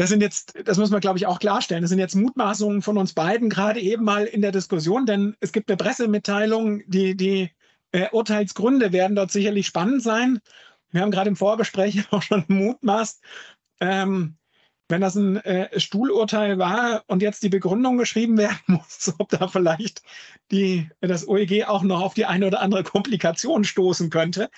Das 0.02 0.10
sind 0.10 0.22
jetzt, 0.22 0.56
das 0.66 0.80
muss 0.80 0.90
man, 0.90 1.00
glaube 1.00 1.20
ich, 1.20 1.28
auch 1.28 1.38
klarstellen. 1.38 1.84
Das 1.84 1.90
sind 1.90 2.00
jetzt 2.00 2.16
Mutmaßungen 2.16 2.82
von 2.82 2.98
uns 2.98 3.14
beiden, 3.14 3.52
gerade 3.52 3.80
eben 3.80 4.04
mal 4.04 4.26
in 4.26 4.42
der 4.42 4.52
Diskussion, 4.52 5.06
denn 5.06 5.36
es 5.42 5.52
gibt 5.52 5.70
eine 5.70 5.78
Pressemitteilung, 5.78 6.82
die, 6.88 7.16
die 7.16 7.52
äh, 7.92 8.10
Urteilsgründe 8.12 8.94
werden 8.94 9.16
dort 9.16 9.32
sicherlich 9.32 9.68
spannend 9.68 10.02
sein. 10.02 10.40
Wir 10.90 11.02
haben 11.02 11.12
gerade 11.12 11.30
im 11.30 11.36
Vorgespräch 11.36 12.04
auch 12.12 12.24
schon 12.24 12.44
mutmaßt, 12.48 13.22
ähm, 13.80 14.38
wenn 14.92 15.02
das 15.02 15.16
ein 15.16 15.38
äh, 15.38 15.80
Stuhlurteil 15.80 16.60
war 16.60 17.04
und 17.08 17.22
jetzt 17.22 17.44
die 17.44 17.50
Begründung 17.50 17.98
geschrieben 17.98 18.38
werden 18.38 18.60
muss, 18.68 19.14
ob 19.18 19.30
da 19.30 19.48
vielleicht 19.48 20.04
die, 20.52 20.90
das 21.00 21.28
OEG 21.28 21.66
auch 21.68 21.84
noch 21.84 22.02
auf 22.02 22.14
die 22.14 22.26
eine 22.26 22.48
oder 22.48 22.62
andere 22.62 22.84
Komplikation 22.84 23.64
stoßen 23.64 24.10
könnte, 24.10 24.50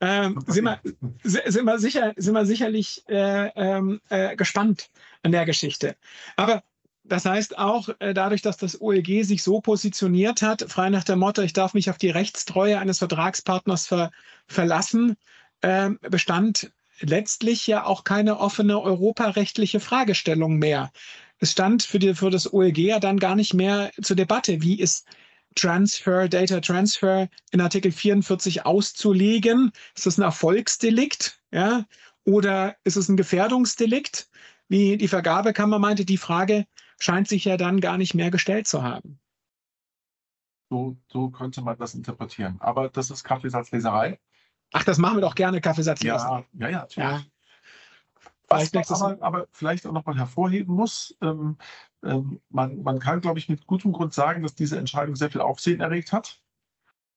ähm, 0.00 0.38
sind, 0.46 0.64
wir, 0.64 0.80
sind, 1.24 1.64
wir 1.64 1.78
sicher, 1.78 2.12
sind 2.16 2.34
wir 2.34 2.46
sicherlich 2.46 3.02
äh, 3.08 3.48
ähm, 3.56 4.00
äh, 4.10 4.36
gespannt 4.36 4.90
an 5.22 5.32
der 5.32 5.46
Geschichte. 5.46 5.96
Aber 6.36 6.62
das 7.04 7.24
heißt 7.24 7.58
auch, 7.58 7.88
äh, 7.98 8.12
dadurch, 8.12 8.42
dass 8.42 8.58
das 8.58 8.80
OEG 8.80 9.24
sich 9.24 9.42
so 9.42 9.60
positioniert 9.60 10.42
hat, 10.42 10.66
frei 10.68 10.90
nach 10.90 11.04
dem 11.04 11.18
Motto, 11.18 11.42
ich 11.42 11.54
darf 11.54 11.74
mich 11.74 11.88
auf 11.88 11.98
die 11.98 12.10
Rechtstreue 12.10 12.78
eines 12.78 12.98
Vertragspartners 12.98 13.86
ver 13.86 14.10
verlassen, 14.46 15.16
äh, 15.62 15.90
bestand 16.02 16.70
letztlich 17.00 17.66
ja 17.66 17.84
auch 17.84 18.04
keine 18.04 18.38
offene 18.38 18.80
europarechtliche 18.80 19.80
Fragestellung 19.80 20.56
mehr. 20.56 20.92
Es 21.38 21.52
stand 21.52 21.82
für, 21.82 21.98
die, 21.98 22.14
für 22.14 22.30
das 22.30 22.52
OEG 22.52 22.78
ja 22.78 23.00
dann 23.00 23.18
gar 23.18 23.34
nicht 23.34 23.54
mehr 23.54 23.92
zur 24.02 24.16
Debatte, 24.16 24.62
wie 24.62 24.80
ist 24.80 25.06
Transfer, 25.54 26.28
Data 26.28 26.60
Transfer 26.60 27.28
in 27.50 27.60
Artikel 27.60 27.92
44 27.92 28.66
auszulegen. 28.66 29.72
Ist 29.96 30.06
das 30.06 30.18
ein 30.18 30.22
Erfolgsdelikt? 30.22 31.40
Ja? 31.50 31.84
Oder 32.24 32.76
ist 32.84 32.96
es 32.96 33.08
ein 33.08 33.16
Gefährdungsdelikt? 33.16 34.28
Wie 34.68 34.96
die 34.96 35.08
Vergabekammer 35.08 35.78
meinte, 35.78 36.04
die 36.04 36.18
Frage 36.18 36.66
scheint 36.98 37.28
sich 37.28 37.44
ja 37.44 37.56
dann 37.56 37.80
gar 37.80 37.96
nicht 37.96 38.14
mehr 38.14 38.30
gestellt 38.30 38.68
zu 38.68 38.82
haben. 38.82 39.18
So, 40.70 40.98
so 41.08 41.30
könnte 41.30 41.62
man 41.62 41.78
das 41.78 41.94
interpretieren. 41.94 42.56
Aber 42.60 42.90
das 42.90 43.10
ist 43.10 43.24
Kaffeesatzleserei. 43.24 44.18
Ach, 44.72 44.84
das 44.84 44.98
machen 44.98 45.16
wir 45.16 45.22
doch 45.22 45.34
gerne, 45.34 45.60
Kaffeesatz 45.60 46.02
ja, 46.02 46.44
ja, 46.54 46.68
ja, 46.68 46.86
ja. 46.96 47.22
Was 48.48 48.72
man 48.72 48.84
aber, 48.88 49.22
aber, 49.22 49.46
vielleicht 49.52 49.86
auch 49.86 49.92
nochmal 49.92 50.16
hervorheben 50.16 50.74
muss, 50.74 51.16
ähm, 51.20 51.58
ähm, 52.02 52.40
man, 52.48 52.82
man 52.82 52.98
kann, 52.98 53.20
glaube 53.20 53.38
ich, 53.38 53.48
mit 53.48 53.66
gutem 53.66 53.92
Grund 53.92 54.14
sagen, 54.14 54.42
dass 54.42 54.54
diese 54.54 54.78
Entscheidung 54.78 55.16
sehr 55.16 55.30
viel 55.30 55.42
Aufsehen 55.42 55.80
erregt 55.80 56.12
hat. 56.12 56.40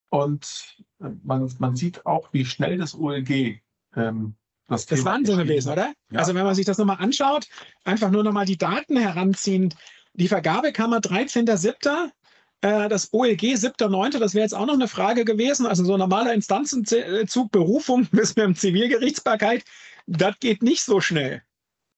Und 0.10 0.78
äh, 1.00 1.10
man, 1.24 1.50
man 1.60 1.76
sieht 1.78 2.06
auch, 2.06 2.34
wie 2.34 2.46
schnell 2.46 2.78
das 2.78 2.96
OLG 2.96 3.62
ähm, 3.96 4.36
das, 4.68 4.86
das 4.86 5.04
Wahnsinn 5.04 5.38
gewesen, 5.38 5.72
oder? 5.72 5.94
Ja. 6.12 6.20
Also 6.20 6.34
wenn 6.34 6.46
man 6.46 6.56
sich 6.56 6.66
das 6.66 6.78
nochmal 6.78 6.98
anschaut, 7.00 7.48
einfach 7.84 8.10
nur 8.10 8.24
nochmal 8.24 8.46
die 8.46 8.58
Daten 8.58 8.98
heranziehen. 8.98 9.74
Die 10.14 10.28
Vergabekammer 10.28 10.98
13.07. 10.98 12.12
Äh, 12.62 12.90
das 12.90 13.12
OEG 13.12 13.56
7.9., 13.56 14.20
das 14.20 14.34
wäre 14.34 14.44
jetzt 14.44 14.54
auch 14.54 14.66
noch 14.66 14.76
eine 14.76 14.88
Frage 14.88 15.26
gewesen. 15.26 15.66
Also 15.66 15.84
so 15.84 15.94
ein 15.94 16.00
normaler 16.00 16.34
Instanzenzug, 16.34 17.52
Berufung 17.52 18.06
bis 18.12 18.36
mit 18.36 18.46
dem 18.46 18.56
Zivilgerichtsbarkeit, 18.56 19.66
das 20.08 20.40
geht 20.40 20.62
nicht 20.64 20.84
so 20.84 21.02
schnell. 21.02 21.42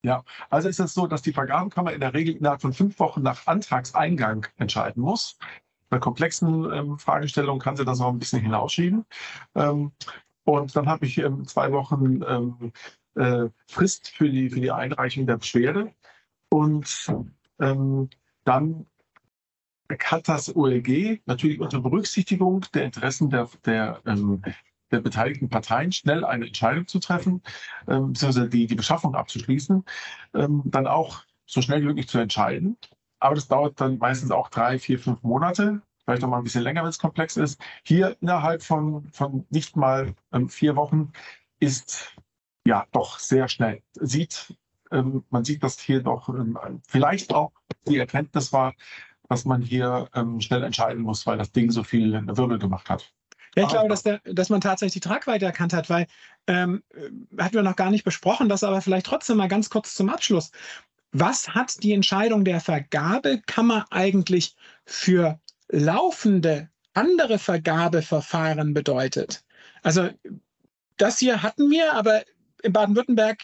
Ja, 0.06 0.24
also 0.50 0.68
ist 0.68 0.80
es 0.80 0.94
so, 0.94 1.08
dass 1.08 1.22
die 1.22 1.32
Vergabekammer 1.32 1.94
in 1.94 2.02
der 2.02 2.14
Regel 2.14 2.36
innerhalb 2.36 2.62
von 2.62 2.74
fünf 2.74 3.00
Wochen 3.00 3.22
nach 3.22 3.48
Antragseingang 3.48 4.48
entscheiden 4.58 5.02
muss. 5.02 5.38
Bei 5.90 5.98
komplexen 6.00 6.74
ähm, 6.74 7.00
Fragestellungen 7.00 7.62
kann 7.62 7.78
sie 7.78 7.86
das 7.86 8.02
auch 8.02 8.10
ein 8.10 8.20
bisschen 8.20 8.42
hinausschieben. 8.42 9.06
Ähm, 9.56 9.94
und 10.44 10.76
dann 10.76 10.88
habe 10.88 11.06
ich 11.06 11.20
ähm, 11.20 11.48
zwei 11.48 11.72
Wochen 11.72 12.22
ähm, 12.28 12.74
äh, 13.16 13.50
Frist 13.68 14.10
für 14.10 14.30
die, 14.30 14.50
für 14.50 14.60
die 14.60 14.72
Einreichung 14.72 15.26
der 15.26 15.38
Beschwerde. 15.38 15.94
Und 16.50 17.14
ähm, 17.60 18.10
dann 18.44 18.86
hat 20.00 20.28
das 20.28 20.56
OLG 20.56 21.22
natürlich 21.26 21.60
unter 21.60 21.80
Berücksichtigung 21.82 22.66
der 22.74 22.86
Interessen 22.86 23.30
der, 23.30 23.50
der, 23.66 24.02
ähm, 24.06 24.42
der 24.92 25.02
beteiligten 25.02 25.50
Parteien 25.50 25.92
schnell 25.92 26.24
eine 26.24 26.48
Entscheidung 26.48 26.88
zu 26.88 27.00
treffen, 27.00 27.42
ähm, 27.88 28.14
beziehungsweise 28.14 28.50
die, 28.50 28.68
die 28.68 28.76
Beschaffung 28.76 29.16
abzuschließen, 29.16 29.84
ähm, 30.36 30.62
dann 30.66 30.88
auch 30.88 31.24
so 31.46 31.62
schnell 31.62 31.82
wie 31.82 31.88
möglich 31.88 32.08
zu 32.08 32.20
entscheiden. 32.20 32.78
aber 33.20 33.36
das 33.36 33.48
dauert 33.48 33.80
dann 33.80 33.98
meistens 34.00 34.32
auch 34.32 34.50
drei, 34.50 34.80
vier, 34.80 35.00
fünf 35.00 35.24
Monate, 35.24 35.82
vielleicht 36.04 36.24
auch 36.24 36.30
mal 36.30 36.38
ein 36.38 36.44
bisschen 36.44 36.64
länger, 36.64 36.84
wenn 36.84 36.90
es 36.90 37.00
komplex 37.00 37.38
ist. 37.38 37.60
Hier 37.84 38.18
innerhalb 38.22 38.64
von, 38.64 39.08
von 39.12 39.46
nicht 39.50 39.76
mal 39.76 40.14
ähm, 40.34 40.50
vier 40.50 40.76
Wochen 40.76 41.12
ist 41.60 42.16
ja 42.66 42.86
doch 42.92 43.20
sehr 43.20 43.48
schnell. 43.48 43.82
Sieht, 43.94 44.58
ähm, 44.92 45.24
man 45.30 45.46
sieht, 45.46 45.64
dass 45.64 45.80
hier 45.80 46.02
doch 46.02 46.30
ähm, 46.30 46.58
vielleicht 46.88 47.34
auch 47.34 47.52
die 47.88 47.98
Erkenntnis 47.98 48.54
war, 48.54 48.74
dass 49.34 49.46
man 49.46 49.62
hier 49.62 50.08
ähm, 50.14 50.40
schnell 50.42 50.64
entscheiden 50.64 51.02
muss, 51.02 51.26
weil 51.26 51.38
das 51.38 51.52
Ding 51.52 51.72
so 51.72 51.84
viel 51.84 52.14
Wirbel 52.28 52.60
gemacht 52.60 52.90
hat. 52.90 53.12
Ja, 53.56 53.64
ich 53.64 53.70
glaube, 53.70 53.90
dass, 53.90 54.04
der, 54.04 54.20
dass 54.26 54.50
man 54.50 54.62
tatsächlich 54.62 54.94
die 54.94 55.08
Tragweite 55.08 55.46
erkannt 55.46 55.74
hat, 55.74 55.90
weil 55.90 56.08
ähm, 56.48 56.84
äh, 56.94 57.42
hatten 57.42 57.56
wir 57.56 57.64
noch 57.64 57.76
gar 57.76 57.92
nicht 57.92 58.04
besprochen, 58.04 58.50
das 58.50 58.64
aber 58.64 58.82
vielleicht 58.82 59.06
trotzdem 59.06 59.38
mal 59.38 59.48
ganz 59.48 59.70
kurz 59.70 59.96
zum 59.96 60.10
Abschluss. 60.10 60.52
Was 61.12 61.50
hat 61.50 61.84
die 61.84 61.94
Entscheidung 61.94 62.46
der 62.46 62.60
Vergabekammer 62.60 63.86
eigentlich 63.92 64.56
für 64.86 65.40
laufende 65.70 66.70
andere 66.94 67.38
Vergabeverfahren 67.38 68.74
bedeutet? 68.74 69.44
Also 69.84 70.10
das 70.98 71.20
hier 71.20 71.44
hatten 71.44 71.70
wir, 71.70 71.94
aber 71.94 72.24
in 72.64 72.74
Baden-Württemberg 72.74 73.38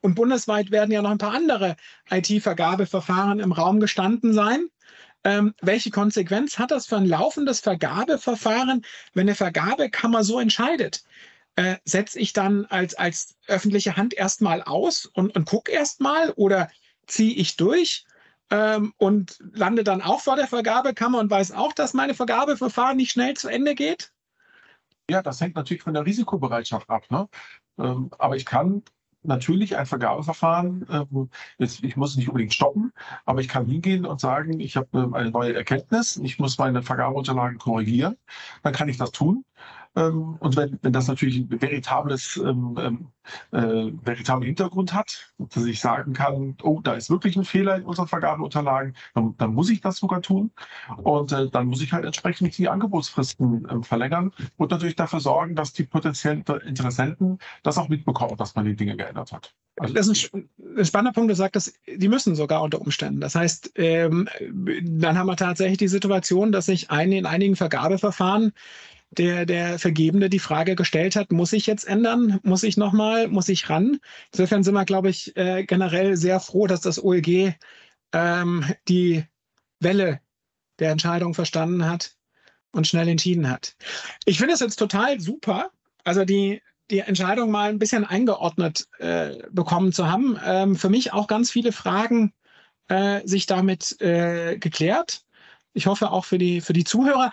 und 0.00 0.14
bundesweit 0.14 0.70
werden 0.70 0.90
ja 0.90 1.02
noch 1.02 1.10
ein 1.10 1.18
paar 1.18 1.34
andere 1.34 1.76
IT-Vergabeverfahren 2.10 3.40
im 3.40 3.52
Raum 3.52 3.80
gestanden 3.80 4.32
sein. 4.32 4.68
Ähm, 5.24 5.54
welche 5.62 5.90
Konsequenz 5.90 6.58
hat 6.58 6.70
das 6.70 6.86
für 6.86 6.96
ein 6.96 7.06
laufendes 7.06 7.60
Vergabeverfahren, 7.60 8.84
wenn 9.14 9.28
eine 9.28 9.34
Vergabekammer 9.34 10.22
so 10.22 10.38
entscheidet? 10.38 11.04
Äh, 11.56 11.76
Setze 11.84 12.18
ich 12.18 12.32
dann 12.32 12.66
als, 12.66 12.94
als 12.94 13.36
öffentliche 13.46 13.96
Hand 13.96 14.12
erstmal 14.14 14.62
aus 14.62 15.06
und, 15.06 15.34
und 15.34 15.46
gucke 15.46 15.72
erstmal 15.72 16.30
oder 16.32 16.68
ziehe 17.06 17.34
ich 17.34 17.56
durch 17.56 18.04
ähm, 18.50 18.92
und 18.98 19.38
lande 19.52 19.84
dann 19.84 20.02
auch 20.02 20.20
vor 20.20 20.36
der 20.36 20.46
Vergabekammer 20.46 21.18
und 21.20 21.30
weiß 21.30 21.52
auch, 21.52 21.72
dass 21.72 21.94
meine 21.94 22.14
Vergabeverfahren 22.14 22.96
nicht 22.96 23.12
schnell 23.12 23.34
zu 23.34 23.48
Ende 23.48 23.74
geht? 23.74 24.12
Ja, 25.08 25.22
das 25.22 25.40
hängt 25.40 25.54
natürlich 25.54 25.82
von 25.82 25.94
der 25.94 26.06
Risikobereitschaft 26.06 26.88
ab. 26.90 27.10
Ne? 27.10 27.28
Ähm, 27.78 28.10
aber 28.18 28.36
ich 28.36 28.44
kann 28.44 28.82
natürlich 29.24 29.76
ein 29.76 29.86
Vergabeverfahren, 29.86 30.86
ähm, 30.90 31.30
jetzt, 31.58 31.82
ich 31.82 31.96
muss 31.96 32.16
nicht 32.16 32.28
unbedingt 32.28 32.54
stoppen, 32.54 32.92
aber 33.24 33.40
ich 33.40 33.48
kann 33.48 33.66
hingehen 33.66 34.06
und 34.06 34.20
sagen, 34.20 34.60
ich 34.60 34.76
habe 34.76 34.88
ähm, 34.94 35.14
eine 35.14 35.30
neue 35.30 35.54
Erkenntnis, 35.54 36.16
ich 36.16 36.38
muss 36.38 36.58
meine 36.58 36.82
Vergabeunterlagen 36.82 37.58
korrigieren, 37.58 38.16
dann 38.62 38.72
kann 38.72 38.88
ich 38.88 38.96
das 38.96 39.10
tun. 39.12 39.44
Ähm, 39.96 40.36
und 40.40 40.56
wenn, 40.56 40.78
wenn 40.82 40.92
das 40.92 41.08
natürlich 41.08 41.38
ein 41.38 41.60
veritables, 41.60 42.36
ähm, 42.36 42.76
ähm, 42.78 43.08
äh, 43.52 43.92
veritablen 44.04 44.46
Hintergrund 44.46 44.92
hat, 44.92 45.32
dass 45.38 45.64
ich 45.64 45.80
sagen 45.80 46.12
kann, 46.12 46.56
oh, 46.62 46.80
da 46.82 46.94
ist 46.94 47.10
wirklich 47.10 47.36
ein 47.36 47.44
Fehler 47.44 47.76
in 47.76 47.84
unseren 47.84 48.08
Vergabeunterlagen, 48.08 48.94
dann, 49.14 49.36
dann 49.38 49.54
muss 49.54 49.70
ich 49.70 49.80
das 49.80 49.98
sogar 49.98 50.20
tun. 50.20 50.50
Und 51.02 51.32
äh, 51.32 51.48
dann 51.48 51.66
muss 51.66 51.82
ich 51.82 51.92
halt 51.92 52.04
entsprechend 52.04 52.56
die 52.58 52.68
Angebotsfristen 52.68 53.68
äh, 53.68 53.82
verlängern 53.82 54.32
und 54.56 54.70
natürlich 54.70 54.96
dafür 54.96 55.20
sorgen, 55.20 55.54
dass 55.54 55.72
die 55.72 55.84
potenziellen 55.84 56.44
Interessenten 56.66 57.38
das 57.62 57.78
auch 57.78 57.88
mitbekommen, 57.88 58.36
dass 58.36 58.54
man 58.54 58.64
die 58.64 58.76
Dinge 58.76 58.96
geändert 58.96 59.32
hat. 59.32 59.54
Also 59.76 59.94
das 59.94 60.08
ist 60.08 60.32
ein, 60.34 60.48
ein 60.76 60.84
spannender 60.84 61.12
Punkt, 61.12 61.30
du 61.30 61.34
sagst, 61.34 61.74
die 61.86 62.08
müssen 62.08 62.34
sogar 62.34 62.62
unter 62.62 62.80
Umständen. 62.80 63.20
Das 63.20 63.34
heißt, 63.34 63.72
ähm, 63.76 64.28
dann 64.82 65.18
haben 65.18 65.26
wir 65.26 65.36
tatsächlich 65.36 65.78
die 65.78 65.88
Situation, 65.88 66.52
dass 66.52 66.66
sich 66.66 66.90
ein, 66.90 67.10
in 67.12 67.26
einigen 67.26 67.56
Vergabeverfahren 67.56 68.52
der, 69.18 69.46
der 69.46 69.78
Vergebene 69.78 70.28
die 70.28 70.38
Frage 70.38 70.74
gestellt 70.76 71.16
hat, 71.16 71.32
muss 71.32 71.52
ich 71.52 71.66
jetzt 71.66 71.86
ändern? 71.86 72.40
Muss 72.42 72.62
ich 72.62 72.76
nochmal? 72.76 73.28
Muss 73.28 73.48
ich 73.48 73.68
ran? 73.70 73.98
Insofern 74.32 74.62
sind 74.62 74.74
wir, 74.74 74.84
glaube 74.84 75.10
ich, 75.10 75.36
äh, 75.36 75.64
generell 75.64 76.16
sehr 76.16 76.40
froh, 76.40 76.66
dass 76.66 76.80
das 76.80 77.02
OEG 77.02 77.54
ähm, 78.12 78.64
die 78.88 79.24
Welle 79.80 80.20
der 80.78 80.90
Entscheidung 80.90 81.34
verstanden 81.34 81.88
hat 81.88 82.12
und 82.72 82.86
schnell 82.86 83.08
entschieden 83.08 83.48
hat. 83.48 83.76
Ich 84.24 84.38
finde 84.38 84.54
es 84.54 84.60
jetzt 84.60 84.76
total 84.76 85.20
super, 85.20 85.70
also 86.04 86.24
die, 86.24 86.60
die 86.90 87.00
Entscheidung 87.00 87.50
mal 87.50 87.70
ein 87.70 87.78
bisschen 87.78 88.04
eingeordnet 88.04 88.86
äh, 88.98 89.38
bekommen 89.50 89.92
zu 89.92 90.10
haben. 90.10 90.38
Ähm, 90.44 90.76
für 90.76 90.90
mich 90.90 91.12
auch 91.12 91.26
ganz 91.26 91.50
viele 91.50 91.72
Fragen 91.72 92.32
äh, 92.88 93.26
sich 93.26 93.46
damit 93.46 94.00
äh, 94.00 94.58
geklärt. 94.58 95.22
Ich 95.72 95.86
hoffe 95.86 96.10
auch 96.10 96.24
für 96.24 96.38
die, 96.38 96.60
für 96.60 96.72
die 96.72 96.84
Zuhörer. 96.84 97.32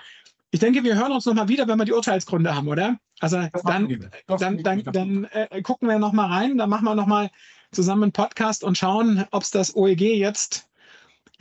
Ich 0.51 0.59
denke, 0.59 0.83
wir 0.83 0.95
hören 0.95 1.13
uns 1.13 1.25
nochmal 1.25 1.47
wieder, 1.47 1.67
wenn 1.67 1.77
wir 1.77 1.85
die 1.85 1.93
Urteilsgründe 1.93 2.53
haben, 2.53 2.67
oder? 2.67 2.99
Also 3.21 3.41
dann, 3.63 4.11
dann, 4.27 4.63
dann, 4.63 4.83
dann 4.83 5.23
äh, 5.25 5.61
gucken 5.61 5.87
wir 5.87 5.97
nochmal 5.97 6.29
rein, 6.29 6.57
dann 6.57 6.69
machen 6.69 6.83
wir 6.83 6.93
nochmal 6.93 7.31
zusammen 7.71 8.03
einen 8.03 8.11
Podcast 8.11 8.65
und 8.65 8.77
schauen, 8.77 9.25
ob 9.31 9.43
es 9.43 9.51
das 9.51 9.75
OEG 9.75 10.01
jetzt 10.01 10.67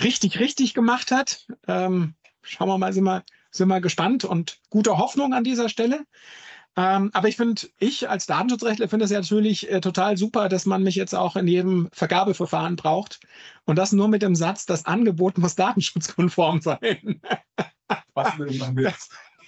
richtig, 0.00 0.38
richtig 0.38 0.74
gemacht 0.74 1.10
hat. 1.10 1.46
Ähm, 1.66 2.14
schauen 2.42 2.68
wir 2.68 2.78
mal, 2.78 2.92
sind 2.92 3.02
wir, 3.02 3.24
sind 3.50 3.66
wir 3.66 3.80
gespannt 3.80 4.24
und 4.24 4.60
gute 4.70 4.96
Hoffnung 4.96 5.34
an 5.34 5.42
dieser 5.42 5.68
Stelle. 5.68 6.04
Ähm, 6.76 7.10
aber 7.12 7.26
ich 7.26 7.36
finde, 7.36 7.62
ich 7.80 8.08
als 8.08 8.26
Datenschutzrechtler 8.26 8.88
finde 8.88 9.04
es 9.04 9.10
ja 9.10 9.20
natürlich 9.20 9.70
äh, 9.70 9.80
total 9.80 10.16
super, 10.16 10.48
dass 10.48 10.66
man 10.66 10.84
mich 10.84 10.94
jetzt 10.94 11.14
auch 11.14 11.34
in 11.34 11.48
jedem 11.48 11.88
Vergabeverfahren 11.92 12.76
braucht. 12.76 13.18
Und 13.64 13.76
das 13.76 13.90
nur 13.90 14.06
mit 14.06 14.22
dem 14.22 14.36
Satz, 14.36 14.66
das 14.66 14.86
Angebot 14.86 15.36
muss 15.36 15.56
datenschutzkonform 15.56 16.60
sein. 16.62 17.20
Was 18.14 18.38
will 18.38 18.56
man 18.58 18.74
mehr? 18.74 18.94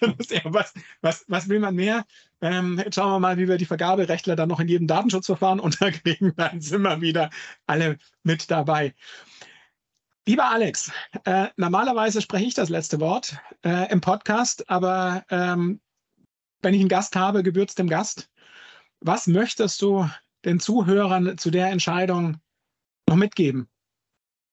was, 0.45 0.75
was, 1.01 1.25
was 1.29 1.49
will 1.49 1.61
man 1.61 1.75
mehr? 1.75 2.05
Ähm, 2.41 2.81
jetzt 2.85 2.97
schauen 2.97 3.13
wir 3.13 3.21
mal, 3.21 3.39
wie 3.39 3.49
wir 3.49 3.57
die 3.57 3.67
Vergaberechtler 3.67 4.37
dann 4.37 4.49
noch 4.49 4.61
in 4.61 4.69
jedem 4.69 4.87
Datenschutzverfahren 4.87 5.61
unterkriegen. 5.61 6.35
Dann 6.37 6.61
sind 6.61 6.83
wir 6.83 7.01
wieder 7.01 7.31
alle 7.67 7.99
mit 8.23 8.51
dabei. 8.51 8.95
Lieber 10.27 10.51
Alex, 10.51 10.93
äh, 11.25 11.49
normalerweise 11.57 12.23
spreche 12.23 12.47
ich 12.47 12.55
das 12.55 12.69
letzte 12.69 13.01
Wort 13.01 13.37
äh, 13.65 13.91
im 13.91 14.01
Podcast, 14.01 14.69
aber 14.71 15.25
ähm, 15.31 15.81
wenn 16.63 16.75
ich 16.75 16.81
einen 16.81 16.89
Gast 16.89 17.17
habe, 17.17 17.43
gebührt 17.43 17.71
es 17.71 17.75
dem 17.75 17.89
Gast. 17.89 18.31
Was 19.01 19.27
möchtest 19.27 19.83
du 19.83 20.09
den 20.45 20.61
Zuhörern 20.61 21.37
zu 21.39 21.51
der 21.51 21.69
Entscheidung 21.71 22.39
noch 23.09 23.17
mitgeben? 23.17 23.69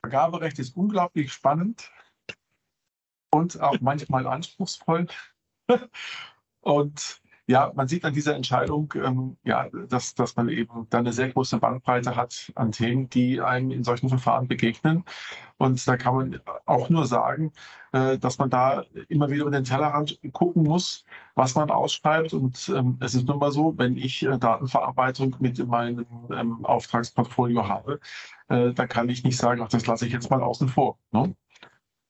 Vergaberecht 0.02 0.58
ist 0.58 0.76
unglaublich 0.76 1.32
spannend 1.32 1.92
und 3.32 3.60
auch 3.62 3.80
manchmal 3.82 4.28
anspruchsvoll. 4.28 5.08
Und 6.62 7.22
ja, 7.50 7.72
man 7.74 7.88
sieht 7.88 8.06
an 8.06 8.14
dieser 8.14 8.36
Entscheidung, 8.36 8.94
ähm, 8.96 9.36
ja, 9.44 9.70
dass, 9.88 10.14
dass 10.14 10.36
man 10.36 10.50
eben 10.50 10.86
dann 10.92 11.00
eine 11.00 11.14
sehr 11.14 11.30
große 11.30 11.58
Bandbreite 11.58 12.16
hat 12.16 12.52
an 12.54 12.72
Themen, 12.72 13.10
die 13.10 13.42
einem 13.42 13.72
in 13.72 13.84
solchen 13.84 14.08
Verfahren 14.08 14.48
begegnen. 14.48 15.04
Und 15.58 15.88
da 15.88 15.98
kann 15.98 16.16
man 16.16 16.42
auch 16.68 16.90
nur 16.90 17.08
sagen, 17.08 17.52
äh, 17.92 18.20
dass 18.20 18.38
man 18.38 18.52
da 18.52 18.84
immer 19.08 19.32
wieder 19.32 19.42
über 19.44 19.52
den 19.52 19.64
Tellerrand 19.64 20.20
gucken 20.32 20.62
muss, 20.62 21.06
was 21.34 21.56
man 21.56 21.72
ausschreibt. 21.72 22.34
Und 22.34 22.70
ähm, 22.70 22.98
es 23.00 23.16
ist 23.16 23.28
nun 23.28 23.40
mal 23.40 23.52
so, 23.52 23.76
wenn 23.80 23.98
ich 23.98 24.24
äh, 24.24 24.38
Datenverarbeitung 24.38 25.36
mit 25.40 25.58
in 25.58 25.70
meinem 25.70 26.06
ähm, 26.32 26.64
Auftragsportfolio 26.66 27.68
habe, 27.68 28.00
äh, 28.50 28.74
da 28.74 28.86
kann 28.86 29.10
ich 29.10 29.24
nicht 29.24 29.38
sagen, 29.38 29.62
ach, 29.64 29.70
das 29.70 29.88
lasse 29.88 30.06
ich 30.06 30.14
jetzt 30.14 30.30
mal 30.30 30.44
außen 30.44 30.68
vor. 30.70 31.00
Ne? 31.12 31.36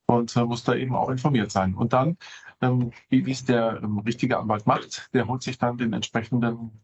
Und 0.09 0.35
äh, 0.35 0.43
muss 0.43 0.63
da 0.63 0.73
eben 0.75 0.95
auch 0.95 1.09
informiert 1.09 1.51
sein. 1.51 1.75
Und 1.75 1.93
dann, 1.93 2.17
ähm, 2.61 2.91
wie 3.09 3.29
es 3.31 3.45
der 3.45 3.79
ähm, 3.83 3.99
richtige 3.99 4.39
Anwalt 4.39 4.65
macht, 4.65 5.09
der 5.13 5.27
holt 5.27 5.43
sich 5.43 5.57
dann 5.57 5.77
den 5.77 5.93
entsprechenden 5.93 6.83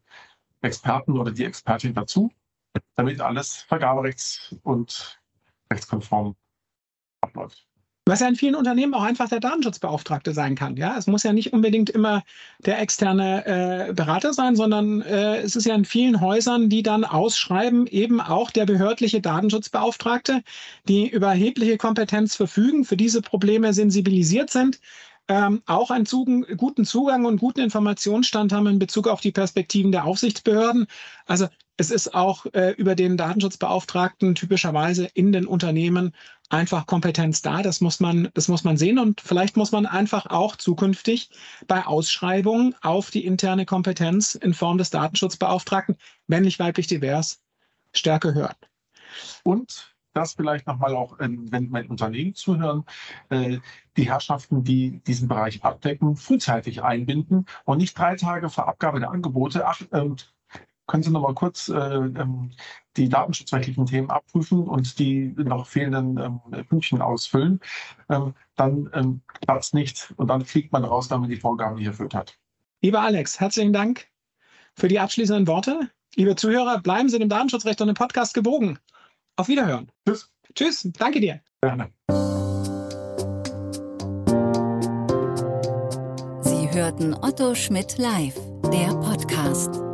Experten 0.62 1.18
oder 1.18 1.32
die 1.32 1.44
Expertin 1.44 1.92
dazu, 1.94 2.30
damit 2.94 3.20
alles 3.20 3.66
vergaberechts- 3.68 4.54
und 4.62 5.20
rechtskonform 5.70 6.36
abläuft. 7.20 7.66
Was 8.08 8.20
ja 8.20 8.28
in 8.28 8.36
vielen 8.36 8.54
Unternehmen 8.54 8.94
auch 8.94 9.02
einfach 9.02 9.28
der 9.28 9.40
Datenschutzbeauftragte 9.40 10.32
sein 10.32 10.54
kann. 10.54 10.76
Ja, 10.76 10.96
es 10.96 11.08
muss 11.08 11.24
ja 11.24 11.32
nicht 11.32 11.52
unbedingt 11.52 11.90
immer 11.90 12.22
der 12.60 12.80
externe 12.80 13.88
äh, 13.88 13.92
Berater 13.94 14.32
sein, 14.32 14.54
sondern 14.54 15.02
äh, 15.02 15.38
es 15.38 15.56
ist 15.56 15.66
ja 15.66 15.74
in 15.74 15.84
vielen 15.84 16.20
Häusern, 16.20 16.68
die 16.68 16.84
dann 16.84 17.04
ausschreiben, 17.04 17.88
eben 17.88 18.20
auch 18.20 18.52
der 18.52 18.64
behördliche 18.64 19.20
Datenschutzbeauftragte, 19.20 20.44
die 20.86 21.08
über 21.08 21.30
erhebliche 21.30 21.78
Kompetenz 21.78 22.36
verfügen, 22.36 22.84
für 22.84 22.96
diese 22.96 23.22
Probleme 23.22 23.72
sensibilisiert 23.72 24.50
sind, 24.50 24.78
ähm, 25.28 25.62
auch 25.66 25.90
einen 25.90 26.06
Zugang, 26.06 26.46
guten 26.56 26.84
Zugang 26.84 27.24
und 27.24 27.38
guten 27.38 27.60
Informationsstand 27.60 28.52
haben 28.52 28.66
in 28.66 28.78
Bezug 28.78 29.08
auf 29.08 29.20
die 29.20 29.32
Perspektiven 29.32 29.92
der 29.92 30.04
Aufsichtsbehörden. 30.04 30.86
Also 31.26 31.48
es 31.76 31.90
ist 31.90 32.14
auch 32.14 32.46
äh, 32.54 32.70
über 32.72 32.94
den 32.94 33.16
Datenschutzbeauftragten 33.16 34.34
typischerweise 34.34 35.06
in 35.14 35.32
den 35.32 35.46
Unternehmen 35.46 36.14
einfach 36.48 36.86
Kompetenz 36.86 37.42
da. 37.42 37.62
Das 37.62 37.80
muss 37.80 38.00
man, 38.00 38.30
das 38.34 38.48
muss 38.48 38.64
man 38.64 38.76
sehen 38.76 38.98
und 38.98 39.20
vielleicht 39.20 39.56
muss 39.56 39.72
man 39.72 39.84
einfach 39.84 40.26
auch 40.26 40.56
zukünftig 40.56 41.30
bei 41.66 41.84
Ausschreibungen 41.84 42.74
auf 42.80 43.10
die 43.10 43.26
interne 43.26 43.66
Kompetenz 43.66 44.36
in 44.36 44.54
Form 44.54 44.78
des 44.78 44.90
Datenschutzbeauftragten, 44.90 45.96
männlich, 46.28 46.58
weiblich, 46.58 46.86
divers, 46.86 47.40
stärker 47.92 48.32
hören. 48.32 48.56
Und 49.42 49.95
das 50.16 50.34
vielleicht 50.34 50.66
nochmal 50.66 50.94
auch, 50.94 51.20
ähm, 51.20 51.50
wenn 51.50 51.68
mein 51.70 51.88
Unternehmen 51.88 52.34
zuhören, 52.34 52.84
äh, 53.28 53.58
die 53.96 54.08
Herrschaften, 54.08 54.64
die 54.64 55.00
diesen 55.06 55.28
Bereich 55.28 55.62
abdecken, 55.64 56.16
frühzeitig 56.16 56.82
einbinden 56.82 57.46
und 57.64 57.78
nicht 57.78 57.98
drei 57.98 58.16
Tage 58.16 58.48
vor 58.48 58.68
Abgabe 58.68 59.00
der 59.00 59.10
Angebote, 59.10 59.66
ach, 59.66 59.80
können 60.86 61.02
Sie 61.02 61.10
noch 61.10 61.22
mal 61.22 61.34
kurz 61.34 61.68
äh, 61.68 61.74
ähm, 61.74 62.50
die 62.96 63.08
datenschutzrechtlichen 63.08 63.86
Themen 63.86 64.10
abprüfen 64.10 64.68
und 64.68 64.98
die 64.98 65.34
noch 65.36 65.66
fehlenden 65.66 66.18
ähm, 66.18 66.66
Pünktchen 66.68 67.02
ausfüllen, 67.02 67.60
ähm, 68.08 68.34
dann 68.54 68.88
ähm, 68.94 69.20
klappt 69.44 69.64
es 69.64 69.72
nicht 69.72 70.14
und 70.16 70.28
dann 70.28 70.44
fliegt 70.44 70.72
man 70.72 70.84
raus, 70.84 71.08
damit 71.08 71.30
die 71.30 71.36
Vorgaben 71.36 71.76
nicht 71.76 71.86
erfüllt 71.86 72.14
hat. 72.14 72.38
Lieber 72.82 73.00
Alex, 73.00 73.40
herzlichen 73.40 73.72
Dank 73.72 74.06
für 74.74 74.88
die 74.88 75.00
abschließenden 75.00 75.46
Worte. 75.46 75.90
Liebe 76.14 76.36
Zuhörer, 76.36 76.80
bleiben 76.80 77.08
Sie 77.08 77.18
dem 77.18 77.28
Datenschutzrecht 77.28 77.80
und 77.80 77.88
dem 77.88 77.94
Podcast 77.94 78.32
gewogen. 78.32 78.78
Auf 79.36 79.48
Wiederhören. 79.48 79.90
Tschüss. 80.06 80.30
Tschüss, 80.54 80.88
danke 80.98 81.20
dir. 81.20 81.40
Gerne. 81.60 81.90
Sie 86.42 86.70
hörten 86.72 87.14
Otto 87.14 87.54
Schmidt 87.54 87.98
live, 87.98 88.34
der 88.72 88.94
Podcast. 88.94 89.85